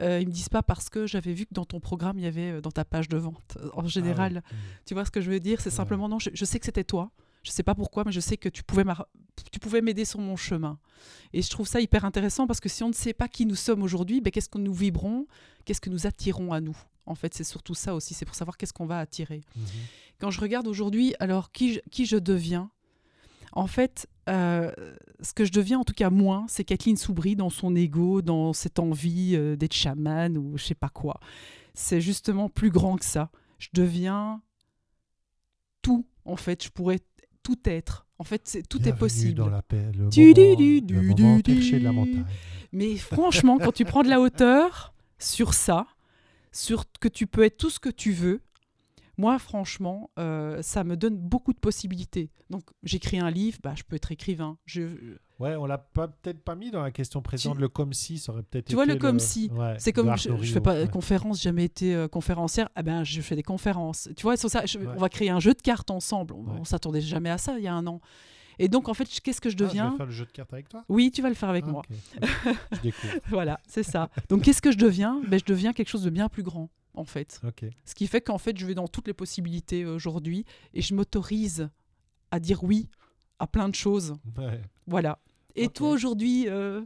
euh, 0.00 0.20
ils 0.20 0.26
me 0.28 0.32
disent 0.32 0.48
pas 0.50 0.62
parce 0.62 0.88
que 0.90 1.06
j'avais 1.06 1.32
vu 1.32 1.46
que 1.46 1.54
dans 1.54 1.64
ton 1.64 1.80
programme, 1.80 2.18
il 2.18 2.24
y 2.24 2.28
avait 2.28 2.52
euh, 2.52 2.60
dans 2.60 2.70
ta 2.70 2.84
page 2.84 3.08
de 3.08 3.16
vente. 3.16 3.56
En 3.74 3.80
Ah 3.80 3.82
ouais. 3.82 3.88
général, 3.88 4.42
tu 4.84 4.94
vois 4.94 5.04
ce 5.04 5.10
que 5.10 5.20
je 5.20 5.30
veux 5.30 5.40
dire? 5.40 5.60
C'est 5.60 5.70
Ouais. 5.70 5.74
simplement 5.76 6.08
non, 6.08 6.18
je, 6.18 6.30
je 6.34 6.44
sais 6.44 6.58
que 6.58 6.66
c'était 6.66 6.84
toi. 6.84 7.10
Je 7.42 7.50
sais 7.52 7.62
pas 7.62 7.74
pourquoi, 7.76 8.02
mais 8.04 8.10
je 8.12 8.18
sais 8.20 8.36
que 8.36 8.48
tu 8.48 8.62
pouvais 8.64 8.84
tu 9.52 9.58
pouvais 9.60 9.80
m'aider 9.80 10.04
sur 10.04 10.18
mon 10.18 10.34
chemin. 10.36 10.78
Et 11.32 11.42
je 11.42 11.48
trouve 11.48 11.66
ça 11.68 11.80
hyper 11.80 12.04
intéressant 12.04 12.46
parce 12.46 12.58
que 12.60 12.68
si 12.68 12.82
on 12.82 12.88
ne 12.88 12.92
sait 12.94 13.12
pas 13.14 13.28
qui 13.28 13.46
nous 13.46 13.54
sommes 13.54 13.82
aujourd'hui, 13.82 14.20
ben, 14.20 14.30
qu'est-ce 14.30 14.48
que 14.48 14.58
nous 14.58 14.72
vibrons? 14.74 15.26
Qu'est-ce 15.64 15.80
que 15.80 15.90
nous 15.90 16.06
attirons 16.06 16.52
à 16.52 16.60
nous? 16.60 16.76
En 17.06 17.14
fait, 17.14 17.34
c'est 17.34 17.44
surtout 17.44 17.74
ça 17.74 17.94
aussi. 17.94 18.14
C'est 18.14 18.24
pour 18.24 18.34
savoir 18.34 18.56
qu'est-ce 18.56 18.72
qu'on 18.72 18.86
va 18.86 18.98
attirer. 18.98 19.42
Mhm. 19.56 19.64
Quand 20.18 20.30
je 20.30 20.40
regarde 20.40 20.66
aujourd'hui, 20.66 21.14
alors 21.20 21.52
qui 21.52 21.74
je, 21.74 21.80
qui 21.90 22.04
je 22.06 22.16
deviens? 22.16 22.70
En 23.52 23.66
fait, 23.66 24.06
euh, 24.28 24.70
ce 25.20 25.32
que 25.32 25.44
je 25.44 25.52
deviens, 25.52 25.78
en 25.78 25.84
tout 25.84 25.94
cas 25.94 26.10
moi, 26.10 26.44
c'est 26.48 26.64
Kathleen 26.64 26.96
Soubry 26.96 27.36
dans 27.36 27.48
son 27.50 27.74
ego, 27.74 28.20
dans 28.22 28.52
cette 28.52 28.78
envie 28.78 29.34
euh, 29.36 29.56
d'être 29.56 29.72
chamane 29.74 30.36
ou 30.36 30.58
je 30.58 30.64
sais 30.64 30.74
pas 30.74 30.88
quoi. 30.90 31.20
C'est 31.74 32.00
justement 32.00 32.48
plus 32.50 32.70
grand 32.70 32.96
que 32.96 33.04
ça. 33.04 33.30
Je 33.58 33.68
deviens 33.72 34.42
tout, 35.82 36.06
en 36.24 36.36
fait. 36.36 36.64
Je 36.64 36.70
pourrais 36.70 37.00
tout 37.42 37.56
être. 37.64 38.06
En 38.18 38.24
fait, 38.24 38.42
c'est- 38.48 38.62
tout 38.66 38.86
est 38.88 38.96
possible. 38.96 39.34
dans 39.34 39.48
la 39.50 39.62
paix, 39.62 39.90
le 39.96 40.08
Du, 40.08 40.32
moment, 40.34 40.54
du, 40.56 40.74
le 40.74 40.80
du, 40.80 40.94
moment 40.94 41.36
du, 41.36 41.42
perché 41.42 41.78
de 41.78 41.84
la 41.84 41.90
du. 41.90 41.96
montagne. 41.96 42.24
Mais 42.72 42.96
franchement, 42.96 43.58
quand 43.58 43.72
tu 43.72 43.84
prends 43.84 44.02
de 44.02 44.08
la 44.08 44.20
hauteur 44.20 44.94
sur 45.18 45.54
ça, 45.54 45.86
sur 46.56 46.84
que 47.00 47.08
tu 47.08 47.26
peux 47.26 47.42
être 47.44 47.56
tout 47.58 47.70
ce 47.70 47.78
que 47.78 47.88
tu 47.90 48.12
veux, 48.12 48.40
moi, 49.18 49.38
franchement, 49.38 50.10
euh, 50.18 50.60
ça 50.62 50.84
me 50.84 50.94
donne 50.96 51.16
beaucoup 51.16 51.52
de 51.54 51.58
possibilités. 51.58 52.30
Donc, 52.50 52.64
j'écris 52.82 53.18
un 53.18 53.30
livre, 53.30 53.58
bah, 53.62 53.72
je 53.74 53.82
peux 53.82 53.96
être 53.96 54.12
écrivain. 54.12 54.58
Je, 54.66 55.16
Ouais, 55.38 55.54
on 55.54 55.66
l'a 55.66 55.76
peut-être 55.76 56.40
pas 56.42 56.54
mis 56.54 56.70
dans 56.70 56.80
la 56.82 56.90
question 56.90 57.20
précédente. 57.20 57.56
Tu- 57.56 57.60
Le 57.62 57.68
comme 57.68 57.92
si, 57.92 58.18
ça 58.18 58.32
aurait 58.32 58.42
peut-être 58.42 58.66
Tu 58.68 58.74
vois, 58.74 58.86
le 58.86 58.96
comme 58.96 59.18
si, 59.18 59.50
ouais, 59.54 59.74
c'est 59.78 59.92
comme 59.92 60.16
je, 60.16 60.34
je 60.40 60.52
fais 60.52 60.60
pas 60.62 60.74
de 60.76 60.84
ouais. 60.84 60.88
conférence, 60.88 61.42
jamais 61.42 61.64
été 61.64 61.94
euh, 61.94 62.08
conférencière. 62.08 62.70
Ah 62.74 62.82
ben, 62.82 63.04
je 63.04 63.20
fais 63.20 63.36
des 63.36 63.42
conférences. 63.42 64.08
Tu 64.16 64.22
vois, 64.22 64.38
sur 64.38 64.48
ça, 64.50 64.64
je- 64.64 64.78
Ouais. 64.78 64.86
on 64.96 64.98
va 64.98 65.10
créer 65.10 65.28
un 65.28 65.40
jeu 65.40 65.52
de 65.52 65.60
cartes 65.60 65.90
ensemble. 65.90 66.32
On, 66.32 66.60
on 66.60 66.64
s'attendait 66.64 67.02
jamais 67.02 67.28
à 67.28 67.36
ça 67.36 67.58
il 67.58 67.64
y 67.64 67.68
a 67.68 67.74
un 67.74 67.86
an. 67.86 68.00
Et 68.58 68.68
donc, 68.68 68.88
en 68.88 68.94
fait, 68.94 69.04
qu'est-ce 69.22 69.40
que 69.40 69.50
je 69.50 69.54
Ah, 69.54 69.58
je 69.58 69.64
deviens 69.64 69.90
vais 69.90 69.96
faire 69.96 70.06
le 70.06 70.12
jeu 70.12 70.24
de 70.26 70.30
cartes 70.32 70.52
avec 70.52 70.68
toi? 70.68 70.84
Oui, 70.88 71.10
tu 71.10 71.22
vas 71.22 71.28
le 71.28 71.34
faire 71.34 71.48
avec 71.50 71.64
Ah, 71.66 71.70
moi. 71.70 71.82
Je 72.72 72.80
découvre. 72.80 73.12
Voilà, 73.28 73.60
c'est 73.66 73.82
ça. 73.82 74.08
Donc, 74.28 74.42
qu'est-ce 74.42 74.62
que 74.62 74.72
je 74.72 74.78
deviens? 74.78 75.20
Ben, 75.28 75.38
Je 75.38 75.44
deviens 75.44 75.72
quelque 75.72 75.88
chose 75.88 76.02
de 76.04 76.10
bien 76.10 76.28
plus 76.28 76.42
grand, 76.42 76.70
en 76.94 77.04
fait. 77.04 77.40
Ok. 77.46 77.64
Ce 77.84 77.94
qui 77.94 78.06
fait 78.06 78.20
qu'en 78.20 78.38
fait, 78.38 78.56
je 78.58 78.66
vais 78.66 78.74
dans 78.74 78.88
toutes 78.88 79.06
les 79.06 79.14
possibilités 79.14 79.82
euh, 79.82 79.94
aujourd'hui 79.94 80.44
et 80.74 80.80
je 80.82 80.94
m'autorise 80.94 81.68
à 82.30 82.40
dire 82.40 82.64
oui 82.64 82.88
à 83.38 83.46
plein 83.46 83.68
de 83.68 83.74
choses. 83.74 84.14
Ouais. 84.38 84.60
Voilà. 84.86 85.18
Et 85.54 85.68
toi, 85.68 85.90
aujourd'hui, 85.90 86.48
euh, 86.48 86.82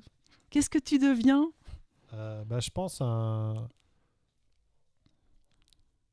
qu'est-ce 0.51 0.71
que 0.71 0.79
tu 0.79 0.99
deviens? 0.99 1.51
Euh, 2.13 2.43
bah, 2.45 2.59
je 2.61 2.71
pense 2.71 3.01
à 3.01 3.05
un, 3.05 3.69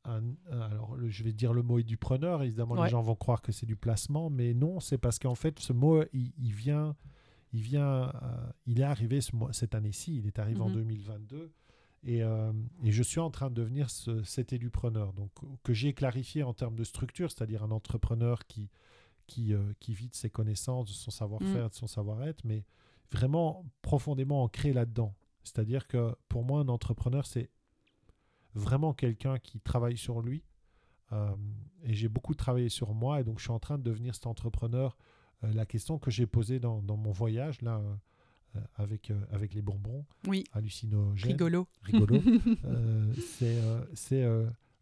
un- 0.07 0.23
un- 0.51 0.59
alors 0.61 0.97
je 1.07 1.23
vais 1.23 1.33
dire 1.33 1.53
le 1.53 1.61
mot 1.63 1.79
est 1.79 1.83
du 1.83 1.97
preneur. 1.97 2.41
Évidemment, 2.43 2.75
Ouais. 2.75 2.85
les 2.85 2.89
gens 2.89 3.01
vont 3.01 3.15
croire 3.15 3.41
que 3.41 3.51
c'est 3.51 3.65
du 3.65 3.75
placement, 3.75 4.29
mais 4.29 4.53
non, 4.53 4.79
c'est 4.79 4.97
parce 4.97 5.19
qu'en 5.19 5.35
fait, 5.35 5.59
ce 5.59 5.73
mot, 5.73 6.03
il, 6.13 6.31
il 6.37 6.53
vient, 6.53 6.95
il 7.53 7.61
vient, 7.61 8.09
euh, 8.21 8.51
il 8.65 8.79
est 8.79 8.83
arrivé 8.83 9.21
ce 9.21 9.35
mois- 9.35 9.53
cette 9.53 9.75
année-ci. 9.75 10.17
Il 10.17 10.27
est 10.27 10.39
arrivé 10.39 10.59
en 10.61 10.69
Mhm. 10.69 10.75
2022. 10.75 11.51
Et, 12.03 12.23
euh, 12.23 12.53
et 12.83 12.91
je 12.91 13.03
suis 13.03 13.19
en 13.19 13.31
train 13.31 13.49
de 13.49 13.55
devenir 13.55 13.89
ce, 13.89 14.23
cet 14.23 14.53
élupreneur, 14.53 15.13
donc 15.13 15.31
que 15.63 15.73
j'ai 15.73 15.93
clarifié 15.93 16.43
en 16.43 16.53
termes 16.53 16.75
de 16.75 16.83
structure, 16.83 17.31
c'est-à-dire 17.31 17.63
un 17.63 17.71
entrepreneur 17.71 18.45
qui, 18.47 18.69
qui, 19.25 19.53
euh, 19.53 19.73
qui 19.79 19.93
vit 19.93 20.07
de 20.07 20.15
ses 20.15 20.29
connaissances, 20.29 20.87
de 20.87 20.93
son 20.93 21.11
savoir-faire, 21.11 21.69
de 21.69 21.73
son 21.75 21.87
savoir-être, 21.87 22.45
mais 22.45 22.63
vraiment 23.11 23.65
profondément 23.81 24.43
ancré 24.43 24.73
là-dedans. 24.73 25.15
C'est-à-dire 25.43 25.87
que 25.87 26.15
pour 26.29 26.43
moi, 26.43 26.61
un 26.61 26.67
entrepreneur, 26.69 27.25
c'est 27.25 27.49
vraiment 28.57 28.93
quelqu'un 28.93 29.37
qui 29.39 29.59
travaille 29.59 29.97
sur 29.97 30.21
lui. 30.21 30.43
Euh, 31.13 31.35
et 31.83 31.93
j'ai 31.93 32.09
beaucoup 32.09 32.35
travaillé 32.35 32.69
sur 32.69 32.93
moi, 32.93 33.21
et 33.21 33.23
donc 33.23 33.39
je 33.39 33.43
suis 33.43 33.51
en 33.51 33.59
train 33.59 33.77
de 33.77 33.83
devenir 33.83 34.13
cet 34.15 34.27
entrepreneur. 34.27 34.97
Euh, 35.43 35.53
la 35.53 35.65
question 35.65 35.99
que 35.99 36.11
j'ai 36.11 36.25
posée 36.25 36.59
dans, 36.59 36.81
dans 36.81 36.97
mon 36.97 37.11
voyage, 37.11 37.61
là, 37.61 37.81
euh, 38.55 38.59
avec, 38.75 39.11
avec 39.31 39.53
les 39.53 39.61
bonbons 39.61 40.05
Oui, 40.27 40.43
hallucinogènes, 40.51 41.31
rigolo. 41.31 41.67
rigolo, 41.83 42.19
c'est 43.37 43.61
c'est, 43.93 44.25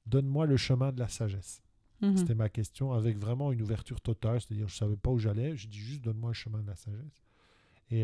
donne-moi 0.06 0.46
le 0.46 0.58
chemin 0.58 0.92
de 0.92 1.00
la 1.00 1.08
sagesse. 1.10 1.62
Mhm. 2.02 2.18
C'était 2.18 2.36
ma 2.36 2.50
question 2.50 2.94
avec 2.94 3.18
vraiment 3.18 3.52
une 3.52 3.62
ouverture 3.62 4.02
totale, 4.02 4.42
c'est-à-dire 4.42 4.68
je 4.68 4.76
savais 4.76 4.98
pas 4.98 5.12
où 5.12 5.20
j'allais, 5.20 5.56
je 5.56 5.68
dis 5.68 5.78
juste 5.78 6.02
donne-moi 6.04 6.30
le 6.32 6.36
chemin 6.36 6.62
de 6.62 6.68
la 6.68 6.76
sagesse. 6.76 7.24
Et, 7.92 8.04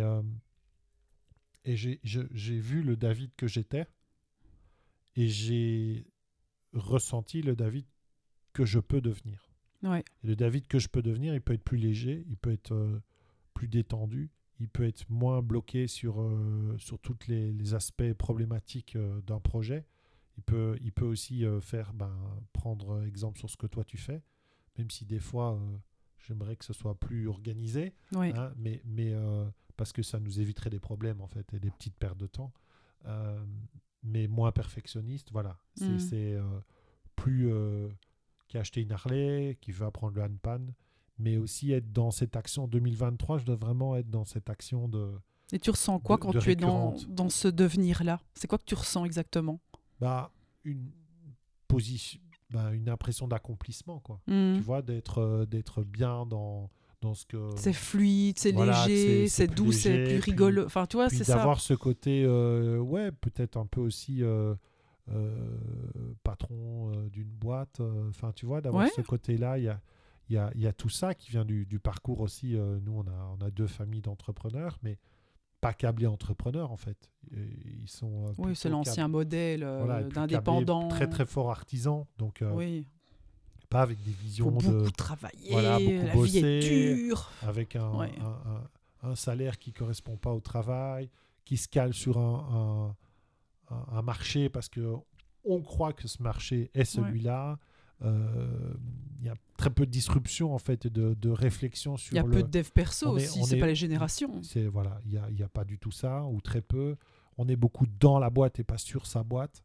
et 1.64 1.76
j'ai 1.76 2.60
vu 2.60 2.84
le 2.84 2.96
David 2.98 3.32
que 3.36 3.48
j'étais 3.48 3.88
et 5.16 5.28
j'ai 5.28 6.06
ressenti 6.74 7.42
le 7.42 7.56
David 7.56 7.86
que 8.54 8.66
je 8.66 8.80
peux 8.80 9.02
devenir. 9.02 9.50
Ouais. 9.84 10.04
Et 10.24 10.28
le 10.28 10.36
David 10.36 10.68
que 10.68 10.80
je 10.80 10.88
peux 10.88 11.02
devenir, 11.02 11.34
il 11.34 11.42
peut 11.42 11.54
être 11.54 11.64
plus 11.64 11.78
léger, 11.78 12.24
il 12.30 12.38
peut 12.38 12.52
être 12.52 12.74
euh, 12.74 13.02
plus 13.54 13.68
détendu, 13.68 14.30
il 14.60 14.70
peut 14.70 14.86
être 14.86 15.10
moins 15.10 15.42
bloqué 15.42 15.88
sur, 15.88 16.22
euh, 16.22 16.76
sur 16.78 17.00
tous 17.00 17.18
les, 17.28 17.52
les 17.52 17.74
aspects 17.74 18.14
problématiques 18.14 18.96
euh, 18.96 19.22
d'un 19.22 19.40
projet. 19.40 19.86
Il 20.38 20.44
peut, 20.44 20.78
il 20.82 20.92
peut 20.94 21.06
aussi 21.06 21.44
faire, 21.62 21.94
ben, 21.94 22.16
prendre 22.54 23.04
exemple 23.04 23.38
sur 23.38 23.50
ce 23.50 23.58
que 23.58 23.68
toi 23.68 23.84
tu 23.84 23.98
fais, 23.98 24.24
même 24.78 24.90
si 24.90 25.06
des 25.06 25.20
fois 25.20 25.60
j'aimerais 26.20 26.56
que 26.56 26.64
ce 26.64 26.72
soit 26.74 26.96
plus 26.98 27.28
organisé, 27.28 27.94
Ouais. 28.14 28.32
hein, 28.38 28.54
mais, 28.56 28.82
mais 28.86 29.14
parce 29.76 29.92
que 29.92 30.02
ça 30.02 30.20
nous 30.22 30.40
éviterait 30.40 30.70
des 30.70 30.80
problèmes 30.80 31.20
en 31.22 31.28
fait 31.28 31.54
et 31.54 31.60
des 31.60 31.70
petites 31.70 31.96
pertes 31.98 32.18
de 32.18 32.28
temps. 32.28 32.54
Mais 34.04 34.28
moins 34.28 34.52
perfectionniste, 34.52 35.32
voilà. 35.32 35.58
C'est 35.76 35.90
Mm. 35.94 36.00
c'est, 36.00 36.34
euh, 36.34 36.60
plus 37.16 37.52
euh, 37.52 37.88
qui 38.48 38.58
a 38.58 38.62
acheté 38.62 38.82
une 38.82 38.92
Harley, 38.92 39.58
qui 39.62 39.72
veut 39.72 39.86
apprendre 39.86 40.16
le 40.16 40.24
handpan, 40.24 40.60
mais 41.20 41.38
aussi 41.38 41.72
être 41.72 41.92
dans 41.94 42.10
cette 42.12 42.36
action 42.36 42.68
2023. 42.68 43.38
Je 43.38 43.46
dois 43.46 43.56
vraiment 43.56 43.96
être 43.96 44.10
dans 44.10 44.26
cette 44.26 44.50
action 44.50 44.88
de 44.88 45.12
Et 45.52 45.60
tu 45.60 45.70
ressens 45.70 46.00
quoi 46.00 46.16
de- 46.18 46.22
quand 46.22 46.32
de 46.34 46.40
tu 46.40 46.52
es 46.52 46.56
dans, 46.56 46.96
dans 47.10 47.30
ce 47.30 47.48
devenir-là? 47.48 48.20
C'est 48.34 48.48
quoi 48.48 48.58
que 48.58 48.64
tu 48.66 48.74
ressens 48.76 49.06
exactement? 49.06 49.60
Bah, 50.00 50.32
une 50.64 50.90
position, 51.68 52.20
bah, 52.50 52.74
une 52.74 52.90
impression 52.90 53.28
d'accomplissement, 53.28 54.00
quoi. 54.00 54.20
Mhm. 54.28 54.56
Tu 54.58 54.62
vois, 54.62 54.82
d'être 54.82 55.20
euh, 55.20 55.46
d'être 55.46 55.84
bien 55.84 56.26
dans, 56.26 56.70
dans 57.02 57.14
ce 57.14 57.26
que. 57.26 57.38
C'est 57.56 57.74
fluide, 57.74 58.38
c'est 58.40 58.52
Voilà, 58.52 58.86
léger, 58.88 59.28
c'est- 59.28 59.48
doux, 59.48 59.72
c'est 59.72 60.04
plus 60.04 60.20
rigolo. 60.20 60.66
Enfin, 60.66 60.86
tu 60.86 60.98
vois, 60.98 61.10
c'est 61.10 61.24
ça. 61.24 61.36
d'avoir 61.36 61.60
ce 61.60 61.74
côté, 61.74 62.24
euh, 62.26 62.78
ouais, 62.80 63.12
peut-être 63.12 63.58
un 63.58 63.66
peu 63.66 63.82
aussi 63.82 64.24
euh, 64.24 64.54
euh, 65.12 66.14
patron 66.24 66.92
d'une 67.12 67.30
boîte. 67.30 67.82
Enfin, 68.10 68.32
tu 68.34 68.46
vois, 68.46 68.62
d'avoir 68.62 68.84
Ouais. 68.86 68.92
ce 68.96 69.02
côté-là, 69.02 69.58
il 69.58 69.64
y 69.66 69.68
a, 69.70 69.82
y, 70.30 70.38
a, 70.38 70.52
y 70.56 70.68
a 70.68 70.74
tout 70.74 70.90
ça 70.90 71.14
qui 71.14 71.32
vient 71.32 71.46
du, 71.46 71.66
du 71.66 71.80
parcours 71.80 72.22
aussi. 72.22 72.54
nous, 72.56 72.94
on 72.94 73.08
a, 73.08 73.36
on 73.40 73.44
a 73.46 73.50
deux 73.52 73.68
familles 73.68 74.02
d'entrepreneurs, 74.02 74.78
mais 74.84 74.98
pas 75.60 75.74
câblés 75.74 76.08
entrepreneurs 76.08 76.72
en 76.72 76.78
fait. 76.78 77.10
Ils 77.32 77.88
sont. 77.90 78.28
Oui, 78.38 78.56
c'est 78.56 78.70
l'ancien 78.70 79.08
modèle 79.08 79.64
voilà, 79.64 80.04
d'indépendant. 80.04 80.88
Très 80.88 81.08
très 81.10 81.26
fort 81.26 81.52
artisan, 81.52 82.08
donc 82.18 82.44
Oui, 82.54 82.88
pas 83.72 83.82
avec 83.82 83.98
des 84.04 84.12
faut 84.12 84.22
visions 84.24 84.52
beaucoup 84.52 84.72
de, 84.84 84.90
travailler, 84.90 85.50
voilà, 85.52 85.80
beaucoup 85.80 85.92
la 85.92 85.98
vie 86.26 86.38
est 86.38 86.42
bosser. 86.42 86.94
dure. 86.96 87.32
avec 87.42 87.76
un, 87.76 87.90
Ouais. 87.98 88.12
un- 88.20 88.52
un- 89.08 89.12
un 89.12 89.16
salaire 89.16 89.58
qui 89.58 89.72
correspond 89.74 90.16
pas 90.18 90.32
au 90.32 90.40
travail, 90.42 91.10
qui 91.46 91.58
se 91.58 91.68
cale 91.68 91.94
sur 91.94 92.18
un, 92.20 92.96
marché 94.04 94.50
parce 94.50 94.68
que 94.70 94.94
on 95.46 95.62
croit 95.62 95.94
que 95.94 96.08
ce 96.08 96.22
marché 96.22 96.70
est 96.74 96.84
celui-là. 96.86 97.58
Euh, 98.04 98.74
Il 99.20 99.28
y 99.28 99.30
a 99.30 99.36
très 99.56 99.70
peu 99.70 99.86
de 99.86 99.92
disruption 99.92 100.54
en 100.56 100.58
fait 100.58 100.88
de, 100.88 101.14
de 101.14 101.30
réflexion 101.30 101.96
sur 101.96 102.12
Il 102.14 102.16
y 102.16 102.20
a 102.20 102.24
le. 102.24 102.30
peu 102.32 102.42
de 102.44 102.48
dev 102.50 102.68
perso 102.74 103.10
on 103.10 103.12
aussi, 103.14 103.44
c'est 103.46 103.58
est- 103.58 103.60
pas 103.60 103.68
les 103.68 103.76
générations. 103.76 104.42
C'est 104.42 104.66
voilà, 104.66 105.00
il 105.06 105.14
y 105.14 105.18
a, 105.20 105.30
y 105.30 105.44
a 105.44 105.48
pas 105.48 105.64
du 105.64 105.78
tout 105.78 105.92
ça 105.92 106.24
ou 106.26 106.42
très 106.42 106.62
peu. 106.62 106.96
On 107.38 107.48
est 107.48 107.56
beaucoup 107.56 107.86
dans 108.00 108.18
la 108.18 108.32
boîte 108.32 108.60
et 108.60 108.64
pas 108.64 108.80
sur 108.80 109.06
sa 109.06 109.22
boîte. 109.24 109.62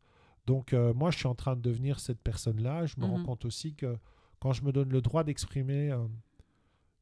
Donc 0.47 0.72
euh, 0.72 0.94
moi, 0.94 1.11
je 1.11 1.18
suis 1.18 1.26
en 1.26 1.34
train 1.34 1.57
de 1.57 1.61
devenir 1.61 1.99
cette 2.01 2.20
personne-là. 2.20 2.86
Je 2.86 2.94
me 2.99 3.05
rends 3.05 3.18
Mhm. 3.18 3.24
compte 3.26 3.44
aussi 3.44 3.74
que 3.74 3.97
quand 4.40 4.53
je 4.53 4.62
me 4.62 4.72
donne 4.72 4.90
le 4.90 5.01
droit 5.03 5.24
d'exprimer, 5.24 5.90
euh, 5.90 6.07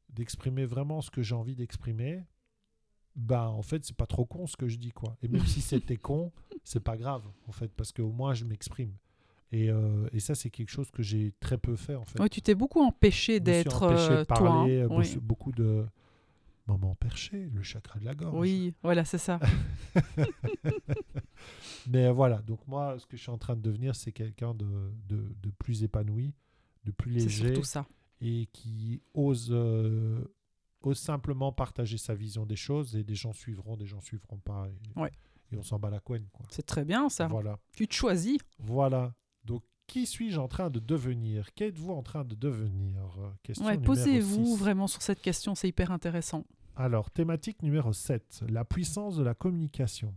d'exprimer 0.09 0.65
vraiment 0.65 1.01
ce 1.01 1.11
que 1.11 1.21
j'ai 1.21 1.35
envie 1.35 1.55
d'exprimer, 1.55 2.23
bah 3.15 3.49
en 3.49 3.61
fait 3.61 3.83
c'est 3.85 3.95
pas 3.95 4.05
trop 4.07 4.25
con 4.25 4.45
ce 4.47 4.57
que 4.57 4.67
je 4.67 4.77
dis 4.77 4.91
quoi. 4.91 5.15
Et 5.21 5.27
même 5.27 5.45
si 5.45 5.61
c'était 5.61 5.97
con, 5.97 6.31
c'est 6.63 6.79
pas 6.83 6.97
grave 6.97 7.23
en 7.47 7.51
fait 7.51 7.71
parce 7.73 7.91
qu'au 7.91 8.11
moins 8.11 8.33
je 8.33 8.45
m'exprime. 8.45 8.93
Et, 9.51 9.69
euh, 9.69 10.07
et 10.11 10.19
ça 10.19 10.35
c'est 10.35 10.49
quelque 10.49 10.69
chose 10.71 10.89
que 10.91 11.03
j'ai 11.03 11.31
très 11.39 11.57
peu 11.57 11.75
fait 11.75 11.95
en 11.95 12.03
fait. 12.05 12.19
Ouais, 12.19 12.29
tu 12.29 12.41
t'es 12.41 12.55
beaucoup 12.55 12.81
empêché 12.81 13.39
d'être 13.39 13.79
toi. 14.25 14.47
hein. 14.81 14.87
Oui. 15.15 15.17
beaucoup 15.21 15.51
de 15.51 15.85
moments 16.67 16.95
perchés, 16.95 17.49
le 17.53 17.61
chakra 17.63 17.99
de 17.99 18.05
la 18.05 18.15
gorge. 18.15 18.35
Oui, 18.37 18.73
voilà, 18.83 19.05
c'est 19.05 19.17
ça. 19.17 19.39
Mais 21.87 22.05
euh, 22.05 22.11
voilà, 22.11 22.41
donc 22.41 22.65
moi, 22.67 22.97
ce 22.99 23.05
que 23.05 23.15
je 23.17 23.21
suis 23.21 23.31
en 23.31 23.37
train 23.37 23.55
de 23.55 23.61
devenir, 23.61 23.95
c'est 23.95 24.11
quelqu'un 24.11 24.53
de, 24.53 24.65
de, 25.07 25.35
de 25.41 25.49
plus 25.51 25.83
épanoui, 25.83 26.33
de 26.83 26.91
plus 26.91 27.13
C'est 27.13 27.19
léger 27.25 27.47
surtout 27.49 27.63
ça. 27.63 27.85
et 28.21 28.47
qui 28.51 29.01
ose, 29.13 29.49
euh, 29.51 30.23
ose 30.81 30.97
simplement 30.97 31.51
partager 31.51 31.97
sa 31.97 32.15
vision 32.15 32.45
des 32.45 32.55
choses 32.55 32.95
et 32.95 33.03
des 33.03 33.15
gens 33.15 33.33
suivront, 33.33 33.77
des 33.77 33.85
gens 33.85 34.01
suivront 34.01 34.37
pas. 34.39 34.67
Et, 34.69 34.99
Ouais. 34.99 35.11
et 35.51 35.57
on 35.57 35.63
s'en 35.63 35.77
bat 35.79 35.89
la 35.91 35.99
couenne. 35.99 36.27
Quoi. 36.33 36.45
C'est 36.49 36.65
très 36.65 36.85
bien 36.85 37.09
ça. 37.09 37.27
Voilà. 37.27 37.59
Tu 37.73 37.87
te 37.87 37.93
choisis. 37.93 38.39
Voilà. 38.59 39.13
Donc, 39.43 39.63
qui 39.87 40.05
suis-je 40.05 40.39
en 40.39 40.47
train 40.47 40.69
de 40.69 40.79
devenir? 40.79 41.53
Qu'êtes-vous 41.53 41.91
en 41.91 42.01
train 42.03 42.23
de 42.25 42.35
devenir? 42.35 43.01
Question 43.43 43.65
Ouais, 43.65 43.77
Posez-vous 43.77 44.55
vraiment 44.55 44.87
sur 44.87 45.01
cette 45.01 45.21
question, 45.21 45.55
c'est 45.55 45.67
hyper 45.69 45.91
intéressant. 45.91 46.45
Alors, 46.75 47.09
thématique 47.11 47.61
numéro 47.63 47.93
7, 47.93 48.43
la 48.49 48.65
puissance 48.65 49.15
de 49.15 49.23
la 49.23 49.33
communication. 49.33 50.13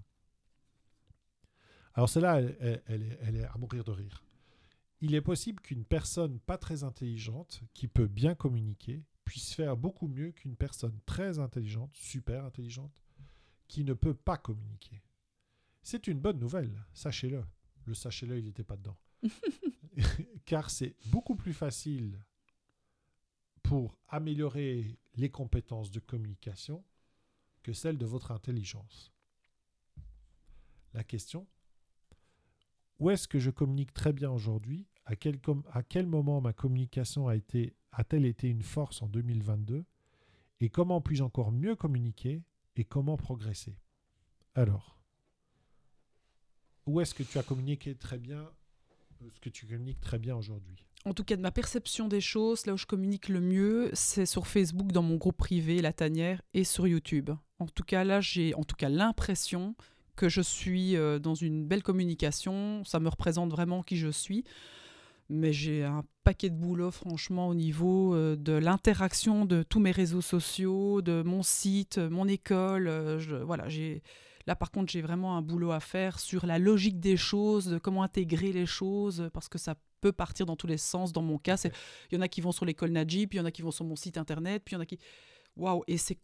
Alors, 1.95 2.09
celle-là, 2.09 2.41
elle, 2.41 2.57
elle- 2.61 2.83
elle 2.87 3.03
est, 3.03 3.19
elle 3.23 3.37
est 3.37 3.45
à 3.45 3.57
mourir 3.59 3.85
de 3.85 3.91
rire. 3.91 4.25
Il 5.01 5.14
est 5.14 5.21
possible 5.21 5.61
qu'une 5.62 5.85
personne 5.85 6.41
pas 6.41 6.59
très 6.59 6.83
intelligente, 6.83 7.61
qui 7.75 7.87
peut 7.87 8.09
bien 8.09 8.35
communiquer, 8.35 9.05
puisse 9.25 9.53
faire 9.55 9.77
beaucoup 9.77 10.09
mieux 10.09 10.33
qu'une 10.33 10.57
personne 10.57 10.99
très 11.07 11.39
intelligente, 11.39 11.95
super 11.95 12.45
intelligente, 12.45 12.93
qui 13.69 13.85
ne 13.85 13.93
peut 13.95 14.14
pas 14.14 14.37
communiquer. 14.39 15.03
C'est 15.83 16.07
une 16.09 16.19
bonne 16.19 16.39
nouvelle, 16.39 16.85
sachez-le. 16.95 17.45
Le 17.85 17.95
sachez-le, 17.95 18.39
il 18.39 18.45
n'était 18.47 18.64
pas 18.64 18.77
dedans. 18.77 18.97
Car 20.45 20.71
c'est 20.71 20.95
beaucoup 21.07 21.35
plus 21.35 21.53
facile 21.53 22.25
pour 23.62 23.99
améliorer 24.09 24.99
les 25.16 25.31
compétences 25.31 25.91
de 25.91 26.01
communication 26.01 26.85
que 27.62 27.73
celles 27.73 27.99
de 27.99 28.07
votre 28.07 28.31
intelligence. 28.31 29.12
La 30.95 31.05
question 31.05 31.47
où 32.99 33.11
est-ce 33.11 33.29
que 33.29 33.39
je 33.39 33.51
communique 33.51 33.95
très 33.95 34.12
bien 34.12 34.31
aujourd'hui? 34.31 34.89
À 35.05 35.14
quel, 35.14 35.39
à 35.71 35.83
quel 35.83 36.07
moment 36.07 36.41
ma 36.41 36.53
communication 36.53 37.29
a 37.29 37.37
été 37.37 37.75
a-t-elle 37.93 38.27
été 38.27 38.49
une 38.49 38.62
force 38.62 39.03
en 39.03 39.09
2022 39.09 39.85
et 40.61 40.69
comment 40.69 41.01
puis-je 41.01 41.23
encore 41.23 41.53
mieux 41.53 41.77
communiquer 41.77 42.43
et 42.77 42.85
comment 42.85 43.16
progresser? 43.16 43.79
Alors, 44.55 44.99
où 46.87 47.01
est-ce 47.01 47.14
que 47.14 47.23
tu 47.23 47.39
as 47.39 47.43
communiqué 47.43 47.95
très 47.95 48.19
bien 48.19 48.51
ce 49.35 49.41
que 49.41 49.49
tu 49.49 49.66
communiques 49.66 50.01
très 50.01 50.19
bien 50.19 50.37
aujourd'hui 50.37 50.77
En 51.05 51.14
tout 51.14 51.25
cas, 51.25 51.37
de 51.37 51.43
ma 51.43 51.51
perception 51.51 52.09
des 52.09 52.21
choses, 52.21 52.66
là 52.66 52.75
où 52.75 52.77
je 52.77 52.87
communique 52.87 53.29
le 53.29 53.41
mieux, 53.41 53.91
c'est 53.93 54.27
sur 54.27 54.47
Facebook, 54.47 54.93
dans 54.93 55.03
mon 55.03 55.16
groupe 55.16 55.37
privé, 55.37 55.81
La 55.83 55.93
Tanière, 55.93 56.43
et 56.55 56.64
sur 56.64 56.87
YouTube. 56.87 57.31
En 57.59 57.66
tout 57.66 57.83
cas, 57.85 58.05
là, 58.05 58.21
j'ai 58.21 58.55
en 58.55 58.64
tout 58.64 58.77
cas 58.77 58.89
l'impression 58.89 59.75
que 60.16 60.29
je 60.29 60.41
suis 60.41 60.97
euh, 60.97 61.19
dans 61.19 61.35
une 61.35 61.64
belle 61.66 61.83
communication. 61.83 62.83
Ça 62.85 62.99
me 63.01 63.09
représente 63.09 63.51
vraiment 63.51 63.83
qui 63.83 63.97
je 63.97 64.09
suis. 64.09 64.45
Mais 65.31 65.53
j'ai 65.53 65.85
un 65.85 66.05
paquet 66.25 66.49
de 66.51 66.57
boulot, 66.57 66.91
franchement, 66.91 67.49
au 67.49 67.55
niveau 67.55 68.14
euh, 68.14 68.35
de 68.35 68.53
l'interaction 68.53 69.45
de 69.45 69.62
tous 69.62 69.79
mes 69.79 69.91
réseaux 69.91 70.23
sociaux, 70.23 71.03
de 71.03 71.23
mon 71.23 71.43
site, 71.43 71.99
mon 71.99 72.27
école. 72.27 72.89
euh, 72.89 73.19
je- 73.19 73.37
voilà, 73.37 73.69
j'ai 73.69 74.03
Là, 74.49 74.57
par 74.57 74.70
contre, 74.70 74.90
j'ai 74.90 75.03
vraiment 75.03 75.36
un 75.36 75.42
boulot 75.42 75.72
à 75.72 75.78
faire 75.78 76.18
sur 76.18 76.46
la 76.46 76.59
logique 76.59 76.99
des 77.01 77.18
choses, 77.18 77.66
de 77.66 77.76
comment 77.76 78.03
intégrer 78.03 78.51
les 78.51 78.64
choses, 78.64 79.28
parce 79.34 79.46
que 79.46 79.59
ça 79.59 79.74
peut 80.01 80.11
partir 80.11 80.46
dans 80.46 80.57
tous 80.57 80.66
les 80.66 80.78
sens. 80.78 81.12
Dans 81.12 81.20
mon 81.20 81.36
cas, 81.36 81.62
il 82.11 82.14
y 82.14 82.18
en 82.18 82.22
a 82.22 82.28
qui 82.28 82.40
vont 82.40 82.51
sur 82.51 82.64
l'école 82.64 82.90
Naji, 82.92 83.26
puis 83.26 83.36
il 83.36 83.40
y 83.40 83.42
en 83.42 83.44
a 83.44 83.51
qui 83.51 83.61
vont 83.61 83.70
sur 83.70 83.84
mon 83.84 83.94
site 83.94 84.16
internet, 84.16 84.62
puis 84.64 84.72
il 84.72 84.76
y 84.76 84.78
en 84.78 84.80
a 84.80 84.86
qui. 84.86 84.99
Waouh 85.55 85.84
Et 85.86 85.99
c'est 85.99 86.18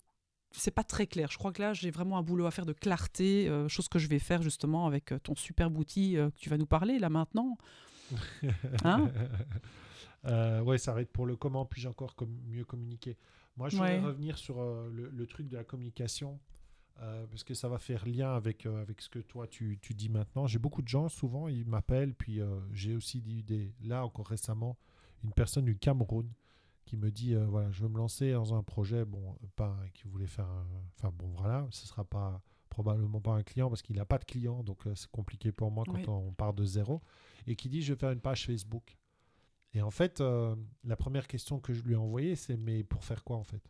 c'est 0.53 0.71
pas 0.71 0.85
très 0.85 1.07
clair. 1.07 1.31
Je 1.31 1.37
crois 1.37 1.53
que 1.53 1.61
là, 1.61 1.75
j'ai 1.75 1.91
vraiment 1.91 2.17
un 2.17 2.23
boulot 2.23 2.47
à 2.47 2.51
faire 2.51 2.65
de 2.65 2.73
clarté, 2.73 3.47
euh, 3.49 3.69
chose 3.69 3.89
que 3.89 3.99
je 3.99 4.09
vais 4.09 4.19
faire 4.21 4.41
justement 4.41 4.87
avec 4.87 5.13
euh, 5.13 5.19
ton 5.19 5.35
superbe 5.35 5.77
outil 5.77 6.17
euh, 6.17 6.31
que 6.31 6.39
tu 6.39 6.49
vas 6.49 6.57
nous 6.57 6.65
parler 6.67 6.99
là 6.99 7.11
maintenant. 7.11 7.59
Hein? 8.85 9.11
Euh, 10.27 10.63
ouais, 10.63 10.79
ça 10.79 10.93
arrête 10.93 11.11
pour 11.11 11.27
le 11.27 11.37
comment 11.37 11.67
puis-je 11.67 11.89
encore 11.89 12.15
com- 12.15 12.41
mieux 12.47 12.65
communiquer. 12.65 13.19
Moi, 13.59 13.69
je 13.69 13.77
voudrais 13.77 14.01
revenir 14.01 14.39
sur 14.39 14.63
le, 14.63 15.11
le 15.11 15.27
truc 15.27 15.49
de 15.49 15.57
la 15.57 15.65
communication, 15.65 16.39
euh, 17.01 17.27
parce 17.27 17.45
que 17.45 17.55
ça 17.55 17.69
va 17.69 17.79
faire 17.79 18.07
lien 18.07 18.35
avec, 18.35 18.67
euh, 18.67 18.81
avec 18.83 19.01
ce 19.01 19.09
que 19.09 19.19
toi, 19.19 19.47
tu, 19.47 19.79
tu 19.81 19.95
dis 19.95 20.09
maintenant. 20.09 20.47
J'ai 20.47 20.59
beaucoup 20.59 20.83
de 20.83 20.89
gens, 20.89 21.09
souvent, 21.09 21.49
ils 21.49 21.67
m'appellent, 21.67 22.15
puis 22.15 22.41
euh, 22.41 22.61
j'ai 22.73 22.95
aussi 22.97 23.21
dit 23.21 23.43
des, 23.43 23.73
là, 23.83 24.05
encore 24.05 24.27
récemment, 24.29 24.77
une 25.23 25.33
personne 25.33 25.65
du 25.65 25.77
Cameroun 25.77 26.31
qui 26.85 26.97
me 26.97 27.11
dit, 27.11 27.35
voilà, 27.35 27.71
je 27.73 27.83
veux 27.83 27.89
me 27.89 27.97
lancer 27.97 28.33
dans 28.33 28.55
un 28.55 28.63
projet, 28.63 29.05
bon, 29.07 29.37
pas 29.57 29.75
qui 29.95 30.05
voulait 30.07 30.27
faire, 30.27 30.47
un- 30.47 30.67
enfin, 30.99 31.11
bon, 31.17 31.29
voilà, 31.29 31.67
ce 31.71 31.87
sera 31.87 32.05
pas 32.05 32.43
probablement 32.69 33.21
pas 33.21 33.33
un 33.33 33.43
client 33.43 33.69
parce 33.71 33.81
qu'il 33.83 33.97
n'a 33.97 34.05
pas 34.05 34.19
de 34.19 34.25
client, 34.25 34.63
donc 34.63 34.83
c'est 34.95 35.11
compliqué 35.11 35.51
pour 35.53 35.71
moi 35.71 35.85
quand 35.87 35.95
Oui. 35.95 36.05
on 36.09 36.33
part 36.33 36.53
de 36.53 36.65
zéro, 36.65 37.01
et 37.47 37.57
qui 37.57 37.69
dit, 37.71 37.81
je 37.83 37.95
vais 37.95 37.99
faire 37.99 38.11
une 38.11 38.21
page 38.21 38.45
Facebook. 38.47 38.99
Et 39.73 39.81
en 39.81 39.91
fait, 39.91 40.21
la 40.21 40.97
première 40.97 41.27
question 41.27 41.59
que 41.59 41.73
je 41.73 41.83
lui 41.83 41.95
ai 41.95 41.97
envoyée, 41.97 42.37
c'est 42.37 42.57
mais 42.57 42.85
pour 42.85 43.03
faire 43.05 43.25
quoi 43.25 43.37
en 43.39 43.45
fait? 43.45 43.63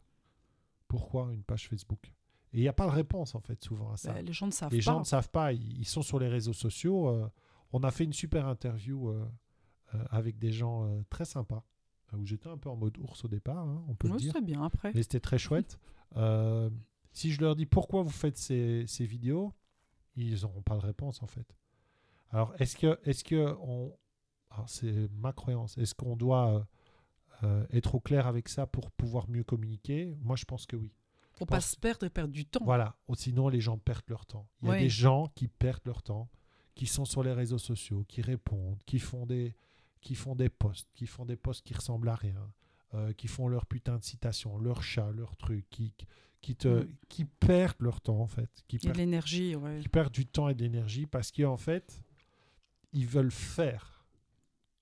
Pourquoi 0.88 1.32
une 1.32 1.42
page 1.44 1.68
Facebook? 1.68 2.12
Et 2.54 2.58
il 2.58 2.60
n'y 2.62 2.68
a 2.68 2.72
pas 2.72 2.86
de 2.86 2.92
réponse 2.92 3.34
en 3.34 3.40
fait 3.40 3.62
souvent 3.62 3.90
à 3.92 3.96
ça. 3.96 4.12
Ben, 4.14 4.24
les 4.24 4.32
gens 4.32 4.46
ne 4.46 4.52
savent 4.52 4.70
Les 4.72 4.78
pas. 4.78 4.82
gens 4.82 4.98
ne 5.00 5.04
savent 5.04 5.28
pas, 5.30 5.52
ils, 5.52 5.84
sont 5.84 6.02
sur 6.02 6.18
les 6.20 6.28
réseaux 6.28 6.52
sociaux. 6.52 7.08
euh, 7.08 7.28
on 7.72 7.82
a 7.82 7.90
fait 7.90 8.04
une 8.04 8.12
super 8.12 8.46
interview 8.46 9.08
euh, 9.10 9.26
euh, 9.94 10.04
avec 10.10 10.38
des 10.38 10.52
gens 10.52 11.02
très 11.10 11.24
sympas, 11.24 11.64
où 12.16 12.24
j'étais 12.24 12.48
un 12.48 12.56
peu 12.56 12.70
en 12.70 12.76
mode 12.76 12.96
ours 12.98 13.24
au 13.24 13.28
départ, 13.28 13.66
hein, 13.68 13.84
on 13.88 13.94
peut 13.96 14.06
Ouais, 14.06 14.14
le 14.14 14.20
dire. 14.20 14.32
c'est 14.34 14.40
bien 14.44 14.62
après. 14.62 14.92
Mais 14.94 15.02
c'était 15.02 15.20
très 15.20 15.38
chouette. 15.38 15.78
Si 17.16 17.30
je 17.30 17.40
leur 17.40 17.54
dis 17.54 17.64
pourquoi 17.66 18.02
vous 18.02 18.10
faites 18.10 18.36
ces, 18.36 18.84
ces 18.88 19.06
vidéos, 19.06 19.52
ils 20.16 20.42
n'auront 20.42 20.62
pas 20.62 20.74
de 20.74 20.80
réponse 20.80 21.22
en 21.22 21.28
fait. 21.28 21.46
Alors, 22.30 22.52
est-ce 22.58 22.76
que, 22.76 22.98
est-ce 23.04 23.22
que 23.22 23.54
on, 23.60 23.96
c'est 24.66 25.08
ma 25.12 25.32
croyance, 25.32 25.78
est-ce 25.78 25.94
qu'on 25.94 26.16
doit 26.16 26.66
être 27.70 27.94
au 27.94 28.00
clair 28.00 28.26
avec 28.26 28.48
ça 28.48 28.66
pour 28.66 28.90
pouvoir 28.90 29.28
mieux 29.28 29.44
communiquer? 29.44 30.16
Moi, 30.22 30.34
je 30.34 30.44
pense 30.44 30.66
que 30.66 30.74
oui. 30.76 30.92
Pour 31.36 31.46
pas 31.46 31.60
se 31.60 31.76
perdre 31.76 32.06
et 32.06 32.10
perdre 32.10 32.32
du 32.32 32.46
temps. 32.46 32.64
Voilà, 32.64 32.96
sinon 33.16 33.48
les 33.48 33.60
gens 33.60 33.78
perdent 33.78 34.08
leur 34.08 34.26
temps. 34.26 34.48
Il 34.62 34.68
y 34.68 34.72
a 34.72 34.78
des 34.78 34.88
gens 34.88 35.28
qui 35.34 35.48
perdent 35.48 35.84
leur 35.84 36.02
temps, 36.02 36.28
qui 36.74 36.86
sont 36.86 37.04
sur 37.04 37.22
les 37.22 37.32
réseaux 37.32 37.58
sociaux, 37.58 38.04
qui 38.08 38.22
répondent, 38.22 38.78
qui 38.86 38.98
font 38.98 39.26
des, 39.26 39.54
qui 40.00 40.14
font 40.14 40.34
des 40.34 40.48
posts, 40.48 40.88
qui 40.94 41.06
font 41.06 41.24
des 41.24 41.36
posts 41.36 41.64
qui 41.66 41.74
ressemblent 41.74 42.08
à 42.08 42.14
rien, 42.14 42.52
euh, 42.94 43.12
qui 43.12 43.26
font 43.28 43.48
leur 43.48 43.66
putain 43.66 43.96
de 43.96 44.04
citation, 44.04 44.58
leur 44.58 44.82
chat, 44.82 45.10
leur 45.12 45.36
truc, 45.36 45.66
qui, 45.70 45.92
qui, 46.40 46.54
te, 46.54 46.84
Mm. 46.84 46.88
qui 47.08 47.24
perdent 47.24 47.80
leur 47.80 48.00
temps 48.00 48.20
en 48.20 48.26
fait, 48.26 48.50
qui 48.68 48.76
de 48.76 48.82
perdent, 48.82 48.96
l'énergie, 48.98 49.56
ouais. 49.56 49.80
qui 49.80 49.88
perdent 49.88 50.12
du 50.12 50.26
temps 50.26 50.48
et 50.48 50.54
de 50.54 50.62
l'énergie 50.62 51.06
parce 51.06 51.32
qu'en 51.32 51.56
fait, 51.56 52.02
ils 52.92 53.06
veulent 53.06 53.32
faire. 53.32 54.04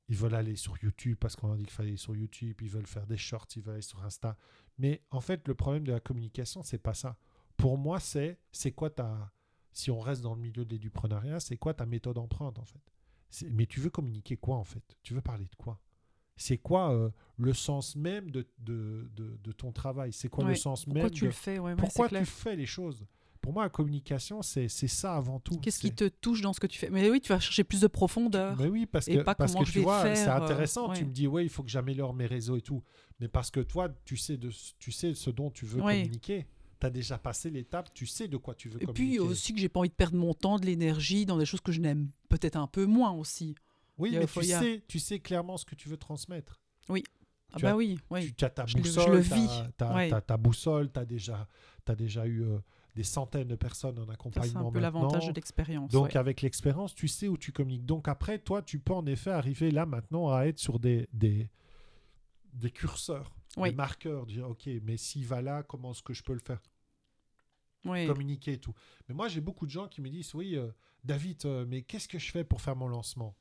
Ils 0.09 0.17
veulent 0.17 0.35
aller 0.35 0.57
sur 0.57 0.77
YouTube 0.83 1.17
parce 1.19 1.37
qu'on 1.37 1.53
a 1.53 1.57
dit 1.57 1.63
qu'il 1.63 1.73
fallait 1.73 1.91
aller 1.91 1.97
sur 1.97 2.15
YouTube, 2.15 2.59
ils 2.61 2.69
veulent 2.69 2.87
faire 2.87 3.07
des 3.07 3.17
shorts, 3.17 3.47
ils 3.57 3.63
veulent 3.63 3.75
aller 3.75 3.83
sur 3.83 4.03
Insta. 4.03 4.37
Mais 4.79 5.03
en 5.11 5.21
fait, 5.21 5.47
le 5.49 5.55
problème 5.55 5.85
de 5.85 5.93
la 5.93 6.01
communication, 6.01 6.63
c'est 6.63 6.79
pas 6.79 6.95
ça. 6.95 7.17
Pour 7.57 7.79
moi, 7.79 8.01
c'est 8.01 8.39
c'est 8.53 8.73
quoi 8.73 8.91
ta 8.91 9.33
si 9.73 9.91
on 9.91 10.01
reste 10.01 10.23
dans 10.23 10.35
le 10.35 10.41
milieu 10.41 10.65
de 10.65 10.71
l'édupreneuriat, 10.71 11.41
c'est 11.41 11.57
quoi 11.57 11.73
ta 11.75 11.87
méthode 11.87 12.19
empreinte 12.19 12.59
en 12.59 12.65
fait? 12.65 12.81
Mais 13.51 13.67
tu 13.67 13.81
veux 13.81 13.91
communiquer 13.91 14.37
quoi 14.37 14.57
en 14.57 14.65
fait? 14.65 14.83
Tu 15.03 15.15
veux 15.15 15.23
parler 15.23 15.47
de 15.47 15.55
quoi? 15.57 15.81
C'est 16.37 16.59
quoi 16.59 16.93
euh, 16.95 17.11
le 17.39 17.53
sens 17.55 17.97
même 17.97 18.31
de, 18.31 18.47
de, 18.59 19.11
de, 19.15 19.37
de 19.43 19.53
ton 19.53 19.73
travail? 19.73 20.13
C'est 20.13 20.29
quoi 20.29 20.45
le 20.45 20.55
sens 20.55 20.87
Pourquoi 20.87 21.09
même 21.09 21.11
tu 21.11 21.23
de- 21.23 21.27
le 21.27 21.33
fais? 21.33 21.59
Ouais, 21.59 21.75
pourquoi 21.77 22.09
tu 22.09 22.25
fais 22.25 22.57
les 22.57 22.67
choses? 22.67 23.07
Pour 23.43 23.53
moi, 23.53 23.65
la 23.65 23.69
communication, 23.69 24.41
c'est 24.41 24.69
ça 24.69 25.17
avant 25.17 25.39
tout. 25.41 25.59
Qu'est-ce 25.59 25.81
qui 25.81 25.93
te 25.93 26.09
touche 26.09 26.41
dans 26.41 26.53
ce 26.55 26.61
que 26.61 26.67
tu 26.67 26.79
fais? 26.79 26.89
Mais 26.89 27.11
oui, 27.11 27.21
tu 27.21 27.29
vas 27.29 27.41
chercher 27.41 27.65
plus 27.65 27.81
de 27.83 27.87
profondeur. 27.89 28.57
Mais 28.57 28.69
oui, 28.69 28.87
parce 28.87 29.09
et 29.09 29.17
que, 29.19 29.23
pas 29.23 29.35
parce 29.35 29.55
que 29.55 29.65
tu 29.65 29.81
vois, 29.81 30.15
c'est 30.17 30.29
euh, 30.29 30.35
intéressant. 30.37 30.91
Tu 30.95 31.05
me 31.05 31.11
dis, 31.11 31.27
ouais, 31.27 31.45
il 31.45 31.49
faut 31.51 31.63
que 31.63 31.69
j'améliore 31.69 32.15
mes 32.15 32.27
réseaux 32.27 32.57
et 32.57 32.63
tout. 32.63 32.83
Mais 33.21 33.29
parce 33.29 33.51
que 33.51 33.61
toi, 33.61 33.89
tu 34.05 34.17
sais, 34.17 34.37
de, 34.39 34.51
tu 34.79 34.93
sais 34.93 35.15
ce 35.15 35.29
dont 35.31 35.51
tu 35.51 35.67
veux 35.67 35.83
Oui. 35.83 35.99
communiquer. 36.03 36.47
Tu 36.81 36.87
as 36.87 36.91
déjà 36.91 37.19
passé 37.19 37.51
l'étape, 37.51 37.93
tu 37.95 38.07
sais 38.07 38.27
de 38.29 38.37
quoi 38.37 38.55
tu 38.55 38.69
veux 38.69 38.83
Et 38.83 38.87
communiquer. 38.87 39.17
puis 39.19 39.19
aussi 39.21 39.53
que 39.55 39.61
j'ai 39.61 39.69
pas 39.69 39.81
envie 39.81 39.89
de 39.91 39.95
perdre 39.95 40.17
mon 40.17 40.35
temps, 40.35 40.59
de 40.59 40.67
l'énergie 40.67 41.27
dans 41.27 41.37
des 41.39 41.45
choses 41.45 41.61
que 41.61 41.71
je 41.73 41.81
n'aime 41.81 42.09
peut-être 42.29 42.57
un 42.57 42.67
peu 42.67 42.87
moins 42.87 43.13
aussi. 43.13 43.55
oui, 43.99 44.11
mais 44.19 44.27
tu 44.27 44.43
sais, 44.45 44.83
tu 44.89 44.99
sais 44.99 45.21
clairement 45.21 45.57
ce 45.57 45.65
que 45.65 45.75
tu 45.77 45.89
veux 45.89 45.97
transmettre. 45.97 46.61
Ah 47.55 47.57
Tu 47.59 47.63
bah 47.65 47.71
as- 47.73 47.77
oui, 47.77 47.99
oui. 48.11 48.33
Tu 48.37 48.45
as 48.47 48.51
ta 48.51 48.65
Je 48.67 48.77
le- 48.79 48.83
je 48.83 48.89
boussole, 48.89 49.13
le 49.13 49.19
vis. 49.19 49.49
Ouais. 49.95 50.09
t'as 50.09 50.21
ta 50.23 50.37
boussole, 50.39 50.91
tu 50.91 50.99
as 50.99 51.05
déjà, 51.05 51.47
as 51.87 51.95
déjà 51.95 52.27
eu 52.27 52.43
euh, 52.45 52.59
des 52.95 53.05
centaines 53.05 53.49
de 53.49 53.57
personnes 53.57 53.99
en 53.99 54.03
Ça, 54.03 54.07
c'est 54.07 54.13
accompagnement 54.13 54.69
un 54.69 54.73
peu 54.73 54.81
l'avantage 54.81 55.27
de 55.27 55.33
l'expérience. 55.33 55.91
Donc 55.91 56.07
ouais. 56.07 56.17
avec 56.17 56.43
l'expérience, 56.43 56.95
tu 56.95 57.09
sais 57.09 57.29
où 57.29 57.39
tu 57.39 57.51
communiques. 57.53 57.87
Donc 57.87 58.07
après, 58.09 58.39
toi, 58.39 58.63
tu 58.63 58.79
peux 58.79 58.93
en 58.93 59.07
effet 59.07 59.31
arriver 59.31 59.71
là 59.71 59.87
maintenant 59.87 60.31
à 60.33 60.45
être 60.45 60.59
sur 60.59 60.79
des, 60.79 61.09
des, 61.13 61.49
des 62.53 62.71
curseurs, 62.71 63.35
Oui. 63.57 63.71
des 63.71 63.77
marqueurs, 63.77 64.27
dire 64.27 64.49
ok, 64.49 64.69
mais 64.83 64.97
s'il 64.99 65.27
va 65.27 65.41
là, 65.41 65.63
comment 65.63 65.93
est-ce 65.93 66.03
que 66.03 66.13
je 66.13 66.23
peux 66.23 66.35
le 66.35 66.39
faire? 66.41 66.61
Oui. 67.85 68.07
Communiquer 68.07 68.53
et 68.53 68.59
tout. 68.59 68.75
Mais 69.09 69.15
moi, 69.15 69.29
j'ai 69.29 69.41
beaucoup 69.41 69.67
de 69.67 69.71
gens 69.71 69.89
qui 69.89 70.01
me 70.03 70.09
disent 70.09 70.35
oui, 70.35 70.57
euh, 70.57 70.71
David, 71.03 71.45
euh, 71.47 71.65
mais 71.67 71.83
qu'est-ce 71.83 72.09
que 72.09 72.19
je 72.19 72.31
fais 72.31 72.45
pour 72.45 72.61
faire 72.61 72.77
mon 72.77 72.89
lancement? 72.89 73.35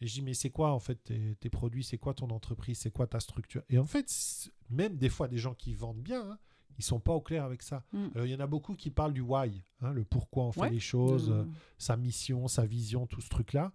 Mais 0.00 0.06
je 0.06 0.14
dis 0.14 0.22
mais 0.22 0.34
c'est 0.34 0.50
quoi 0.50 0.72
en 0.72 0.78
fait 0.80 0.96
tes, 0.96 1.34
tes 1.36 1.48
produits? 1.48 1.82
C'est 1.82 1.98
quoi 1.98 2.12
ton 2.12 2.28
entreprise? 2.30 2.78
C'est 2.78 2.90
quoi 2.90 3.06
ta 3.06 3.20
structure? 3.20 3.62
Et 3.68 3.78
en 3.78 3.86
fait, 3.86 4.12
même 4.68 4.96
des 4.96 5.08
fois, 5.08 5.28
des 5.28 5.38
gens 5.38 5.54
qui 5.54 5.74
vendent 5.74 6.02
bien, 6.02 6.32
hein, 6.32 6.38
ils 6.76 6.84
sont 6.84 7.00
pas 7.00 7.12
au 7.12 7.20
clair 7.20 7.44
avec 7.44 7.62
ça. 7.62 7.84
Mm. 7.92 8.06
Alors, 8.14 8.26
il 8.26 8.30
y 8.30 8.34
en 8.34 8.40
a 8.40 8.46
beaucoup 8.46 8.74
qui 8.74 8.90
parlent 8.90 9.12
du 9.12 9.20
why, 9.20 9.62
hein, 9.80 9.92
le 9.92 10.04
pourquoi 10.04 10.44
on 10.44 10.52
fait 10.52 10.60
Ouais. 10.60 10.70
les 10.70 10.80
choses. 10.80 11.28
De- 11.28 11.32
euh, 11.34 11.44
sa 11.78 11.96
mission, 11.96 12.46
sa 12.48 12.66
vision, 12.66 13.06
tout 13.06 13.20
ce 13.20 13.28
truc-là. 13.28 13.72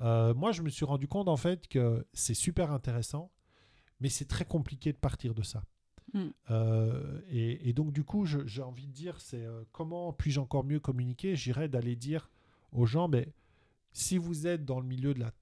Euh, 0.00 0.32
moi, 0.34 0.50
je 0.52 0.62
me 0.62 0.68
suis 0.70 0.84
rendu 0.84 1.06
compte 1.08 1.28
en 1.28 1.36
fait 1.36 1.68
que 1.68 2.06
c'est 2.12 2.34
super 2.34 2.72
intéressant, 2.72 3.30
mais 4.00 4.08
c'est 4.08 4.24
très 4.26 4.44
compliqué 4.46 4.92
de 4.92 4.98
partir 4.98 5.34
de 5.34 5.42
ça. 5.42 5.62
Mm. 6.14 6.20
Euh, 6.50 7.20
et, 7.30 7.68
et 7.68 7.72
donc, 7.72 7.92
du 7.92 8.02
coup, 8.02 8.24
j'ai 8.24 8.62
envie 8.62 8.86
de 8.86 8.92
dire, 8.92 9.20
c'est 9.20 9.46
comment 9.72 10.12
puis-je 10.12 10.40
encore 10.40 10.64
mieux 10.64 10.80
communiquer? 10.80 11.36
J'irais 11.36 11.68
d'aller 11.68 11.96
dire 11.96 12.30
aux 12.72 12.86
gens, 12.86 13.06
mais 13.08 13.32
si 13.92 14.16
vous 14.18 14.46
êtes 14.46 14.64
dans 14.64 14.80
le 14.80 14.86
milieu 14.86 15.14
de 15.14 15.20
la, 15.20 15.32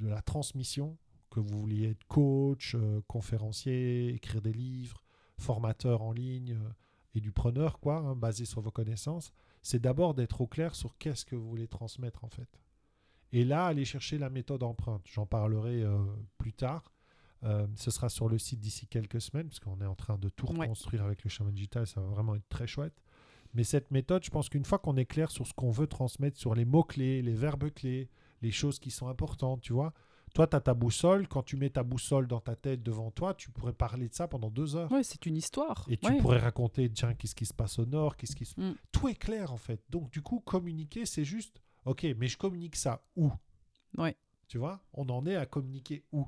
de 0.00 0.08
la 0.08 0.22
transmission, 0.22 0.96
que 1.30 1.38
vous 1.38 1.60
vouliez 1.60 1.90
être 1.90 2.04
coach, 2.08 2.74
conférencier, 3.06 4.14
écrire 4.14 4.40
des 4.42 4.52
livres, 4.52 5.02
formateur 5.40 6.02
en 6.02 6.12
ligne 6.12 6.52
euh, 6.52 6.70
et 7.14 7.20
du 7.20 7.32
preneur, 7.32 7.80
quoi, 7.80 7.96
hein, 7.96 8.14
basé 8.14 8.44
sur 8.44 8.60
vos 8.60 8.70
connaissances, 8.70 9.32
c'est 9.62 9.80
d'abord 9.80 10.14
d'être 10.14 10.40
au 10.40 10.46
clair 10.46 10.74
sur 10.74 10.96
qu'est-ce 10.98 11.24
que 11.24 11.34
vous 11.36 11.48
voulez 11.48 11.66
transmettre 11.68 12.24
en 12.24 12.28
fait. 12.28 12.48
Et 13.32 13.44
là, 13.44 13.66
aller 13.66 13.84
chercher 13.84 14.18
la 14.18 14.30
méthode 14.30 14.62
empreinte. 14.62 15.02
J'en 15.06 15.26
parlerai 15.26 15.82
euh, 15.82 15.98
plus 16.38 16.52
tard. 16.52 16.92
Euh, 17.42 17.66
ce 17.76 17.90
sera 17.90 18.08
sur 18.08 18.28
le 18.28 18.38
site 18.38 18.60
d'ici 18.60 18.86
quelques 18.86 19.20
semaines, 19.20 19.48
parce 19.48 19.60
qu'on 19.60 19.80
est 19.80 19.86
en 19.86 19.94
train 19.94 20.18
de 20.18 20.28
tout 20.28 20.46
Ouais. 20.52 20.60
reconstruire 20.60 21.04
avec 21.04 21.24
le 21.24 21.30
chemin 21.30 21.50
digital. 21.52 21.86
Ça 21.86 22.00
va 22.00 22.06
vraiment 22.08 22.34
être 22.34 22.48
très 22.48 22.66
chouette. 22.66 23.00
Mais 23.54 23.64
cette 23.64 23.90
méthode, 23.90 24.22
je 24.24 24.30
pense 24.30 24.48
qu'une 24.48 24.64
fois 24.64 24.78
qu'on 24.78 24.96
est 24.96 25.06
clair 25.06 25.30
sur 25.30 25.46
ce 25.46 25.52
qu'on 25.54 25.70
veut 25.70 25.86
transmettre, 25.86 26.38
sur 26.38 26.54
les 26.54 26.64
mots-clés, 26.64 27.22
les 27.22 27.34
verbes 27.34 27.70
clés, 27.70 28.08
les 28.42 28.50
choses 28.52 28.78
qui 28.78 28.90
sont 28.90 29.08
importantes, 29.08 29.60
tu 29.62 29.72
vois. 29.72 29.92
Toi, 30.34 30.46
tu 30.46 30.56
as 30.56 30.60
ta 30.60 30.74
boussole. 30.74 31.26
Quand 31.28 31.42
tu 31.42 31.56
mets 31.56 31.70
ta 31.70 31.82
boussole 31.82 32.26
dans 32.26 32.40
ta 32.40 32.54
tête 32.56 32.82
devant 32.82 33.10
toi, 33.10 33.34
tu 33.34 33.50
pourrais 33.50 33.72
parler 33.72 34.08
de 34.08 34.14
ça 34.14 34.28
pendant 34.28 34.50
deux 34.50 34.76
heures. 34.76 34.90
Ouais, 34.92 35.02
c'est 35.02 35.26
une 35.26 35.36
histoire. 35.36 35.84
Et 35.88 35.96
tu 35.96 36.06
Ouais. 36.06 36.18
pourrais 36.18 36.38
raconter, 36.38 36.88
tiens, 36.90 37.14
qu'est-ce 37.14 37.34
qui 37.34 37.46
se 37.46 37.54
passe 37.54 37.78
au 37.78 37.86
nord, 37.86 38.16
qu'est-ce 38.16 38.36
qui 38.36 38.44
se... 38.44 38.58
Mm. 38.60 38.74
Tout 38.92 39.08
est 39.08 39.14
clair, 39.14 39.52
en 39.52 39.56
fait. 39.56 39.82
Donc, 39.90 40.10
du 40.10 40.22
coup, 40.22 40.40
communiquer, 40.40 41.04
c'est 41.06 41.24
juste, 41.24 41.60
ok, 41.84 42.06
mais 42.16 42.28
je 42.28 42.38
communique 42.38 42.76
ça 42.76 43.04
où? 43.16 43.30
Ouais. 43.98 44.16
Tu 44.48 44.58
vois? 44.58 44.80
On 44.92 45.08
en 45.08 45.26
est 45.26 45.36
à 45.36 45.46
communiquer 45.46 46.04
où? 46.12 46.26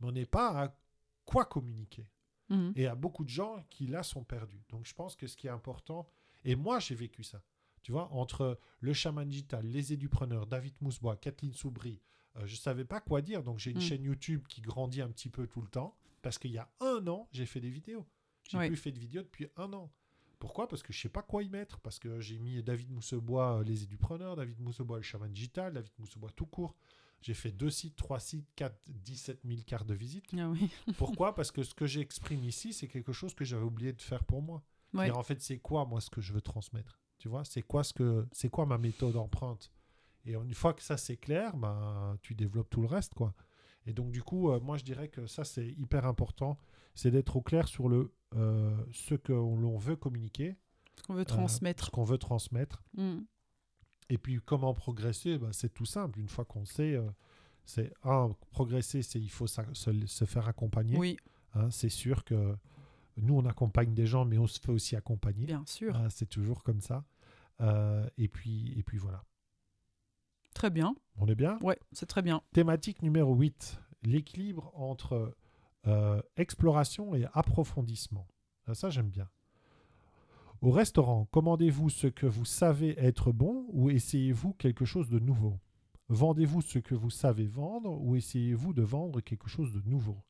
Mais 0.00 0.08
on 0.08 0.12
n'est 0.12 0.26
pas 0.26 0.64
à 0.64 0.76
quoi 1.24 1.44
communiquer. 1.44 2.08
Mhm. 2.50 2.72
Et 2.76 2.86
a 2.86 2.94
beaucoup 2.94 3.24
de 3.24 3.28
gens 3.30 3.62
qui, 3.70 3.86
là, 3.86 4.02
sont 4.02 4.24
perdus. 4.24 4.64
Donc, 4.70 4.86
je 4.86 4.94
pense 4.94 5.16
que 5.16 5.26
ce 5.26 5.36
qui 5.36 5.46
est 5.46 5.50
important, 5.50 6.08
et 6.44 6.54
moi, 6.54 6.78
j'ai 6.80 6.94
vécu 6.94 7.22
ça, 7.22 7.42
tu 7.82 7.92
vois, 7.92 8.10
entre 8.12 8.58
le 8.80 8.92
chaman 8.92 9.28
digital, 9.28 9.66
les 9.66 9.92
édupreneurs, 9.92 10.46
David 10.46 10.74
Mousbois, 10.80 11.16
Kathleen 11.16 11.52
Soubry, 11.52 12.00
euh, 12.36 12.46
je 12.46 12.52
ne 12.54 12.58
savais 12.58 12.84
pas 12.84 13.00
quoi 13.00 13.22
dire. 13.22 13.42
Donc, 13.42 13.58
j'ai 13.58 13.70
une 13.70 13.78
Mm. 13.78 13.82
chaîne 13.82 14.02
YouTube 14.04 14.46
qui 14.48 14.60
grandit 14.60 15.02
un 15.02 15.08
petit 15.10 15.28
peu 15.30 15.46
tout 15.46 15.60
le 15.60 15.68
temps, 15.68 15.96
parce 16.22 16.38
qu'il 16.38 16.50
y 16.52 16.58
a 16.58 16.68
un 16.80 17.06
an, 17.08 17.28
j'ai 17.32 17.46
fait 17.46 17.60
des 17.60 17.70
vidéos. 17.70 18.06
J'ai 18.48 18.58
Ouais. 18.58 18.68
plus 18.68 18.76
fait 18.76 18.92
de 18.92 18.98
vidéos 18.98 19.22
depuis 19.22 19.46
un 19.56 19.72
an. 19.72 19.90
Pourquoi? 20.38 20.68
Parce 20.68 20.82
que 20.82 20.92
je 20.92 21.00
sais 21.00 21.08
pas 21.08 21.22
quoi 21.22 21.42
y 21.42 21.48
mettre. 21.50 21.80
Parce 21.80 21.98
que 21.98 22.20
j'ai 22.20 22.38
mis 22.38 22.62
David 22.62 22.90
Moussebois, 22.90 23.58
euh, 23.60 23.64
les 23.64 23.82
édupreneurs, 23.82 24.36
David 24.36 24.60
Moussebois, 24.60 24.98
le 24.98 25.02
chaman 25.02 25.30
digital, 25.32 25.72
David 25.72 25.92
Moussebois 25.98 26.30
tout 26.30 26.46
court. 26.46 26.74
J'ai 27.20 27.34
fait 27.34 27.50
deux 27.50 27.70
sites, 27.70 27.96
trois 27.96 28.20
sites, 28.20 28.46
quatre, 28.54 28.78
17 28.86 29.40
000 29.44 29.62
cartes 29.66 29.88
de 29.88 29.94
visite. 29.94 30.26
Ah 30.38 30.48
oui. 30.48 30.70
Pourquoi? 30.96 31.34
Parce 31.34 31.50
que 31.50 31.64
ce 31.64 31.74
que 31.74 31.86
j'exprime 31.86 32.44
ici, 32.44 32.72
c'est 32.72 32.86
quelque 32.86 33.12
chose 33.12 33.34
que 33.34 33.44
j'avais 33.44 33.64
oublié 33.64 33.92
de 33.92 34.00
faire 34.00 34.22
pour 34.22 34.40
moi. 34.40 34.62
Ouais. 34.94 35.10
En 35.10 35.24
fait, 35.24 35.42
c'est 35.42 35.58
quoi 35.58 35.84
moi 35.84 36.00
ce 36.00 36.08
que 36.08 36.20
je 36.20 36.32
veux 36.32 36.40
transmettre? 36.40 37.00
Tu 37.18 37.28
vois, 37.28 37.44
c'est 37.44 37.62
quoi 37.62 37.82
ce 37.82 37.92
que 37.92 38.26
c'est 38.30 38.48
quoi 38.48 38.64
ma 38.64 38.78
méthode 38.78 39.16
empreinte? 39.16 39.72
Et 40.28 40.34
une 40.34 40.54
fois 40.54 40.74
que 40.74 40.82
ça 40.82 40.96
c'est 40.96 41.16
clair, 41.16 41.56
ben 41.56 42.16
tu 42.22 42.34
développes 42.34 42.70
tout 42.70 42.80
le 42.82 42.86
reste 42.88 43.14
quoi. 43.14 43.34
Et 43.86 43.92
donc 43.94 44.10
du 44.12 44.22
coup, 44.22 44.50
euh, 44.50 44.60
moi 44.60 44.76
je 44.76 44.84
dirais 44.84 45.08
que 45.08 45.26
ça 45.26 45.42
c'est 45.44 45.66
hyper 45.68 46.04
important, 46.06 46.58
c'est 46.94 47.10
d'être 47.10 47.36
au 47.36 47.40
clair 47.42 47.66
sur 47.66 47.88
le 47.88 48.12
euh, 48.36 48.76
ce 48.92 49.14
que 49.14 49.32
l'on 49.32 49.78
veut 49.78 49.96
communiquer, 49.96 50.56
Ce 50.98 51.02
qu'on 51.04 51.14
veut 51.14 51.22
euh, 51.22 51.24
transmettre. 51.24 51.86
ce 51.86 51.90
qu'on 51.90 52.04
veut 52.04 52.18
transmettre. 52.18 52.82
Mhm. 52.96 53.24
Et 54.10 54.18
puis 54.18 54.38
comment 54.44 54.74
progresser 54.74 55.38
Ben, 55.38 55.52
C'est 55.52 55.72
tout 55.72 55.86
simple. 55.86 56.18
Une 56.20 56.28
fois 56.28 56.44
qu'on 56.44 56.64
sait, 56.66 56.98
c'est 57.64 57.92
un 58.04 58.30
progresser, 58.50 59.02
c'est 59.02 59.18
il 59.20 59.30
faut 59.30 59.46
sa- 59.46 59.72
se, 59.74 60.06
se 60.06 60.24
faire 60.26 60.46
accompagner. 60.48 60.96
Oui, 60.98 61.16
Hein, 61.54 61.70
c'est 61.70 61.88
sûr 61.88 62.24
que 62.24 62.54
nous, 63.16 63.34
on 63.34 63.46
accompagne 63.46 63.94
des 63.94 64.06
gens, 64.06 64.26
mais 64.26 64.36
on 64.36 64.46
se 64.46 64.60
fait 64.60 64.70
aussi 64.70 64.94
accompagner. 64.96 65.46
bien 65.46 65.64
sûr. 65.66 65.96
Ah, 65.96 66.10
c'est 66.10 66.28
toujours 66.28 66.62
comme 66.62 66.82
ça. 66.82 67.04
Euh, 67.62 68.06
et, 68.18 68.28
puis, 68.28 68.74
et 68.78 68.82
puis 68.82 68.98
voilà. 68.98 69.24
Très 70.58 70.70
bien. 70.70 70.96
On 71.18 71.28
est 71.28 71.36
bien? 71.36 71.56
Ouais, 71.62 71.78
c'est 71.92 72.06
très 72.06 72.20
bien. 72.20 72.42
Thématique 72.52 73.02
numéro 73.02 73.32
8. 73.32 73.80
L'équilibre 74.02 74.72
entre 74.74 75.36
euh, 75.86 76.20
exploration 76.36 77.14
et 77.14 77.26
approfondissement. 77.32 78.26
Ah, 78.66 78.74
ça, 78.74 78.90
j'aime 78.90 79.08
bien. 79.08 79.28
Au 80.60 80.72
restaurant, 80.72 81.28
commandez-vous 81.30 81.90
ce 81.90 82.08
que 82.08 82.26
vous 82.26 82.44
savez 82.44 82.98
être 82.98 83.30
bon 83.30 83.66
ou 83.68 83.88
essayez-vous 83.90 84.52
quelque 84.54 84.84
chose 84.84 85.08
de 85.08 85.20
nouveau? 85.20 85.60
Vendez-vous 86.08 86.60
ce 86.60 86.80
que 86.80 86.96
vous 86.96 87.10
savez 87.10 87.46
vendre 87.46 87.96
ou 88.02 88.16
essayez-vous 88.16 88.72
de 88.72 88.82
vendre 88.82 89.20
quelque 89.20 89.48
chose 89.48 89.72
de 89.72 89.88
nouveau? 89.88 90.24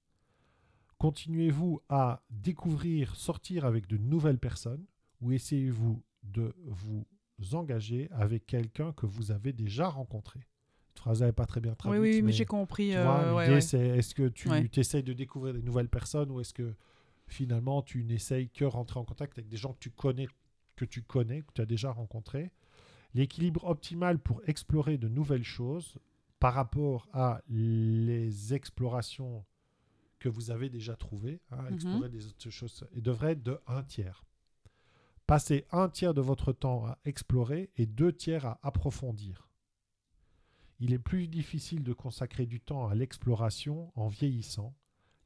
Continuez-vous 0.99 1.81
à 1.89 2.23
découvrir, 2.29 3.17
sortir 3.17 3.65
avec 3.65 3.87
de 3.87 3.97
nouvelles 3.97 4.39
personnes 4.39 4.85
ou 5.23 5.33
essayez-vous 5.33 6.03
de 6.23 6.55
vous 6.67 7.07
engager 7.53 8.09
avec 8.13 8.47
quelqu'un 8.47 8.93
que 8.93 9.07
vous 9.07 9.31
avez 9.31 9.53
déjà 9.53 9.89
rencontré 9.89 10.41
Cette 10.89 10.99
phrase 10.99 11.23
n'est 11.23 11.33
pas 11.33 11.47
très 11.47 11.61
bien 11.61 11.73
Oui, 11.73 11.77
traduite. 11.79 12.03
oui, 12.03 12.17
mais, 12.17 12.23
mais 12.23 12.33
j'ai 12.33 12.45
compris. 12.47 12.95
euh, 12.97 13.03
vois, 13.05 13.35
ouais, 13.37 13.43
l'idée, 13.45 13.55
ouais. 13.57 13.61
c'est 13.61 13.81
est-ce 13.99 14.15
que 14.15 14.29
tu 14.29 14.49
Ouais. 14.49 14.69
essayes 14.77 15.03
de 15.05 15.13
découvrir 15.13 15.55
des 15.55 15.63
nouvelles 15.63 15.89
personnes 15.89 16.31
ou 16.31 16.41
est-ce 16.41 16.53
que 16.55 16.75
finalement 17.27 17.83
tu 17.83 18.05
n'essayes 18.05 18.49
que 18.49 18.65
rentrer 18.65 18.99
en 18.99 19.05
contact 19.05 19.39
avec 19.39 19.49
des 19.49 19.57
gens 19.57 19.73
que 19.75 19.79
tu 19.81 19.91
connais, 19.91 20.29
que 20.77 20.85
tu 20.85 21.03
connais, 21.03 21.43
que 21.43 21.53
tu 21.55 21.61
as 21.61 21.67
déjà 21.67 21.91
rencontrés? 21.93 22.51
L'équilibre 23.15 23.65
optimal 23.65 24.19
pour 24.19 24.43
explorer 24.47 24.99
de 24.99 25.09
nouvelles 25.09 25.45
choses 25.45 25.99
par 26.41 26.55
rapport 26.55 27.09
à 27.13 27.41
les 27.49 28.55
explorations 28.55 29.45
que 30.19 30.29
vous 30.29 30.51
avez 30.51 30.69
déjà 30.69 30.97
trouvées, 30.97 31.41
hein, 31.53 31.63
Mhm. 31.69 31.75
explorer 31.75 32.09
des 32.09 32.27
autres 32.27 32.51
choses, 32.51 32.85
et 32.93 33.01
devrait 33.01 33.33
être 33.33 33.43
de 33.43 33.61
un 33.69 33.83
tiers. 33.85 34.25
Passez 35.29 35.67
un 35.73 35.91
tiers 35.91 36.15
de 36.15 36.23
votre 36.23 36.55
temps 36.55 36.87
à 36.87 36.99
explorer 37.05 37.69
et 37.77 37.85
deux 37.85 38.15
tiers 38.15 38.47
à 38.47 38.59
approfondir. 38.63 39.47
Il 40.81 40.95
est 40.95 40.99
plus 40.99 41.29
difficile 41.29 41.83
de 41.83 41.93
consacrer 41.93 42.47
du 42.47 42.61
temps 42.61 42.89
à 42.89 42.95
l'exploration 42.95 43.93
en 43.95 44.09
vieillissant, 44.09 44.75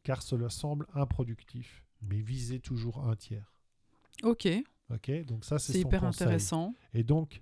car 0.02 0.20
cela 0.20 0.48
semble 0.50 0.88
improductif, 0.94 1.84
mais 2.00 2.20
visez 2.20 2.58
toujours 2.58 2.98
un 3.08 3.14
tiers. 3.14 3.54
Ok, 4.24 4.48
Ok, 4.90 5.24
donc 5.24 5.44
ça 5.44 5.60
c'est 5.60 5.78
hyper 5.78 6.00
conseil. 6.00 6.24
intéressant. 6.26 6.74
Et 6.94 7.04
donc, 7.04 7.40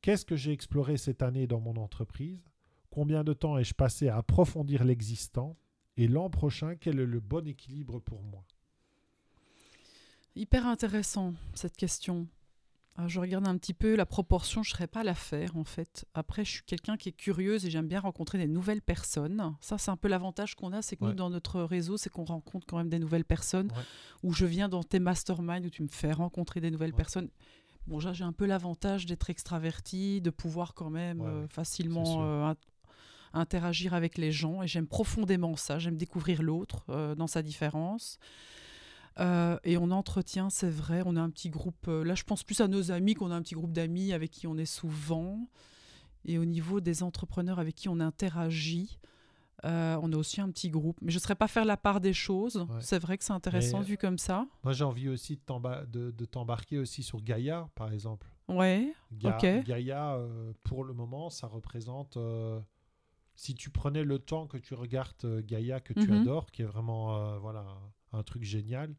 qu'est-ce 0.00 0.26
que 0.26 0.34
j'ai 0.34 0.50
exploré 0.50 0.96
cette 0.96 1.22
année 1.22 1.46
dans 1.46 1.60
mon 1.60 1.76
entreprise? 1.76 2.50
Combien 2.90 3.22
de 3.22 3.32
temps 3.32 3.58
ai-je 3.58 3.74
passé 3.74 4.08
à 4.08 4.16
approfondir 4.16 4.82
l'existant? 4.82 5.56
Et 5.96 6.08
l'an 6.08 6.30
prochain, 6.30 6.74
quel 6.74 6.98
est 6.98 7.06
le 7.06 7.20
bon 7.20 7.46
équilibre 7.46 8.00
pour 8.00 8.24
moi? 8.24 8.44
Hyper 10.34 10.66
intéressant 10.66 11.34
cette 11.54 11.76
question. 11.76 12.26
Ah, 12.96 13.08
je 13.08 13.20
regarde 13.20 13.46
un 13.48 13.56
petit 13.56 13.72
peu 13.72 13.96
la 13.96 14.04
proportion, 14.04 14.62
je 14.62 14.70
ne 14.70 14.74
serais 14.74 14.86
pas 14.86 15.00
à 15.00 15.04
la 15.04 15.14
faire 15.14 15.56
en 15.56 15.64
fait. 15.64 16.04
Après, 16.12 16.44
je 16.44 16.50
suis 16.50 16.62
quelqu'un 16.62 16.98
qui 16.98 17.08
est 17.08 17.12
curieuse 17.12 17.64
et 17.64 17.70
j'aime 17.70 17.88
bien 17.88 18.00
rencontrer 18.00 18.36
des 18.38 18.46
nouvelles 18.46 18.82
personnes. 18.82 19.54
Ça, 19.60 19.78
c'est 19.78 19.90
un 19.90 19.96
peu 19.96 20.08
l'avantage 20.08 20.54
qu'on 20.54 20.72
a, 20.72 20.82
c'est 20.82 20.96
que 20.96 21.04
Ouais. 21.04 21.10
nous, 21.10 21.16
dans 21.16 21.30
notre 21.30 21.62
réseau, 21.62 21.96
c'est 21.96 22.10
qu'on 22.10 22.24
rencontre 22.24 22.66
quand 22.66 22.76
même 22.76 22.90
des 22.90 22.98
nouvelles 22.98 23.24
personnes. 23.24 23.68
Ouais. 23.72 23.82
Où 24.24 24.32
je 24.34 24.44
viens 24.44 24.68
dans 24.68 24.82
tes 24.82 24.98
masterminds 25.00 25.64
où 25.66 25.70
tu 25.70 25.82
me 25.82 25.88
fais 25.88 26.12
rencontrer 26.12 26.60
des 26.60 26.70
nouvelles 26.70 26.90
Ouais. 26.90 26.96
personnes. 26.96 27.30
Bon, 27.86 27.98
j'ai 27.98 28.24
un 28.24 28.32
peu 28.32 28.44
l'avantage 28.46 29.06
d'être 29.06 29.28
extraverti, 29.30 30.20
de 30.20 30.30
pouvoir 30.30 30.74
quand 30.74 30.90
même 30.90 31.22
euh, 31.22 31.48
facilement 31.48 32.22
euh, 32.24 32.52
int- 32.52 32.56
interagir 33.32 33.94
avec 33.94 34.18
les 34.18 34.32
gens. 34.32 34.62
Et 34.62 34.68
j'aime 34.68 34.86
profondément 34.86 35.56
ça. 35.56 35.78
J'aime 35.78 35.96
découvrir 35.96 36.42
l'autre 36.42 36.84
euh, 36.90 37.14
dans 37.14 37.26
sa 37.26 37.42
différence. 37.42 38.18
Euh, 39.20 39.58
et 39.64 39.76
on 39.76 39.90
entretient, 39.90 40.48
c'est 40.50 40.70
vrai, 40.70 41.02
on 41.04 41.16
a 41.16 41.20
un 41.20 41.30
petit 41.30 41.50
groupe. 41.50 41.86
euh, 41.88 42.02
là, 42.04 42.14
je 42.14 42.24
pense 42.24 42.42
plus 42.44 42.60
à 42.60 42.68
nos 42.68 42.90
amis 42.90 43.14
qu'on 43.14 43.30
a 43.30 43.34
un 43.34 43.42
petit 43.42 43.54
groupe 43.54 43.72
d'amis 43.72 44.12
avec 44.12 44.30
qui 44.30 44.46
on 44.46 44.56
est 44.56 44.64
souvent. 44.66 45.48
Et 46.24 46.38
au 46.38 46.44
niveau 46.44 46.80
des 46.80 47.02
entrepreneurs 47.02 47.58
avec 47.58 47.74
qui 47.74 47.88
on 47.88 47.98
interagit, 48.00 48.98
euh, 49.64 49.98
on 50.02 50.12
a 50.12 50.16
aussi 50.16 50.40
un 50.40 50.50
petit 50.50 50.70
groupe. 50.70 50.98
Mais 51.02 51.10
je 51.10 51.16
ne 51.16 51.20
saurais 51.20 51.34
pas 51.34 51.48
faire 51.48 51.64
la 51.64 51.76
part 51.76 52.00
des 52.00 52.12
choses. 52.14 52.56
Ouais. 52.56 52.76
C'est 52.80 52.98
vrai 52.98 53.18
que 53.18 53.24
c'est 53.24 53.32
intéressant 53.32 53.80
Mais- 53.80 53.84
vu 53.86 53.96
comme 53.98 54.18
ça. 54.18 54.46
Moi, 54.64 54.72
j'ai 54.72 54.84
envie 54.84 55.08
aussi 55.08 55.36
de 55.36 55.40
t'emba- 55.40 55.84
de- 55.86 56.10
de 56.10 56.24
t'embarquer 56.24 56.78
aussi 56.78 57.02
sur 57.02 57.20
Gaïa, 57.20 57.68
par 57.74 57.92
exemple. 57.92 58.28
Ouais, 58.48 58.92
Ga- 59.12 59.36
Ok. 59.36 59.64
Gaïa, 59.66 60.14
euh, 60.14 60.52
pour 60.64 60.84
le 60.84 60.94
moment, 60.94 61.28
ça 61.30 61.46
représente. 61.46 62.16
euh, 62.16 62.60
si 63.34 63.54
tu 63.54 63.70
prenais 63.70 64.04
le 64.04 64.18
temps 64.18 64.46
que 64.46 64.58
tu 64.58 64.74
regardes 64.74 65.40
Gaïa, 65.46 65.80
que 65.80 65.92
tu 65.94 66.06
Mhm. 66.08 66.20
adores, 66.22 66.50
qui 66.50 66.62
est 66.62 66.66
vraiment 66.66 67.38
voilà, 67.38 67.64
un 68.12 68.22
truc 68.22 68.42
génial 68.44 68.94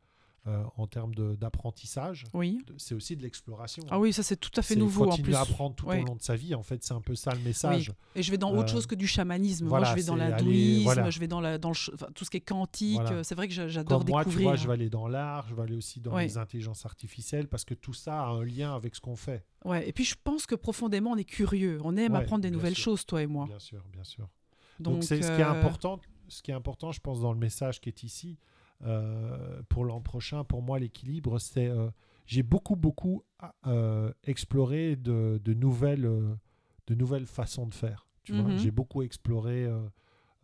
euh, 0.45 0.61
en 0.75 0.87
termes 0.87 1.13
d'apprentissage, 1.37 2.25
oui. 2.33 2.59
c'est 2.77 2.93
aussi 2.93 3.15
de 3.15 3.21
l'exploration. 3.21 3.81
Ah 3.89 3.97
oui, 3.97 4.11
ça 4.11 4.23
c'est 4.23 4.35
tout 4.35 4.51
à 4.57 4.61
fait 4.61 4.75
nouveau 4.75 5.03
en 5.05 5.09
continuer 5.11 5.27
plus. 5.29 5.35
à 5.35 5.41
apprendre 5.41 5.73
tout 5.73 5.87
au 5.87 5.93
long 5.93 6.15
de 6.17 6.21
sa 6.21 6.35
vie. 6.35 6.53
En 6.53 6.63
fait, 6.63 6.83
c'est 6.83 6.93
un 6.93 6.99
peu 6.99 7.15
ça 7.15 7.31
le 7.33 7.39
message. 7.39 7.93
Et 8.13 8.21
je 8.23 8.29
vais 8.29 8.37
dans 8.37 8.51
autre 8.51 8.63
Euh, 8.69 8.73
chose 8.73 8.85
que 8.85 8.95
du 8.95 9.07
chamanisme. 9.07 9.67
voilà, 9.67 9.87
Moi, 9.87 9.95
je 9.95 10.01
vais 10.01 10.05
dans 10.05 10.15
l'hindouisme, 10.17 10.83
voilà. 10.83 11.09
je 11.09 11.19
vais 11.21 11.27
dans, 11.29 11.39
la, 11.39 11.57
dans 11.57 11.69
le 11.69 11.75
ch- 11.75 11.91
enfin, 11.93 12.07
tout 12.13 12.25
ce 12.25 12.29
qui 12.29 12.37
est 12.37 12.41
quantique. 12.41 12.95
Voilà. 12.95 13.11
euh, 13.19 13.23
C'est 13.23 13.35
vrai 13.35 13.47
que 13.47 13.53
j'a- 13.53 13.69
j'adore 13.69 13.99
Comme 13.99 14.09
moi, 14.09 14.23
tu 14.23 14.29
découvrir. 14.31 14.49
vois, 14.49 14.55
je 14.57 14.67
vais 14.67 14.73
aller 14.73 14.89
dans 14.89 15.07
l'art, 15.07 15.47
je 15.47 15.55
vais 15.55 15.61
aller 15.61 15.75
aussi 15.77 16.01
dans 16.01 16.17
les 16.17 16.37
intelligences 16.37 16.85
artificielles, 16.85 17.47
parce 17.47 17.63
que 17.63 17.73
tout 17.73 17.93
ça 17.93 18.23
a 18.23 18.27
un 18.27 18.43
lien 18.43 18.75
avec 18.75 18.95
ce 18.95 18.99
qu'on 18.99 19.15
fait. 19.15 19.45
Ouais. 19.63 19.87
Et 19.87 19.93
puis 19.93 20.03
je 20.03 20.15
pense 20.21 20.45
que 20.45 20.55
profondément, 20.55 21.11
on 21.11 21.15
est 21.17 21.23
curieux. 21.23 21.79
On 21.85 21.95
aime 21.95 22.11
Ouais, 22.11 22.19
apprendre 22.19 22.41
des 22.41 22.51
nouvelles 22.51 22.75
sûr. 22.75 22.83
choses, 22.91 23.05
toi 23.05 23.21
et 23.21 23.27
moi. 23.27 23.45
Bien 23.45 23.59
sûr, 23.59 23.81
bien 23.93 24.03
sûr. 24.03 24.27
Donc, 24.81 25.05
c'est 25.05 25.21
ce 25.21 25.31
qui 25.33 25.39
est 25.39 25.43
important, 25.43 26.01
ce 26.27 26.41
qui 26.41 26.51
est 26.51 26.53
important, 26.53 26.91
je 26.91 26.99
pense, 26.99 27.21
dans 27.21 27.31
le 27.31 27.39
message 27.39 27.79
qui 27.79 27.87
est 27.87 28.03
ici 28.03 28.37
pour 29.69 29.85
l'an 29.85 30.01
prochain. 30.01 30.43
Pour 30.43 30.61
moi, 30.61 30.79
l'équilibre, 30.79 31.39
c'est 31.39 31.67
euh, 31.67 31.89
j'ai 32.25 32.43
beaucoup, 32.43 32.75
beaucoup 32.75 33.23
euh, 33.65 34.11
exploré 34.23 34.95
de, 34.95 35.39
de 35.43 35.53
nouvelles, 35.53 36.05
euh, 36.05 36.35
de 36.87 36.95
nouvelles 36.95 37.25
façons 37.25 37.67
de 37.67 37.73
faire. 37.73 38.07
Tu 38.23 38.33
vois, 38.33 38.49
Mhm. 38.51 38.57
j'ai 38.57 38.71
beaucoup 38.71 39.01
exploré. 39.01 39.65
euh, 39.65 39.81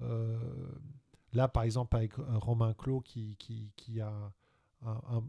euh, 0.02 0.38
là, 1.34 1.48
par 1.48 1.64
exemple, 1.64 1.96
avec 1.96 2.18
euh, 2.20 2.24
Romain 2.38 2.74
Clos 2.74 3.02
qui, 3.02 3.36
qui, 3.38 3.72
qui 3.76 4.00
a 4.02 4.12
un, 4.86 4.92
un- 5.10 5.24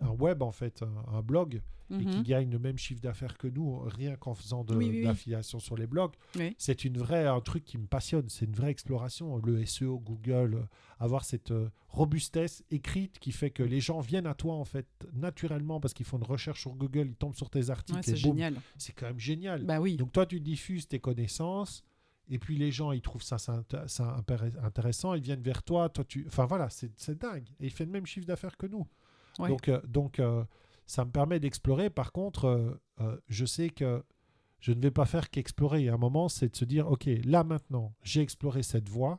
un 0.00 0.10
web 0.10 0.42
en 0.42 0.52
fait, 0.52 0.82
un, 0.82 1.16
un 1.16 1.22
blog 1.22 1.62
et 2.00 2.04
qui 2.04 2.16
mhm. 2.16 2.22
gagne 2.22 2.50
le 2.50 2.58
même 2.58 2.78
chiffre 2.78 3.00
d'affaires 3.00 3.36
que 3.36 3.46
nous, 3.46 3.78
rien 3.80 4.16
qu'en 4.16 4.34
faisant 4.34 4.64
de, 4.64 4.74
Oui, 4.74 4.86
oui, 4.86 4.90
de 4.90 4.96
oui. 4.98 5.04
l'affiliation 5.04 5.58
sur 5.58 5.76
les 5.76 5.86
blogs. 5.86 6.12
C'est 6.58 6.84
une 6.84 6.98
vraie, 6.98 7.26
un 7.26 7.40
truc 7.40 7.64
qui 7.64 7.78
me 7.78 7.86
passionne, 7.86 8.28
c'est 8.28 8.46
une 8.46 8.54
vraie 8.54 8.70
exploration. 8.70 9.36
Le 9.38 9.64
SEO, 9.66 9.98
Google, 9.98 10.54
euh, 10.54 10.66
avoir 10.98 11.24
cette 11.24 11.50
euh, 11.50 11.68
robustesse 11.88 12.64
écrite 12.70 13.18
qui 13.18 13.32
fait 13.32 13.50
que 13.50 13.62
les 13.62 13.80
gens 13.80 14.00
viennent 14.00 14.26
à 14.26 14.34
toi 14.34 14.54
en 14.54 14.64
fait 14.64 14.86
naturellement 15.12 15.80
parce 15.80 15.94
qu'ils 15.94 16.06
font 16.06 16.18
une 16.18 16.24
recherche 16.24 16.60
sur 16.60 16.74
Google, 16.74 17.08
ils 17.08 17.14
tombent 17.14 17.34
sur 17.34 17.50
tes 17.50 17.70
articles 17.70 17.98
Ouais, 17.98 18.02
c'est 18.02 18.16
génial. 18.16 18.54
c'est 18.78 18.92
quand 18.92 19.06
même 19.06 19.18
génial. 19.20 19.64
Bah 19.64 19.80
oui. 19.80 19.96
Donc 19.96 20.12
toi, 20.12 20.26
tu 20.26 20.40
diffuses 20.40 20.88
tes 20.88 20.98
connaissances. 20.98 21.84
Et 22.28 22.38
puis 22.38 22.56
les 22.56 22.70
gens, 22.70 22.92
ils 22.92 23.02
trouvent 23.02 23.22
ça, 23.22 23.36
ça 23.36 23.64
intéressant, 24.62 25.14
ils 25.14 25.22
viennent 25.22 25.42
vers 25.42 25.62
toi. 25.62 25.88
toi 25.88 26.04
tu... 26.04 26.24
Enfin 26.28 26.46
voilà, 26.46 26.70
c'est 26.70 26.90
c'est 26.96 27.18
dingue. 27.18 27.48
Et 27.60 27.66
il 27.66 27.70
fait 27.70 27.84
le 27.84 27.90
même 27.90 28.06
chiffre 28.06 28.26
d'affaires 28.26 28.56
que 28.56 28.66
nous. 28.66 28.86
Ouais. 29.38 29.48
Donc, 29.48 29.68
euh, 29.68 29.80
donc 29.86 30.18
euh, 30.18 30.44
ça 30.86 31.04
me 31.04 31.10
permet 31.10 31.40
d'explorer. 31.40 31.90
Par 31.90 32.12
contre, 32.12 32.44
euh, 33.00 33.16
je 33.28 33.44
sais 33.46 33.70
que 33.70 34.04
je 34.60 34.72
ne 34.72 34.80
vais 34.80 34.90
pas 34.90 35.06
faire 35.06 35.30
qu'explorer. 35.30 35.80
Il 35.80 35.84
y 35.86 35.88
a 35.88 35.94
un 35.94 35.98
moment, 35.98 36.28
c'est 36.28 36.48
de 36.50 36.56
se 36.56 36.64
dire, 36.64 36.88
OK, 36.90 37.06
là 37.24 37.42
maintenant, 37.44 37.94
j'ai 38.02 38.20
exploré 38.20 38.62
cette 38.62 38.88
voie. 38.88 39.18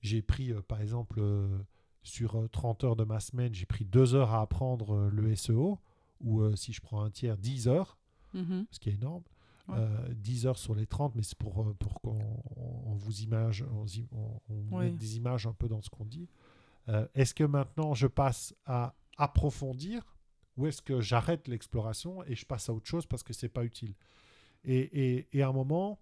J'ai 0.00 0.22
pris, 0.22 0.52
euh, 0.52 0.60
par 0.62 0.80
exemple, 0.80 1.18
euh, 1.20 1.58
sur 2.02 2.36
euh, 2.38 2.48
30 2.48 2.84
heures 2.84 2.96
de 2.96 3.04
ma 3.04 3.20
semaine, 3.20 3.54
j'ai 3.54 3.66
pris 3.66 3.84
deux 3.84 4.14
heures 4.14 4.32
à 4.34 4.40
apprendre 4.42 5.08
le 5.10 5.34
SEO. 5.34 5.78
Ou 6.22 6.54
si 6.56 6.72
je 6.72 6.80
prends 6.80 7.02
un 7.02 7.10
tiers, 7.10 7.36
10 7.36 7.68
heures, 7.68 7.98
Mhm. 8.32 8.66
ce 8.70 8.78
qui 8.80 8.88
est 8.88 8.94
énorme. 8.94 9.22
Ouais. 9.68 9.74
Euh, 9.78 10.14
10 10.14 10.46
heures 10.46 10.56
sur 10.58 10.74
les 10.74 10.86
30, 10.86 11.14
mais 11.14 11.22
c'est 11.22 11.36
pour, 11.36 11.74
pour 11.78 12.00
qu'on 12.00 12.16
on- 12.56 12.82
on 12.92 12.94
vous 12.94 13.20
image, 13.20 13.62
on, 13.70 13.84
on- 14.50 14.78
mette 14.78 14.96
des 14.96 15.16
images 15.18 15.46
un 15.46 15.52
peu 15.52 15.68
dans 15.68 15.82
ce 15.82 15.90
qu'on 15.90 16.06
dit. 16.06 16.26
Euh, 16.88 17.06
est-ce 17.14 17.34
que 17.34 17.44
maintenant 17.44 17.94
je 17.94 18.06
passe 18.06 18.54
à 18.64 18.94
approfondir 19.16 20.16
ou 20.56 20.66
est-ce 20.66 20.80
que 20.82 21.00
j'arrête 21.00 21.48
l'exploration 21.48 22.22
et 22.24 22.34
je 22.34 22.46
passe 22.46 22.68
à 22.68 22.72
autre 22.72 22.86
chose 22.86 23.06
parce 23.06 23.22
que 23.22 23.32
c'est 23.32 23.48
pas 23.48 23.64
utile? 23.64 23.94
Et, 24.64 24.78
et, 25.16 25.28
et 25.32 25.42
à 25.42 25.48
un 25.48 25.52
moment, 25.52 26.00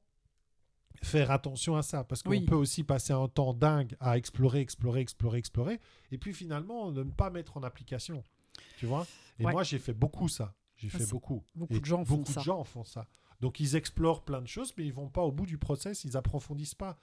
faire 1.03 1.31
attention 1.31 1.77
à 1.77 1.83
ça 1.83 2.05
parce 2.05 2.23
qu'on 2.23 2.31
Oui. 2.31 2.45
peut 2.45 2.55
aussi 2.55 2.85
passer 2.85 3.13
un 3.13 3.29
temps 3.29 3.53
dingue 3.55 3.97
à 4.01 4.17
explorer, 4.17 4.61
explorer, 4.61 5.01
explorer, 5.01 5.39
explorer 5.39 5.81
et 6.11 6.19
puis 6.19 6.33
finalement 6.33 6.91
ne 6.93 7.03
pas 7.03 7.31
mettre 7.31 7.57
en 7.57 7.63
application. 7.63 8.23
Tu 8.79 8.87
vois? 8.87 9.07
Et 9.39 9.45
Ouais. 9.45 9.53
moi, 9.53 9.63
j'ai 9.65 9.79
fait 9.79 9.93
beaucoup 9.95 10.29
ça. 10.29 10.55
J'ai 10.77 10.89
Ça, 10.91 10.99
fait 10.99 11.11
beaucoup. 11.11 11.43
beaucoup 11.55 11.75
Et 11.75 11.81
de 11.81 11.85
gens 11.85 12.05
font 12.05 12.25
ça. 12.25 12.41
de 12.41 12.45
gens 12.45 12.65
font 12.65 12.85
ça. 12.85 13.07
Donc 13.41 13.61
ils 13.61 13.77
explorent 13.77 14.25
plein 14.25 14.41
de 14.43 14.47
choses, 14.47 14.73
mais 14.77 14.85
ils 14.87 14.93
vont 14.93 15.09
pas 15.09 15.23
au 15.23 15.33
bout 15.33 15.47
du 15.47 15.59
process, 15.59 16.05
ils 16.05 16.17
approfondissent 16.17 16.75
pas. 16.75 16.99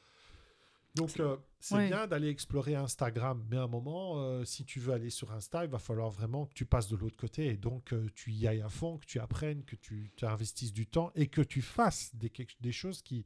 Donc 0.95 1.19
euh, 1.19 1.37
c'est 1.59 1.75
Ouais. 1.75 1.87
bien 1.87 2.07
d'aller 2.07 2.27
explorer 2.29 2.75
Instagram, 2.75 3.45
mais 3.49 3.57
à 3.57 3.63
un 3.63 3.67
moment, 3.67 4.17
euh, 4.17 4.43
si 4.43 4.65
tu 4.65 4.79
veux 4.79 4.93
aller 4.93 5.09
sur 5.09 5.31
Insta, 5.31 5.63
il 5.63 5.71
va 5.71 5.79
falloir 5.79 6.09
vraiment 6.09 6.45
que 6.45 6.53
tu 6.53 6.65
passes 6.65 6.89
de 6.89 6.97
l'autre 6.97 7.17
côté 7.17 7.47
et 7.47 7.57
donc 7.57 7.93
euh, 7.93 8.09
tu 8.13 8.31
y 8.31 8.47
ailles 8.47 8.61
à 8.61 8.69
fond, 8.69 8.97
que 8.97 9.05
tu 9.05 9.19
apprennes, 9.19 9.63
que 9.63 9.75
tu 9.75 10.11
investisses 10.21 10.73
du 10.73 10.87
temps 10.87 11.11
et 11.15 11.27
que 11.27 11.41
tu 11.41 11.61
fasses 11.61 12.11
des, 12.15 12.71
choses 12.71 13.01
qui, 13.01 13.25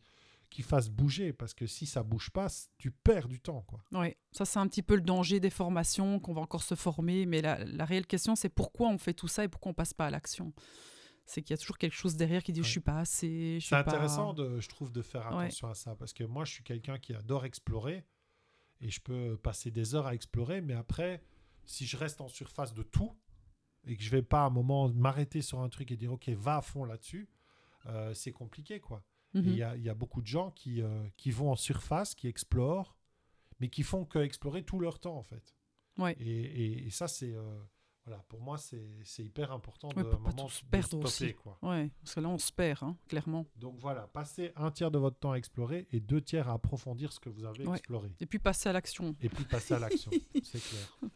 qui 0.51 0.61
fassent 0.61 0.89
bouger, 0.89 1.33
parce 1.33 1.53
que 1.53 1.65
si 1.65 1.85
ça 1.87 2.03
bouge 2.03 2.29
pas, 2.29 2.47
tu 2.77 2.91
perds 2.91 3.27
du 3.27 3.39
temps. 3.39 3.65
Quoi. 3.67 3.81
Ouais, 3.93 4.17
ça 4.31 4.45
c'est 4.45 4.59
un 4.59 4.67
petit 4.67 4.83
peu 4.83 4.95
le 4.95 5.01
danger 5.01 5.39
des 5.39 5.49
formations, 5.49 6.19
qu'on 6.19 6.33
va 6.33 6.41
encore 6.41 6.63
se 6.63 6.75
former, 6.75 7.25
mais 7.25 7.41
la, 7.41 7.63
la 7.63 7.85
réelle 7.85 8.05
question 8.05 8.35
c'est 8.35 8.49
pourquoi 8.49 8.89
on 8.89 8.99
fait 8.99 9.13
tout 9.13 9.27
ça 9.27 9.43
et 9.43 9.47
pourquoi 9.47 9.71
on 9.71 9.75
passe 9.75 9.93
pas 9.93 10.05
à 10.05 10.11
l'action? 10.11 10.53
C'est 11.25 11.41
qu'il 11.41 11.53
y 11.53 11.55
a 11.55 11.57
toujours 11.57 11.77
quelque 11.77 11.95
chose 11.95 12.15
derrière 12.15 12.43
qui 12.43 12.51
dit 12.53 12.59
Ouais. 12.61 12.65
je 12.65 12.69
suis 12.71 12.79
pas 12.79 12.99
assez. 12.99 13.57
C'est 13.61 13.69
pas- 13.71 13.79
intéressant, 13.79 14.33
de, 14.33 14.59
je 14.59 14.69
trouve, 14.69 14.91
de 14.91 15.01
faire 15.01 15.25
Ouais. 15.35 15.45
attention 15.45 15.67
à 15.69 15.73
ça, 15.73 15.95
parce 15.95 16.13
que 16.13 16.23
moi, 16.23 16.45
je 16.45 16.51
suis 16.53 16.63
quelqu'un 16.63 16.99
qui 16.99 17.13
adore 17.15 17.45
explorer, 17.45 18.05
et 18.81 18.89
je 18.91 18.99
peux 19.01 19.35
passer 19.37 19.71
des 19.71 19.95
heures 19.95 20.05
à 20.07 20.13
explorer, 20.13 20.61
mais 20.61 20.73
après, 20.75 21.23
si 21.65 21.85
je 21.87 21.97
reste 21.97 22.21
en 22.21 22.27
surface 22.27 22.73
de 22.73 22.83
tout, 22.83 23.15
et 23.87 23.95
que 23.97 24.03
je 24.03 24.09
vais 24.11 24.21
pas 24.21 24.41
à 24.41 24.45
un 24.45 24.49
moment 24.49 24.89
m'arrêter 24.89 25.41
sur 25.41 25.59
un 25.61 25.69
truc 25.69 25.91
et 25.91 25.95
dire, 25.97 26.11
OK, 26.13 26.29
va 26.29 26.57
à 26.57 26.61
fond 26.61 26.85
là-dessus, 26.85 27.27
euh, 27.87 28.13
c'est 28.13 28.31
compliqué, 28.31 28.79
quoi. 28.79 29.03
Mhm. 29.33 29.43
Il 29.45 29.55
y, 29.55 29.63
a, 29.63 29.75
il 29.75 29.83
y 29.83 29.89
a 29.89 29.93
beaucoup 29.95 30.21
de 30.21 30.27
gens 30.27 30.51
qui, 30.51 30.81
euh, 30.81 31.07
qui 31.17 31.31
vont 31.31 31.51
en 31.51 31.55
surface, 31.55 32.13
qui 32.15 32.27
explorent, 32.27 32.95
mais 33.59 33.69
qui 33.69 33.83
font 33.83 34.05
que 34.05 34.19
explorer 34.19 34.63
tout 34.63 34.79
leur 34.79 34.99
temps, 34.99 35.17
en 35.17 35.23
fait. 35.23 35.55
Ouais. 35.97 36.15
Et, 36.19 36.25
et- 36.29 36.85
et 36.85 36.89
ça, 36.91 37.07
c'est... 37.07 37.33
euh, 37.33 37.59
voilà, 38.05 38.21
pour 38.29 38.39
moi, 38.39 38.57
c'est 38.57 39.23
hyper 39.23 39.51
important 39.51 39.89
Ouais, 39.95 40.03
de, 40.03 40.09
pas 40.09 40.17
moment 40.19 40.45
tout 40.45 40.49
se 40.51 40.63
de 40.63 40.69
perdre 40.69 40.87
stopper, 40.87 41.05
aussi. 41.05 41.33
quoi. 41.33 41.57
Ouais, 41.63 41.89
parce 42.03 42.13
que 42.15 42.19
là 42.19 42.29
on 42.29 42.37
se 42.37 42.51
perd, 42.51 42.83
hein, 42.83 42.95
clairement. 43.07 43.45
Donc 43.57 43.77
voilà, 43.79 44.07
passez 44.07 44.51
un 44.55 44.69
tiers 44.69 44.91
de 44.91 44.99
votre 44.99 45.17
temps 45.17 45.31
à 45.31 45.37
explorer 45.37 45.87
et 45.91 45.99
deux 45.99 46.21
tiers 46.21 46.47
à 46.49 46.53
approfondir 46.53 47.11
ce 47.11 47.19
que 47.19 47.29
vous 47.29 47.45
avez 47.45 47.65
Ouais. 47.65 47.77
exploré. 47.77 48.13
Et 48.19 48.25
puis 48.27 48.37
passer 48.39 48.69
à 48.69 48.73
l'action. 48.73 49.15
Et 49.21 49.29
puis 49.29 49.43
passer 49.45 49.73
à 49.73 49.79
l'action, 49.79 50.11
c'est 50.43 50.61
clair. 50.61 51.09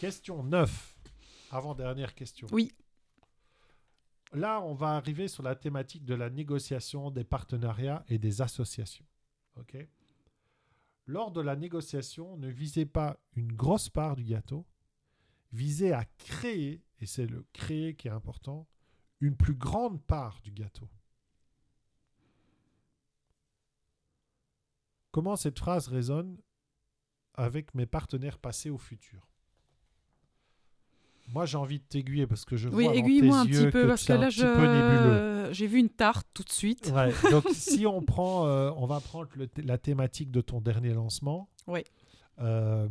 Question 0.00 0.42
9, 0.44 0.96
avant-dernière 1.50 2.14
question. 2.14 2.46
Oui. 2.52 2.72
Là, 4.32 4.60
on 4.60 4.74
va 4.74 4.90
arriver 4.96 5.26
sur 5.26 5.42
la 5.42 5.54
thématique 5.56 6.04
de 6.04 6.14
la 6.14 6.28
négociation 6.30 7.10
des 7.10 7.24
partenariats 7.24 8.04
et 8.08 8.18
des 8.18 8.42
associations. 8.42 9.04
OK? 9.56 9.76
Lors 11.06 11.30
de 11.30 11.40
la 11.40 11.56
négociation, 11.56 12.36
ne 12.36 12.48
visez 12.48 12.84
pas 12.84 13.18
une 13.34 13.50
grosse 13.52 13.88
part 13.88 14.14
du 14.16 14.24
gâteau, 14.24 14.66
visez 15.52 15.92
à 15.92 16.04
créer, 16.18 16.82
et 17.00 17.06
c'est 17.06 17.26
le 17.26 17.44
créer 17.52 17.94
qui 17.94 18.08
est 18.08 18.12
important, 18.12 18.66
une 19.20 19.36
plus 19.36 19.54
grande 19.54 20.00
part 20.02 20.40
du 20.42 20.52
gâteau. 20.52 20.88
Comment 25.10 25.36
cette 25.36 25.58
phrase 25.58 25.88
résonne 25.88 26.38
avec 27.34 27.74
mes 27.74 27.86
partenaires 27.86 28.38
passés 28.38 28.70
au 28.70 28.78
futur? 28.78 29.28
Moi, 31.28 31.44
j'ai 31.44 31.58
envie 31.58 31.78
de 31.78 31.84
t'aiguiller 31.84 32.26
parce 32.26 32.44
que 32.44 32.56
je 32.56 32.68
Oui, 32.68 32.84
vois 32.84 32.92
dans 32.92 32.98
aiguille-moi 32.98 33.44
tes 33.44 33.50
un 33.50 33.52
yeux 33.52 33.64
petit 33.66 33.72
peu 33.72 33.86
parce 33.86 34.04
que 34.04 34.12
un 34.12 34.18
là 34.18 34.30
je 34.30 35.48
j'ai 35.52 35.66
vu 35.66 35.78
une 35.78 35.88
tarte 35.88 36.26
tout 36.34 36.42
de 36.42 36.50
suite. 36.50 36.90
Ouais, 36.94 37.12
donc 37.30 37.44
si 37.52 37.86
on 37.86 38.02
prend, 38.02 38.46
euh, 38.46 38.70
on 38.76 38.86
va 38.86 39.00
prendre 39.00 39.28
le 39.34 39.48
la 39.56 39.78
thématique 39.78 40.30
de 40.30 40.40
ton 40.40 40.60
dernier 40.60 40.92
lancement. 40.92 41.48
Oui. 41.66 41.84
Euh, 42.40 42.88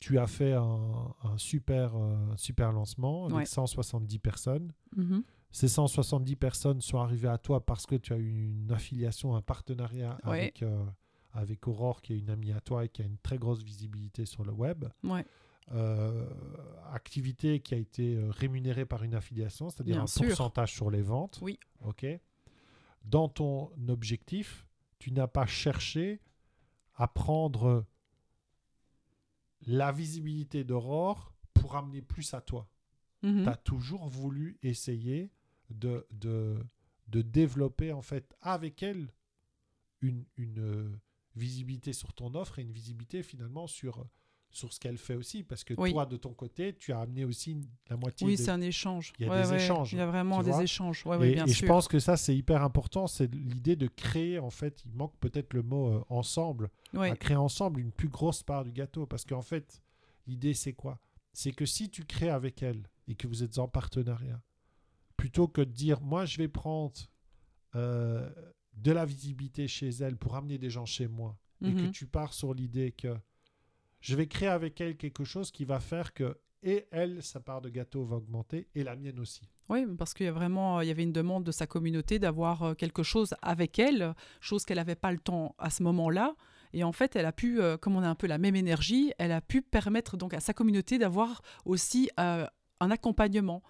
tu 0.00 0.18
as 0.18 0.26
fait 0.26 0.52
un, 0.52 1.14
un 1.24 1.38
super, 1.38 1.96
euh, 1.96 2.16
super 2.36 2.72
lancement 2.72 3.24
avec 3.26 3.36
Ouais. 3.38 3.44
170 3.46 4.18
personnes. 4.18 4.72
Mhm. 4.96 5.22
Ces 5.50 5.68
170 5.68 6.36
personnes 6.36 6.80
sont 6.80 6.98
arrivées 6.98 7.28
à 7.28 7.38
toi 7.38 7.64
parce 7.64 7.86
que 7.86 7.96
tu 7.96 8.12
as 8.12 8.18
eu 8.18 8.28
une 8.50 8.70
affiliation, 8.70 9.34
un 9.34 9.42
partenariat 9.42 10.18
Ouais. 10.24 10.38
avec, 10.40 10.62
euh, 10.62 10.84
avec 11.32 11.66
Aurore, 11.66 12.00
qui 12.02 12.12
est 12.12 12.18
une 12.18 12.30
amie 12.30 12.52
à 12.52 12.60
toi 12.60 12.84
et 12.84 12.88
qui 12.88 13.02
a 13.02 13.04
une 13.06 13.18
très 13.18 13.38
grosse 13.38 13.62
visibilité 13.62 14.24
sur 14.26 14.44
le 14.44 14.52
web. 14.52 14.84
Ouais. 15.04 15.24
euh, 15.72 16.26
activité 16.94 17.60
qui 17.60 17.74
a 17.74 17.76
été 17.76 18.18
rémunérée 18.30 18.86
par 18.86 19.02
une 19.02 19.14
affiliation, 19.14 19.68
c'est-à-dire 19.68 20.00
un 20.00 20.06
sûr. 20.06 20.26
pourcentage 20.26 20.72
sur 20.72 20.90
les 20.90 21.02
ventes. 21.02 21.40
Oui. 21.42 21.58
Ok. 21.84 22.06
Dans 23.04 23.28
ton 23.28 23.70
objectif, 23.88 24.66
tu 24.98 25.12
n'as 25.12 25.26
pas 25.26 25.44
cherché 25.44 26.20
à 26.94 27.06
prendre 27.06 27.84
la 29.66 29.92
visibilité 29.92 30.64
d'Aurore 30.64 31.32
pour 31.54 31.76
amener 31.76 32.02
plus 32.02 32.34
à 32.34 32.40
toi. 32.40 32.68
Mhm. 33.22 33.44
Tu 33.44 33.48
as 33.48 33.56
toujours 33.56 34.08
voulu 34.08 34.58
essayer 34.62 35.32
de, 35.70 36.06
de, 36.10 36.64
de 37.08 37.22
développer 37.22 37.92
en 37.92 38.02
fait 38.02 38.34
avec 38.40 38.82
elle 38.82 39.12
une, 40.00 40.24
une 40.36 40.60
euh, 40.60 41.00
visibilité 41.34 41.92
sur 41.92 42.12
ton 42.14 42.34
offre 42.34 42.58
et 42.58 42.62
une 42.62 42.72
visibilité 42.72 43.22
finalement 43.22 43.66
sur, 43.66 44.06
sur 44.50 44.72
ce 44.72 44.80
qu'elle 44.80 44.98
fait 44.98 45.14
aussi. 45.14 45.42
Parce 45.44 45.62
que 45.64 45.74
Oui. 45.76 45.92
toi, 45.92 46.06
de 46.06 46.16
ton 46.16 46.32
côté, 46.32 46.74
tu 46.74 46.92
as 46.92 47.00
amené 47.00 47.24
aussi 47.24 47.56
la 47.88 47.96
moitié 47.96 48.26
Oui, 48.26 48.36
des- 48.36 48.42
c'est 48.44 48.50
un 48.50 48.60
échange. 48.60 49.12
il 49.18 49.26
y 49.26 49.28
a 49.28 49.32
Ouais, 49.32 49.42
des 49.42 49.48
ouais, 49.50 49.56
échanges, 49.56 49.92
Il 49.92 49.98
y 49.98 50.00
a 50.00 50.06
vraiment 50.06 50.42
des 50.42 50.60
échanges. 50.60 51.04
Ouais, 51.06 51.16
et, 51.16 51.20
ouais, 51.20 51.32
bien 51.32 51.44
et 51.46 51.52
sûr. 51.52 51.66
je 51.66 51.66
pense 51.66 51.86
que 51.88 51.98
ça, 51.98 52.16
c'est 52.16 52.34
hyper 52.36 52.62
important. 52.62 53.06
C'est 53.06 53.32
l'idée 53.32 53.76
de 53.76 53.86
créer, 53.86 54.38
en 54.38 54.50
fait, 54.50 54.82
il 54.86 54.92
manque 54.94 55.16
peut-être 55.20 55.52
le 55.54 55.62
mot 55.62 55.88
euh, 55.88 56.04
ensemble, 56.08 56.70
à 56.94 57.14
créer 57.16 57.36
ensemble 57.36 57.80
une 57.80 57.92
plus 57.92 58.08
grosse 58.08 58.42
part 58.42 58.64
du 58.64 58.72
gâteau. 58.72 59.06
Parce 59.06 59.24
qu'en 59.24 59.42
fait, 59.42 59.82
l'idée, 60.26 60.54
c'est 60.54 60.72
quoi? 60.72 60.98
C'est 61.32 61.52
que 61.52 61.66
si 61.66 61.88
tu 61.90 62.04
crées 62.04 62.30
avec 62.30 62.62
elle 62.62 62.88
et 63.06 63.14
que 63.14 63.26
vous 63.28 63.42
êtes 63.42 63.58
en 63.58 63.68
partenariat, 63.68 64.40
plutôt 65.16 65.46
que 65.48 65.60
de 65.60 65.70
dire, 65.72 66.00
moi, 66.00 66.24
je 66.24 66.38
vais 66.38 66.48
prendre 66.48 66.92
euh, 67.74 68.28
de 68.74 68.92
la 68.92 69.04
visibilité 69.04 69.68
chez 69.68 69.88
elle 69.90 70.16
pour 70.16 70.36
amener 70.36 70.56
des 70.58 70.70
gens 70.70 70.86
chez 70.86 71.06
moi, 71.06 71.36
et 71.62 71.74
que 71.74 71.82
Mhm. 71.82 71.90
tu 71.90 72.06
pars 72.06 72.32
sur 72.32 72.54
l'idée 72.54 72.92
que 72.92 73.14
je 74.00 74.16
vais 74.16 74.26
créer 74.26 74.48
avec 74.48 74.80
elle 74.80 74.96
quelque 74.96 75.24
chose 75.24 75.50
qui 75.50 75.64
va 75.64 75.80
faire 75.80 76.12
que, 76.12 76.38
et 76.62 76.86
elle, 76.90 77.22
sa 77.22 77.40
part 77.40 77.60
de 77.60 77.68
gâteau 77.68 78.04
va 78.04 78.16
augmenter, 78.16 78.68
et 78.74 78.82
la 78.82 78.96
mienne 78.96 79.20
aussi. 79.20 79.42
Oui, 79.68 79.84
parce 79.98 80.14
qu'il 80.14 80.26
y 80.26 80.28
a 80.28 80.32
vraiment, 80.32 80.80
il 80.80 80.88
y 80.88 80.90
avait 80.90 81.02
une 81.02 81.12
demande 81.12 81.44
de 81.44 81.52
sa 81.52 81.66
communauté 81.66 82.18
d'avoir 82.18 82.62
euh, 82.62 82.74
quelque 82.74 83.02
chose 83.02 83.34
avec 83.42 83.78
elle, 83.78 84.14
chose 84.40 84.64
qu'elle 84.64 84.78
n'avait 84.78 84.94
pas 84.94 85.12
le 85.12 85.18
temps 85.18 85.54
à 85.58 85.70
ce 85.70 85.82
moment-là. 85.82 86.34
Et 86.72 86.84
en 86.84 86.92
fait, 86.92 87.16
elle 87.16 87.26
a 87.26 87.32
pu, 87.32 87.60
euh, 87.60 87.76
comme 87.76 87.96
on 87.96 88.02
a 88.02 88.08
un 88.08 88.14
peu 88.14 88.26
la 88.26 88.38
même 88.38 88.56
énergie, 88.56 89.12
elle 89.18 89.32
a 89.32 89.40
pu 89.40 89.62
permettre 89.62 90.16
donc 90.16 90.34
à 90.34 90.40
sa 90.40 90.54
communauté 90.54 90.98
d'avoir 90.98 91.42
aussi 91.64 92.10
euh, 92.18 92.46
un 92.80 92.90
accompagnement. 92.90 93.62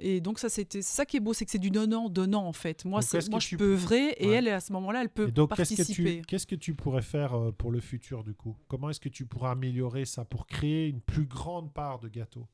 Et 0.00 0.20
donc 0.20 0.38
ça, 0.38 0.48
c'était 0.48 0.82
ça 0.82 1.04
qui 1.06 1.16
est 1.16 1.20
beau, 1.20 1.32
c'est 1.34 1.44
que 1.44 1.50
c'est 1.50 1.58
du 1.58 1.70
donnant 1.70 2.08
donnant 2.08 2.46
en 2.46 2.52
fait. 2.52 2.84
Moi, 2.84 3.00
Donc, 3.00 3.08
c'est- 3.08 3.18
est-ce 3.18 3.26
que 3.26 3.30
moi, 3.32 3.40
tu 3.40 3.50
je 3.54 3.56
peux 3.58 3.72
œuvrer 3.72 4.14
et 4.18 4.28
Ouais. 4.28 4.34
elle, 4.36 4.48
à 4.48 4.60
ce 4.60 4.72
moment-là, 4.72 5.02
elle 5.02 5.10
peut 5.10 5.28
Et 5.28 5.32
donc, 5.32 5.54
qu'est-ce 5.54 5.70
que, 5.70 5.76
participer. 5.76 6.16
tu, 6.20 6.26
qu'est-ce 6.26 6.46
que 6.46 6.54
tu 6.54 6.74
pourrais 6.74 7.02
faire 7.02 7.34
euh, 7.34 7.52
pour 7.52 7.70
le 7.70 7.80
futur, 7.80 8.24
du 8.24 8.34
coup? 8.34 8.56
Comment 8.68 8.90
est-ce 8.90 9.00
que 9.00 9.08
tu 9.08 9.26
pourras 9.26 9.50
améliorer 9.52 10.04
ça 10.04 10.24
pour 10.24 10.46
créer 10.46 10.88
une 10.88 11.00
plus 11.00 11.26
grande 11.26 11.72
part 11.72 11.98
de 11.98 12.08
gâteau? 12.08 12.48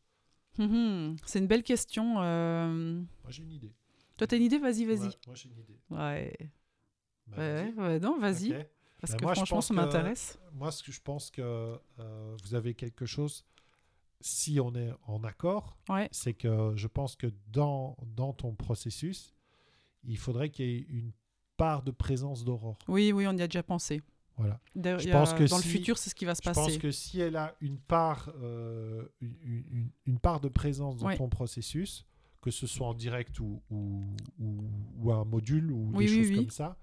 Mhm, 0.59 1.17
c'est 1.27 1.39
une 1.39 1.47
belle 1.47 1.63
question. 1.63 2.15
euh. 2.23 3.01
Moi, 3.23 3.31
j'ai 3.31 3.43
une 3.43 3.53
idée. 3.53 3.73
Toi, 4.17 4.27
t'as 4.27 4.37
une 4.37 4.43
idée? 4.45 4.59
Vas-y, 4.59 4.85
vas-y. 4.87 4.99
Ouais, 5.09 5.13
moi, 5.27 5.35
j'ai 5.35 5.49
une 5.51 5.59
idée. 5.59 5.79
Ouais. 5.91 6.33
Bah, 7.27 7.37
Ouais, 7.39 7.73
ouais, 7.77 8.01
non, 8.01 8.19
vas-y. 8.19 8.55
Parce 9.01 9.13
Bah, 9.13 9.19
que 9.19 9.25
moi, 9.25 9.35
franchement, 9.35 9.61
ça 9.61 9.75
m'intéresse. 9.75 10.39
Moi, 10.55 10.71
ce 10.73 10.83
que 10.83 10.91
je 10.93 11.01
pense 11.03 11.31
que 11.31 11.43
euh, 11.99 12.37
vous 12.43 12.55
avez 12.55 12.75
quelque 12.75 13.05
chose, 13.05 13.45
si 14.21 14.59
on 14.61 14.75
est 14.75 14.91
en 15.07 15.23
accord, 15.25 15.77
Ouais. 15.89 16.09
c'est 16.13 16.35
que 16.35 16.73
je 16.77 16.87
pense 16.89 17.17
que 17.17 17.29
dans, 17.49 17.97
dans 18.17 18.33
ton 18.33 18.55
processus, 18.55 19.35
il 20.05 20.19
faudrait 20.19 20.51
qu'il 20.51 20.67
y 20.67 20.77
ait 20.77 20.87
une 20.89 21.13
part 21.57 21.83
de 21.83 21.91
présence 21.91 22.45
d'aurore. 22.45 22.79
Oui, 22.89 23.13
oui, 23.13 23.27
on 23.27 23.33
y 23.37 23.43
a 23.43 23.47
déjà 23.49 23.63
pensé. 23.63 24.03
Voilà. 24.37 24.61
Je 24.75 25.09
a- 25.09 25.13
pense 25.13 25.33
que 25.33 25.45
dans 25.49 25.59
si- 25.59 25.69
le 25.69 25.73
futur, 25.79 25.97
c'est 25.99 26.11
ce 26.11 26.15
qui 26.15 26.27
va 26.27 26.35
se 26.35 26.43
Je 26.45 26.51
pense 26.51 26.67
passer. 26.67 26.79
que 26.79 26.91
si 26.91 27.21
elle 27.21 27.37
a 27.37 27.55
une 27.63 27.79
part, 27.79 28.31
euh, 28.43 29.07
une, 29.21 29.35
une- 29.43 29.91
une 30.05 30.19
part 30.19 30.41
de 30.41 30.49
présence 30.49 30.97
dans 30.99 31.07
Ouais. 31.07 31.17
ton 31.17 31.29
processus, 31.31 32.05
que 32.43 32.51
ce 32.51 32.67
soit 32.67 32.87
en 32.87 32.95
direct 32.95 33.41
ou, 33.41 33.63
ou, 33.71 34.03
ou- 34.39 34.71
ou 34.99 35.13
un 35.13 35.25
module 35.25 35.73
ou 35.73 35.91
Oui, 35.95 36.07
des 36.07 36.13
oui, 36.13 36.19
choses 36.19 36.29
oui. 36.31 36.37
comme 36.37 36.51
ça, 36.51 36.77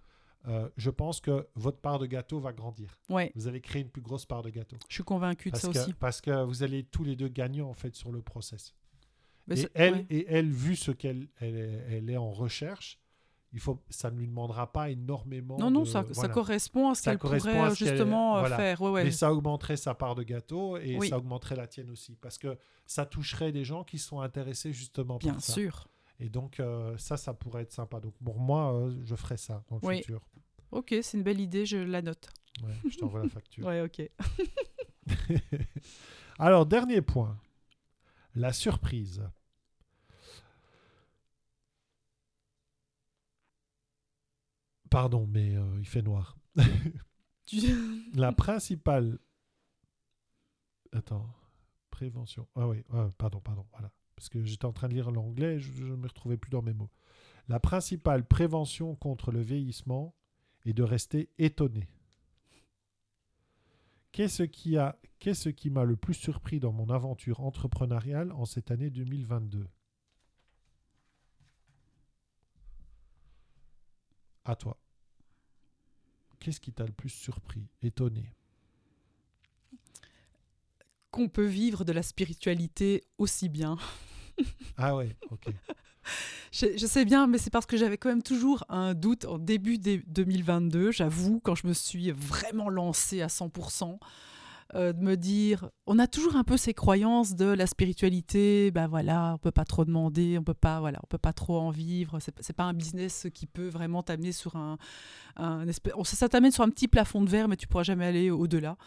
euh, 0.48 0.70
je 0.78 0.90
pense 0.90 1.22
que 1.22 1.48
votre 1.56 1.80
part 1.80 2.00
de 2.00 2.06
gâteau 2.06 2.40
va 2.40 2.52
grandir. 2.54 3.00
Ouais, 3.10 3.32
Vous 3.36 3.48
allez 3.48 3.62
créer 3.62 3.82
une 3.82 3.90
plus 3.90 4.02
grosse 4.02 4.26
part 4.26 4.42
de 4.44 4.50
gâteau. 4.50 4.78
je 4.90 4.94
suis 4.96 5.04
convaincue 5.04 5.52
de 5.52 5.58
ça 5.58 5.70
que, 5.72 5.78
aussi. 5.80 5.94
parce 5.94 6.20
que 6.22 6.44
vous 6.44 6.64
allez 6.64 6.84
tous 6.84 7.04
les 7.04 7.16
deux 7.16 7.30
gagner 7.30 7.62
en 7.62 7.74
fait 7.74 7.96
sur 7.96 8.12
le 8.12 8.22
process. 8.22 8.74
Mais 9.48 9.60
et, 9.62 9.68
elle, 9.74 9.94
ouais. 9.94 10.06
et 10.10 10.26
elle, 10.30 10.50
vu 10.50 10.76
ce 10.76 10.92
qu'elle 10.92 11.28
elle 11.40 11.56
est, 11.58 11.86
elle 11.90 12.10
est 12.10 12.18
en 12.18 12.32
recherche, 12.32 13.00
il 13.52 13.60
faut, 13.60 13.84
ça 13.90 14.10
ne 14.10 14.18
lui 14.18 14.28
demandera 14.28 14.72
pas 14.72 14.90
énormément. 14.90 15.58
Non, 15.60 15.70
non, 15.70 15.82
de- 15.82 15.86
ça, 15.86 16.04
correspond 16.28 16.90
à 16.90 16.96
ce 16.96 17.04
qu'elle 17.04 17.20
pourrait 17.20 17.38
euh, 17.46 17.70
ce 17.70 17.86
justement 17.86 18.38
euh, 18.38 18.40
voilà. 18.40 18.58
faire. 18.58 18.82
Ouais, 18.82 18.90
ouais. 18.90 19.04
Mais 19.04 19.12
ça 19.12 19.32
augmenterait 19.32 19.78
sa 19.78 19.94
part 19.94 20.16
de 20.16 20.24
gâteau 20.24 20.78
et 20.78 20.98
Oui. 20.98 21.10
ça 21.10 21.18
augmenterait 21.18 21.56
la 21.56 21.68
tienne 21.68 21.92
aussi. 21.92 22.16
Parce 22.16 22.38
que 22.38 22.58
ça 22.88 23.06
toucherait 23.06 23.52
des 23.52 23.64
gens 23.64 23.84
qui 23.84 24.00
sont 24.00 24.22
intéressés 24.22 24.74
justement 24.74 25.18
Bien 25.18 25.34
par 25.34 25.42
ça. 25.42 25.54
sûr. 25.54 25.88
Et 26.20 26.30
donc, 26.30 26.60
euh, 26.60 26.98
ça, 26.98 27.18
ça 27.18 27.34
pourrait 27.34 27.64
être 27.64 27.72
sympa. 27.74 28.00
Donc, 28.00 28.14
pour 28.24 28.40
moi, 28.40 28.74
euh, 28.74 28.96
je 29.04 29.16
ferais 29.16 29.38
ça 29.38 29.64
dans 29.70 29.78
le 29.82 29.88
Oui. 29.88 29.98
futur. 29.98 30.22
Ok, 30.72 30.96
c'est 31.02 31.18
une 31.18 31.24
belle 31.24 31.40
idée, 31.42 31.66
je 31.66 31.78
la 31.78 32.02
note. 32.02 32.30
Ouais, 32.64 32.74
je 32.90 32.98
t'envoie 32.98 33.24
la 33.24 33.30
facture. 33.30 33.66
Ouais, 33.68 33.82
ok. 33.82 34.10
Alors, 36.40 36.66
dernier 36.66 37.02
point. 37.02 37.38
La 38.36 38.54
surprise. 38.54 39.24
Pardon, 44.90 45.28
mais 45.28 45.56
euh, 45.56 45.80
il 45.80 45.88
fait 45.88 46.02
noir. 46.02 46.38
La 48.14 48.32
principale. 48.32 49.20
Attends. 50.92 51.28
Prévention. 51.90 52.48
Ah 52.56 52.68
oui, 52.68 52.84
ah, 52.94 53.10
pardon, 53.18 53.40
pardon. 53.42 53.66
Voilà. 53.72 53.92
Parce 54.16 54.30
que 54.30 54.44
j'étais 54.44 54.66
en 54.66 54.74
train 54.74 54.88
de 54.88 54.94
lire 54.94 55.12
l'anglais, 55.12 55.60
je 55.60 55.84
ne 55.84 55.96
me 55.96 56.08
retrouvais 56.08 56.38
plus 56.38 56.52
dans 56.52 56.62
mes 56.62 56.74
mots. 56.74 56.92
La 57.48 57.60
principale 57.60 58.26
prévention 58.26 58.96
contre 58.96 59.32
le 59.32 59.42
vieillissement 59.42 60.16
est 60.66 60.74
de 60.74 60.84
rester 60.84 61.30
étonné. 61.38 61.90
Qu'est-ce 64.12 64.44
qui 64.44 64.78
a, 64.78 65.00
qu'est-ce 65.20 65.50
qui 65.50 65.70
m'a 65.70 65.84
le 65.84 65.96
plus 65.96 66.14
surpris 66.14 66.60
dans 66.60 66.72
mon 66.72 66.90
aventure 66.90 67.42
entrepreneuriale 67.42 68.32
en 68.32 68.46
cette 68.46 68.72
année 68.72 68.90
2022 68.92 69.68
À 74.46 74.56
toi. 74.56 74.78
Qu'est-ce 76.40 76.60
qui 76.60 76.74
t'a 76.74 76.86
le 76.86 76.92
plus 76.92 77.10
surpris, 77.10 77.68
étonné 77.82 78.34
Qu'on 81.14 81.30
peut 81.30 81.46
vivre 81.46 81.86
de 81.86 81.92
la 81.94 82.02
spiritualité 82.04 83.04
aussi 83.20 83.48
bien. 83.48 83.78
Ah 84.78 84.96
ouais, 84.96 85.16
ok. 85.30 85.46
Je, 86.52 86.66
je 86.76 86.86
sais 86.88 87.06
bien, 87.06 87.28
mais 87.28 87.38
c'est 87.38 87.52
parce 87.52 87.68
que 87.68 87.78
j'avais 87.78 87.98
quand 87.98 88.10
même 88.10 88.24
toujours 88.24 88.64
un 88.68 88.96
doute 88.96 89.26
en 89.26 89.38
début 89.38 89.78
des 89.78 90.00
2022, 90.08 90.92
j'avoue, 90.92 91.40
quand 91.40 91.54
je 91.54 91.68
me 91.68 91.74
suis 91.74 92.10
vraiment 92.12 92.68
lancée 92.70 93.22
à 93.22 93.28
100%, 93.28 94.00
euh, 94.74 94.92
de 94.92 95.00
me 95.04 95.16
dire, 95.16 95.70
on 95.86 96.00
a 96.00 96.08
toujours 96.08 96.36
un 96.36 96.44
peu 96.44 96.58
ces 96.58 96.74
croyances 96.74 97.36
de 97.36 97.46
la 97.46 97.68
spiritualité, 97.68 98.72
ben 98.72 98.88
voilà, 98.88 99.34
on 99.36 99.38
peut 99.38 99.52
pas 99.52 99.66
trop 99.66 99.86
demander, 99.86 100.40
on 100.40 100.44
peut 100.44 100.56
pas, 100.56 100.80
voilà, 100.80 100.98
on 101.04 101.08
peut 101.08 101.20
pas 101.20 101.34
trop 101.34 101.60
en 101.60 101.70
vivre, 101.70 102.18
c'est 102.20 102.54
pas 102.56 102.64
un 102.64 102.74
business 102.74 103.28
qui 103.36 103.46
peut 103.46 103.68
vraiment 103.68 104.02
t'amener 104.02 104.32
sur 104.32 104.56
un, 104.56 104.78
un 105.38 105.68
espèce, 105.68 105.94
on- 105.96 106.04
ça 106.04 106.28
t'amène 106.28 106.52
sur 106.52 106.64
un 106.64 106.70
petit 106.70 106.88
plafond 106.88 107.22
de 107.22 107.30
verre, 107.30 107.48
mais 107.48 107.56
tu 107.58 107.68
pourras 107.68 107.84
jamais 107.84 108.08
aller 108.08 108.32
au-delà. 108.32 108.78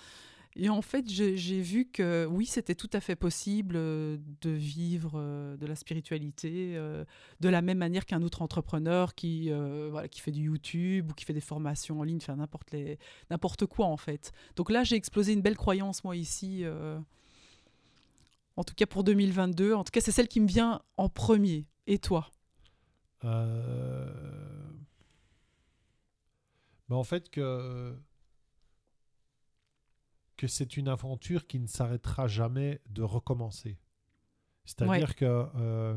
Et 0.59 0.71
en 0.71 0.81
fait, 0.81 1.07
j'ai 1.07 1.61
vu 1.61 1.85
que 1.85 2.27
oui, 2.31 2.47
c'était 2.47 2.75
tout 2.75 2.89
à 2.95 3.01
fait 3.01 3.15
possible 3.15 3.75
euh, 3.77 4.17
de 4.41 4.49
vivre 4.49 5.13
euh, 5.17 5.55
de 5.59 5.67
la 5.67 5.77
spiritualité 5.77 6.73
euh, 6.77 7.05
de 7.41 7.51
la 7.51 7.61
même 7.61 7.77
manière 7.77 8.07
qu'un 8.07 8.23
autre 8.23 8.41
entrepreneur 8.41 9.15
qui, 9.15 9.51
voilà, 9.91 10.09
qui 10.09 10.23
fait 10.23 10.31
du 10.31 10.45
YouTube 10.45 11.11
ou 11.11 11.15
qui 11.15 11.27
fait 11.27 11.35
des 11.35 11.43
formations 11.43 12.01
en 12.01 12.05
ligne, 12.05 12.21
n'importe 13.29 13.67
quoi 13.67 13.85
en 13.87 13.99
fait. 13.99 14.33
Donc 14.57 14.71
là, 14.71 14.83
j'ai 14.83 14.97
explosé 14.97 15.35
une 15.35 15.43
belle 15.43 15.59
croyance 15.59 16.03
moi 16.05 16.17
ici. 16.17 16.65
en 18.57 18.65
tout 18.65 18.75
cas 18.75 18.87
pour 18.87 19.05
2022. 19.05 19.75
En 19.75 19.85
tout 19.85 19.91
cas, 19.91 20.01
c'est 20.01 20.13
celle 20.13 20.29
qui 20.29 20.41
me 20.41 20.49
vient 20.49 20.81
en 20.97 21.11
premier. 21.11 21.67
Et 21.87 21.99
toi? 21.99 22.31
Mais 23.23 23.29
en 26.95 27.05
fait 27.05 27.29
que 27.29 27.95
que 30.37 30.47
c'est 30.47 30.77
une 30.77 30.89
aventure 30.89 31.47
qui 31.47 31.59
ne 31.59 31.67
s'arrêtera 31.67 32.27
jamais 32.29 32.81
de 32.91 33.03
recommencer. 33.03 33.79
C'est-à-dire 34.65 35.15
que 35.15 35.49
euh, 35.55 35.97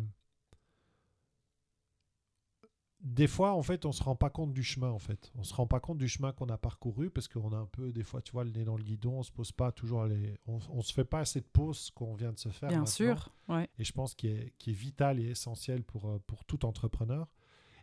des 3.01 3.27
fois, 3.27 3.53
en 3.53 3.63
fait, 3.63 3.85
on 3.85 3.91
se 3.91 4.03
rend 4.03 4.15
pas 4.15 4.29
compte 4.29 4.53
du 4.53 4.63
chemin, 4.63 4.89
en 4.89 4.99
fait. 4.99 5.31
On 5.35 5.43
se 5.43 5.53
rend 5.53 5.67
pas 5.67 5.79
compte 5.79 5.97
du 5.97 6.07
chemin 6.07 6.33
qu'on 6.33 6.49
a 6.49 6.57
parcouru 6.57 7.09
parce 7.09 7.27
qu'on 7.27 7.53
a 7.53 7.57
un 7.57 7.65
peu, 7.65 7.93
des 7.93 8.03
fois, 8.03 8.21
tu 8.21 8.33
vois, 8.33 8.43
le 8.43 8.51
nez 8.51 8.65
dans 8.65 8.75
le 8.75 8.83
guidon, 8.83 9.19
on 9.19 9.23
se 9.23 9.31
pose 9.31 9.51
pas 9.51 9.71
toujours 9.71 10.05
les, 10.05 10.37
on, 10.47 10.59
on 10.69 10.81
se 10.81 10.93
fait 10.93 11.05
pas 11.05 11.19
assez 11.19 11.39
de 11.39 11.47
pause 11.47 11.91
qu'on 11.91 12.13
vient 12.13 12.33
de 12.33 12.39
se 12.39 12.49
faire. 12.49 12.69
Bien 12.69 12.79
maintenant 12.79 12.91
sûr. 12.91 13.29
Ouais. 13.47 13.69
et 13.77 13.83
je 13.83 13.93
pense 13.93 14.15
qu'il 14.15 14.31
est, 14.31 14.53
qui 14.57 14.71
est 14.71 14.73
vital 14.73 15.19
et 15.19 15.29
essentiel 15.29 15.83
pour, 15.83 16.09
euh, 16.09 16.19
pour 16.27 16.43
tout 16.43 16.65
entrepreneur. 16.65 17.27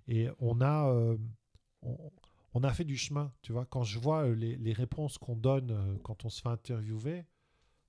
Et 0.07 0.29
on 0.39 0.61
a, 0.61 0.89
euh, 0.91 1.17
on, 1.83 1.97
on 2.59 2.63
a 2.65 2.73
fait 2.73 2.85
du 2.85 2.97
chemin, 2.97 3.31
tu 3.43 3.53
vois. 3.53 3.67
Quand 3.67 3.83
je 3.83 3.99
vois 3.99 4.25
euh, 4.25 4.35
les, 4.35 4.57
les 4.57 4.73
réponses 4.73 5.19
qu'on 5.19 5.37
donne 5.37 5.71
euh, 5.73 5.99
quand 6.03 6.25
on 6.25 6.31
se 6.31 6.41
fait 6.41 6.49
interviewer, 6.49 7.27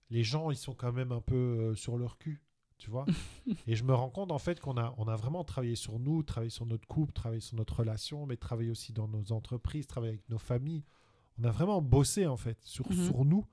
les 0.09 0.23
gens, 0.23 0.51
ils 0.51 0.57
sont 0.57 0.73
quand 0.73 0.91
même 0.91 1.11
un 1.13 1.21
peu 1.21 1.35
euh, 1.35 1.75
sur 1.75 1.97
leur 1.97 2.17
cul, 2.17 2.41
tu 2.77 2.89
vois. 2.89 3.05
et 3.67 3.75
je 3.75 3.83
me 3.85 3.93
rends 3.93 4.09
compte 4.09 4.31
en 4.31 4.39
fait 4.39 4.59
qu'on 4.59 4.75
a, 4.77 4.93
on 4.97 5.07
a 5.07 5.15
vraiment 5.15 5.43
travaillé 5.45 5.75
sur 5.75 5.99
nous, 5.99 6.21
travaillé 6.23 6.49
sur 6.49 6.65
notre 6.65 6.85
couple, 6.87 7.13
travaillé 7.13 7.39
sur 7.41 7.55
notre 7.55 7.77
relation, 7.77 8.25
mais 8.25 8.35
travaillé 8.35 8.69
aussi 8.69 8.91
dans 8.91 9.07
nos 9.07 9.31
entreprises, 9.31 9.87
travaillé 9.87 10.13
avec 10.15 10.27
nos 10.29 10.37
familles. 10.39 10.83
On 11.39 11.45
a 11.45 11.51
vraiment 11.51 11.81
bossé 11.81 12.25
en 12.27 12.37
fait 12.37 12.57
sur, 12.61 12.89
Mhm. 12.91 13.05
sur 13.05 13.23
nous. 13.23 13.45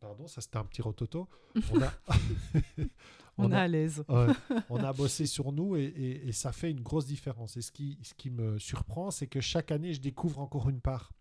Pardon, 0.00 0.26
ça 0.28 0.40
c'était 0.40 0.58
un 0.58 0.64
petit 0.64 0.82
rototo. 0.82 1.28
On 1.72 1.80
a, 1.82 1.92
On 3.38 3.44
on 3.46 3.52
est 3.52 3.54
a- 3.56 3.60
à 3.62 3.68
l'aise. 3.68 4.04
On 4.70 4.76
a 4.82 4.92
bossé 4.92 5.26
sur 5.26 5.52
nous 5.52 5.76
et, 5.76 5.84
et- 5.84 6.28
et 6.28 6.32
ça 6.32 6.52
fait 6.52 6.70
une 6.70 6.80
grosse 6.80 7.06
différence. 7.06 7.56
Et 7.56 7.62
ce 7.62 7.70
qui, 7.72 7.98
ce 8.02 8.14
qui 8.14 8.30
me 8.30 8.58
surprend, 8.58 9.10
c'est 9.10 9.26
que 9.26 9.40
chaque 9.40 9.70
année, 9.70 9.92
je 9.92 10.00
découvre 10.00 10.40
encore 10.40 10.68
une 10.70 10.80
part. 10.80 11.12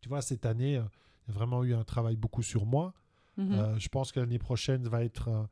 Tu 0.00 0.08
vois, 0.08 0.22
cette 0.22 0.46
année, 0.46 0.76
euh, 0.76 0.82
il 1.28 1.32
y 1.32 1.34
a 1.34 1.38
vraiment 1.38 1.64
eu 1.64 1.74
un 1.74 1.84
travail 1.84 2.16
beaucoup 2.16 2.42
sur 2.42 2.66
moi. 2.66 2.94
Mhm. 3.36 3.52
Euh, 3.52 3.78
je 3.78 3.88
pense 3.88 4.12
que 4.12 4.20
l'année 4.20 4.38
prochaine 4.38 4.88
va 4.88 5.04
être 5.04 5.28
euh, 5.28 5.42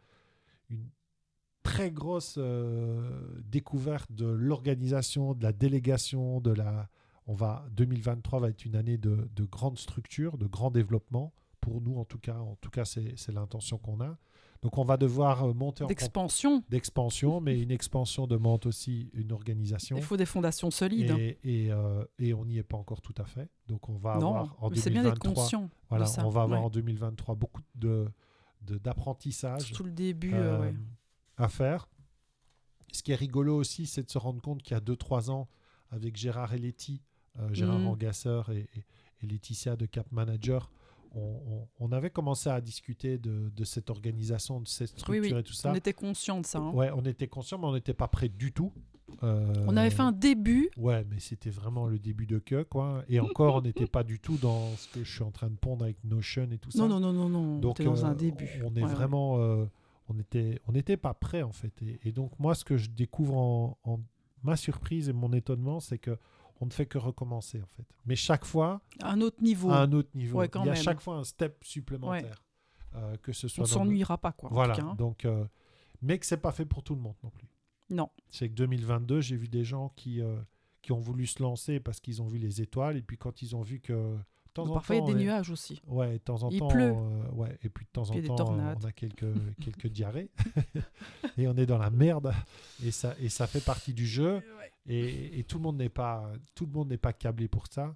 une 0.71 0.89
très 1.63 1.91
grosse 1.91 2.37
euh, 2.39 3.41
découverte 3.45 4.11
de 4.13 4.27
l'organisation, 4.27 5.35
de 5.35 5.43
la 5.43 5.53
délégation, 5.53 6.41
de 6.41 6.53
la. 6.53 6.89
On 7.27 7.35
va 7.35 7.67
2023 7.73 8.41
va 8.41 8.49
être 8.51 8.65
une 8.67 8.77
année 8.77 8.99
de, 8.99 9.29
de 9.35 9.45
grande 9.45 9.79
structure, 9.79 10.37
de 10.39 10.47
grand 10.47 10.71
développement 10.71 11.33
pour 11.61 11.81
nous 11.81 11.97
en 11.99 12.05
tout 12.05 12.19
cas. 12.19 12.37
En 12.39 12.57
tout 12.57 12.71
cas, 12.71 12.85
c'est 12.85 13.15
c'est 13.17 13.33
l'intention 13.33 13.79
qu'on 13.79 14.01
a. 14.01 14.19
Donc, 14.65 14.79
on 14.79 14.83
va 14.85 14.97
devoir 14.97 15.45
euh, 15.45 15.53
monter 15.53 15.85
en 15.85 15.87
D'expansion. 15.87 16.65
d'expansion, 16.71 17.41
mais 17.41 17.61
une 17.61 17.71
expansion 17.71 18.27
demande 18.27 18.67
aussi 18.67 19.11
une 19.13 19.31
organisation. 19.31 19.97
Il 19.97 20.03
faut 20.03 20.17
des 20.17 20.27
fondations 20.27 20.71
solides. 20.73 21.13
hein. 21.13 21.17
Et, 21.19 21.39
et, 21.45 21.71
euh, 21.71 22.03
et 22.19 22.35
on 22.35 22.45
n'y 22.45 22.59
est 22.59 22.63
pas 22.65 22.77
encore 22.79 23.01
tout 23.03 23.15
à 23.19 23.25
fait. 23.27 23.49
Donc 23.69 23.89
on 23.89 23.97
va 23.99 24.19
non, 24.19 24.31
avoir 24.35 24.57
en 24.65 24.71
mais 24.71 24.77
c'est 24.77 24.91
bien 24.91 25.03
d'être 25.03 25.21
2023, 25.21 25.43
conscient 25.45 25.71
voilà, 25.91 26.07
on 26.25 26.31
va 26.31 26.43
avoir 26.43 26.61
ouais. 26.61 26.67
en 26.67 26.71
2023 26.71 27.35
beaucoup 27.37 27.61
de 27.77 28.09
de- 28.63 28.79
d'apprentissage 28.79 29.61
Surtout 29.65 29.85
le 29.85 29.91
début. 29.93 30.33
euh, 30.35 30.59
ouais. 30.63 30.75
à 31.37 31.49
faire. 31.49 31.87
Ce 32.93 33.03
qui 33.03 33.13
est 33.13 33.17
rigolo 33.17 33.57
aussi, 33.57 33.87
c'est 33.87 34.03
de 34.05 34.11
se 34.11 34.17
rendre 34.19 34.41
compte 34.41 34.63
qu'il 34.63 34.73
y 34.75 34.79
a 34.79 34.81
2-3 34.81 35.31
ans, 35.31 35.49
avec 35.91 36.17
Gérard 36.17 36.55
et 36.55 36.59
Letty, 36.59 37.03
euh, 37.39 37.53
Gérard. 37.53 37.83
Rangasseur 37.85 38.51
et, 38.51 38.69
et- 38.75 38.85
et 39.23 39.27
Laetitia 39.27 39.77
de 39.77 39.85
Cap 39.87 40.11
Manager, 40.13 40.71
on, 41.79 41.93
avait 41.93 42.11
commencé 42.11 42.49
à 42.51 42.61
discuter 42.61 43.19
de, 43.19 43.51
de 43.55 43.65
cette 43.65 43.91
organisation, 43.91 44.61
de 44.61 44.69
cette 44.69 44.89
structure 44.89 45.35
oui. 45.35 45.41
et 45.41 45.43
tout 45.43 45.53
ça. 45.53 45.71
On 45.71 45.75
était 45.75 45.93
conscient 45.93 46.41
de 46.41 46.47
ça. 46.47 46.59
hein. 46.59 46.73
Ouais, 46.73 46.91
on 46.95 47.03
était 47.03 47.29
conscient, 47.29 47.59
mais 47.59 47.67
on 47.67 47.75
n'était 47.75 47.95
pas 47.95 48.09
prêt 48.09 48.29
du 48.29 48.53
tout. 48.53 48.73
Euh, 49.23 49.53
On 49.67 49.77
avait 49.77 49.91
fait 49.91 50.03
un 50.03 50.13
début. 50.13 50.71
Ouais, 50.77 51.05
mais 51.11 51.21
c'était 51.21 51.51
vraiment 51.51 51.87
le 51.87 51.99
début 51.99 52.27
de 52.27 52.39
que, 52.39 52.63
quoi. 52.63 53.05
Et 53.09 53.21
encore, 53.21 53.57
on 53.57 53.61
n'était 53.63 53.87
pas 53.87 54.03
du 54.03 54.19
tout 54.19 54.37
dans 54.39 54.69
ce 54.77 54.89
que 54.89 55.05
je 55.05 55.13
suis 55.13 55.23
en 55.23 55.31
train 55.31 55.51
de 55.51 55.57
pondre 55.57 55.85
avec 55.85 56.03
Notion 56.05 56.49
et 56.51 56.59
tout 56.59 56.71
ça. 56.71 56.79
Non, 56.79 56.89
non, 56.89 57.01
non, 57.01 57.13
non, 57.13 57.29
non. 57.29 57.59
Donc, 57.59 57.77
on 57.79 57.83
était 57.83 57.85
dans 57.85 58.05
euh, 58.05 58.11
un 58.11 58.15
début. 58.15 58.63
On 58.65 58.75
est 58.75 58.83
ouais. 58.83 58.89
vraiment. 58.91 59.39
euh, 59.39 59.67
on 60.09 60.19
était, 60.19 60.61
on 60.67 60.73
n'était 60.73 60.97
pas 60.97 61.15
prêt, 61.15 61.43
en 61.43 61.53
fait. 61.53 61.73
Et, 61.83 62.01
et 62.05 62.13
donc, 62.13 62.33
moi, 62.39 62.55
ce 62.55 62.65
que 62.65 62.77
je 62.77 62.91
découvre 62.91 63.37
en, 63.37 63.79
en- 63.85 64.01
ma 64.43 64.57
surprise 64.57 65.09
et 65.09 65.13
mon 65.13 65.33
étonnement, 65.33 65.81
c'est 65.81 65.99
que 65.99 66.19
on 66.61 66.67
ne 66.67 66.71
fait 66.71 66.87
que 66.87 66.99
recommencer, 66.99 67.61
en 67.63 67.67
fait. 67.77 67.85
Mais 68.07 68.17
chaque 68.17 68.45
fois, 68.45 68.81
À 69.03 69.13
un 69.13 69.21
autre 69.21 69.43
niveau. 69.43 69.71
à 69.71 69.79
un 69.81 69.93
autre 69.93 70.11
niveau. 70.15 70.39
Ouais, 70.39 70.49
quand 70.49 70.63
Il 70.63 70.67
y 70.67 70.71
a 70.71 70.73
même. 70.75 70.83
chaque 70.83 71.01
fois 71.01 71.17
un 71.17 71.25
step 71.25 71.63
supplémentaire. 71.65 72.43
Euh, 72.97 73.17
que 73.17 73.33
ce 73.33 73.47
on 73.47 73.49
soit 73.49 73.65
le- 73.65 73.69
s'ennuiera 73.69 74.19
pas, 74.19 74.33
quoi. 74.33 74.51
en 74.51 74.55
Voilà. 74.55 74.75
tout 74.75 74.81
cas, 74.83 74.87
hein. 74.89 74.95
Donc, 74.95 75.25
euh, 75.25 75.45
mais 76.01 76.17
que 76.19 76.27
c'est 76.27 76.37
pas 76.37 76.53
fait 76.53 76.65
pour 76.65 76.83
tout 76.85 76.95
le 76.95 77.01
monde 77.01 77.17
non 77.25 77.31
plus. 77.31 77.49
Non. 77.91 78.09
C'est 78.31 78.49
que 78.49 78.55
2022, 78.55 79.21
j'ai 79.21 79.37
vu 79.37 79.49
des 79.49 79.65
gens 79.65 79.89
qui, 79.97 80.21
euh, 80.21 80.41
qui 80.81 80.93
ont 80.93 81.01
voulu 81.01 81.27
se 81.27 81.43
lancer 81.43 81.81
parce 81.81 81.99
qu'ils 81.99 82.23
ont 82.23 82.27
vu 82.29 82.39
les 82.39 82.63
étoiles 82.63 82.97
et 82.97 83.03
puis 83.03 83.19
quand 83.19 83.43
ils 83.43 83.57
ont 83.57 83.63
vu 83.63 83.81
que 83.81 84.17
temps 84.55 84.67
en 84.71 84.75
Parfois, 84.75 84.97
il 84.97 85.01
y 85.01 85.03
a 85.03 85.07
des 85.15 85.15
nuages 85.25 85.51
aussi. 85.51 85.83
Ouais, 85.87 86.15
de 86.15 86.19
temps 86.19 86.43
en 86.43 86.49
Il 86.51 86.59
temps. 86.61 86.69
pleut. 86.69 86.93
euh, 86.95 87.31
ouais, 87.33 87.59
et 87.63 87.69
puis 87.69 87.85
de 87.85 87.91
temps 87.91 88.09
en 88.09 88.13
Puis 88.13 88.23
temps, 88.23 88.35
euh, 88.35 88.37
tornades. 88.37 88.79
on 88.83 88.87
a 88.87 88.93
quelques, 88.93 89.27
quelques 89.63 89.89
diarrhées. 89.89 90.31
et 91.37 91.47
on 91.49 91.57
est 91.57 91.67
dans 91.67 91.79
la 91.79 91.91
merde. 91.91 92.33
Et 92.83 92.91
ça, 92.91 93.15
et 93.21 93.29
ça 93.29 93.47
fait 93.47 93.65
partie 93.65 93.93
du 93.93 94.07
jeu. 94.07 94.43
Et, 94.87 95.39
et 95.39 95.45
tout 95.45 95.59
le 95.59 95.63
monde 95.63 95.77
n'est 95.79 95.89
pas, 95.89 96.31
tout 96.55 96.67
le 96.67 96.73
monde 96.73 96.89
n'est 96.89 96.97
pas 96.99 97.13
câblé 97.13 97.49
pour 97.49 97.67
ça. 97.67 97.95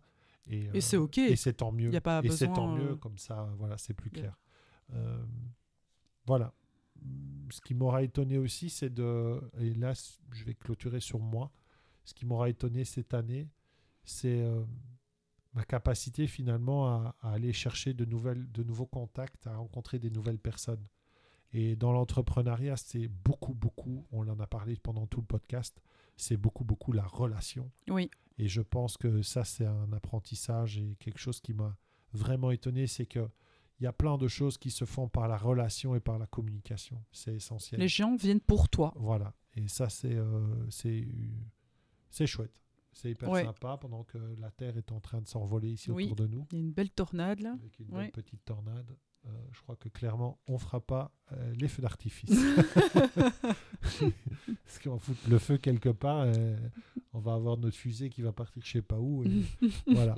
Et, 0.51 0.69
Et 0.75 0.81
c'est 0.81 0.97
OK. 0.97 1.19
Et 1.19 1.37
c'est 1.37 1.53
tant 1.55 1.71
mieux. 1.73 1.89
Il 1.89 1.95
y 1.95 1.97
a 1.99 2.01
pas 2.01 2.21
et 2.23 2.31
c'est 2.31 2.53
tant 2.53 2.75
mieux, 2.75 2.93
euh, 2.93 2.97
comme 2.97 3.19
ça, 3.19 3.49
voilà, 3.59 3.77
c'est 3.79 3.93
plus 3.95 4.11
clair. 4.11 4.37
Euh, 4.95 5.23
voilà. 6.27 6.53
Ce 7.51 7.61
qui 7.61 7.75
m'aura 7.75 8.03
étonné 8.03 8.39
aussi, 8.39 8.71
c'est 8.71 8.93
de. 8.93 9.41
Et 9.61 9.75
là, 9.75 9.93
je 10.33 10.45
vais 10.45 10.55
clôturer 10.55 11.01
sur 11.01 11.19
moi. 11.21 11.51
Ce 12.05 12.15
qui 12.15 12.25
m'aura 12.27 12.49
étonné 12.49 12.85
cette 12.85 13.13
année, 13.15 13.49
c'est 14.03 14.41
euh, 14.41 14.63
ma 15.59 15.65
capacité 15.65 16.29
finalement 16.29 16.87
à, 16.87 17.17
à 17.21 17.33
aller 17.33 17.53
chercher 17.53 17.93
de, 17.93 18.05
nouvelles, 18.05 18.49
de 18.53 18.63
nouveaux 18.63 18.87
contacts, 18.87 19.49
à 19.49 19.57
rencontrer 19.57 19.99
des 19.99 20.09
nouvelles 20.09 20.39
personnes. 20.39 20.87
Et 21.53 21.75
dans 21.75 21.91
l'entrepreneuriat, 21.91 22.77
c'est 22.77 23.09
beaucoup, 23.09 23.55
beaucoup, 23.55 24.07
on 24.13 24.29
en 24.29 24.39
a 24.39 24.47
parlé 24.47 24.77
pendant 24.77 25.09
tout 25.09 25.21
le 25.21 25.27
podcast, 25.27 25.83
c'est 26.17 26.37
beaucoup, 26.37 26.63
beaucoup 26.63 26.93
la 26.93 27.05
relation. 27.05 27.73
Oui. 27.89 28.09
Et 28.39 28.47
je 28.47 28.61
pense 28.61 28.97
que 28.97 29.23
ça, 29.23 29.43
c'est 29.43 29.67
un 29.67 29.93
apprentissage 29.93 30.79
et 30.79 30.95
quelque 31.01 31.19
chose 31.19 31.41
qui 31.41 31.55
m'a 31.55 31.77
vraiment 32.13 32.53
étonné, 32.53 32.87
c'est 32.87 33.07
que 33.07 33.29
il 33.81 33.85
y 33.85 33.87
a 33.87 33.93
plein 33.93 34.17
de 34.17 34.29
choses 34.29 34.59
qui 34.59 34.71
se 34.71 34.85
font 34.85 35.09
par 35.09 35.27
la 35.29 35.37
relation 35.37 35.95
et 35.95 36.01
par 36.01 36.19
la 36.19 36.27
communication. 36.27 37.05
C'est 37.13 37.35
essentiel. 37.35 37.81
Les 37.81 37.89
gens 37.89 38.17
viennent 38.17 38.41
pour 38.41 38.69
toi. 38.69 38.93
Voilà. 38.97 39.35
Et 39.55 39.69
ça, 39.69 39.89
c'est 39.89 40.17
euh, 40.17 40.69
c'est 40.69 41.07
c'est 42.11 42.27
chouette. 42.27 42.61
C'est 43.01 43.11
hyper 43.13 43.29
Ouais. 43.31 43.45
sympa 43.45 43.77
pendant 43.81 44.03
que 44.03 44.19
la 44.41 44.51
Terre 44.51 44.77
est 44.77 44.91
en 44.91 44.99
train 44.99 45.21
de 45.21 45.29
s'envoler 45.29 45.71
ici 45.71 45.89
Oui. 45.93 46.07
autour 46.07 46.17
de 46.17 46.27
nous 46.27 46.47
Il 46.51 46.59
y 46.59 46.61
a 46.61 46.65
une 46.65 46.73
belle 46.73 46.91
tornade 46.91 47.39
là. 47.39 47.53
avec 47.53 47.79
une 47.79 47.87
belle 47.87 48.11
petite 48.11 48.45
tornade. 48.45 48.97
Euh, 49.27 49.31
je 49.53 49.61
crois 49.63 49.77
que 49.77 49.89
clairement, 49.89 50.41
on 50.49 50.59
fera 50.59 50.81
pas 50.81 51.13
euh, 51.33 51.55
les 51.61 51.69
feux 51.69 51.81
d'artifice. 51.83 52.31
Parce 54.65 54.79
qu'on 54.83 54.99
fout 54.99 55.17
le 55.29 55.39
feu 55.39 55.59
quelque 55.59 55.89
part, 55.91 56.25
euh, 56.27 56.57
on 57.13 57.19
va 57.21 57.35
avoir 57.35 57.57
notre 57.57 57.77
fusée 57.77 58.11
qui 58.11 58.23
va 58.23 58.33
partir 58.33 58.63
je 58.65 58.71
sais 58.73 58.83
pas 58.83 58.99
où. 58.99 59.25
et 59.25 59.43
voilà. 59.87 60.17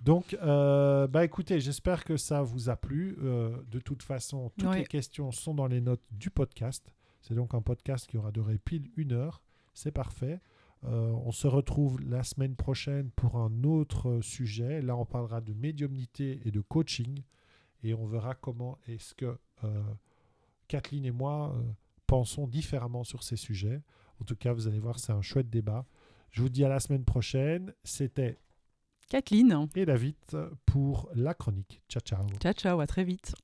Donc, 0.00 0.34
euh, 0.42 1.06
bah 1.08 1.24
écoutez, 1.24 1.60
j'espère 1.60 2.04
que 2.04 2.16
ça 2.16 2.42
vous 2.42 2.68
a 2.68 2.76
plu. 2.76 3.16
De 3.70 3.78
toute 3.80 4.02
façon, 4.02 4.50
toutes 4.56 4.68
Ouais. 4.68 4.78
les 4.80 4.86
questions 4.86 5.30
sont 5.32 5.54
dans 5.54 5.66
les 5.66 5.80
notes 5.80 6.02
du 6.10 6.30
podcast. 6.30 6.92
C'est 7.20 7.34
donc 7.34 7.54
un 7.54 7.62
podcast 7.62 8.06
qui 8.08 8.16
aura 8.16 8.30
duré 8.32 8.58
pile 8.58 8.90
une 8.96 9.12
heure. 9.12 9.42
C'est 9.74 9.92
parfait. 9.92 10.40
Euh, 10.84 11.12
on 11.24 11.32
se 11.32 11.46
retrouve 11.46 12.00
la 12.00 12.22
semaine 12.22 12.54
prochaine 12.54 13.10
pour 13.10 13.36
un 13.36 13.64
autre 13.64 14.08
euh, 14.08 14.22
sujet. 14.22 14.80
Là, 14.80 14.96
on 14.96 15.04
parlera 15.04 15.40
de 15.40 15.52
médiumnité 15.52 16.40
et 16.44 16.50
de 16.50 16.60
coaching. 16.60 17.22
Et 17.82 17.94
on 17.94 18.06
verra 18.06 18.34
comment 18.34 18.78
est-ce 18.86 19.14
que 19.14 19.38
euh, 19.64 19.82
Kathleen 20.68 21.04
et 21.04 21.10
moi 21.10 21.52
euh, 21.54 21.62
pensons 22.06 22.46
différemment 22.46 23.04
sur 23.04 23.22
ces 23.22 23.36
sujets. 23.36 23.82
En 24.20 24.24
tout 24.24 24.36
cas, 24.36 24.52
vous 24.52 24.68
allez 24.68 24.80
voir, 24.80 24.98
c'est 24.98 25.12
un 25.12 25.22
chouette 25.22 25.50
débat. 25.50 25.84
Je 26.30 26.42
vous 26.42 26.48
dis 26.48 26.64
à 26.64 26.68
la 26.68 26.80
semaine 26.80 27.04
prochaine. 27.04 27.72
C'était 27.84 28.38
Kathleen. 29.08 29.68
et 29.74 29.86
David 29.86 30.16
pour 30.66 31.08
la 31.14 31.34
chronique. 31.34 31.82
Ciao, 31.88 32.00
ciao. 32.02 32.26
Ciao, 32.40 32.52
ciao, 32.52 32.80
à 32.80 32.86
très 32.86 33.04
vite. 33.04 33.34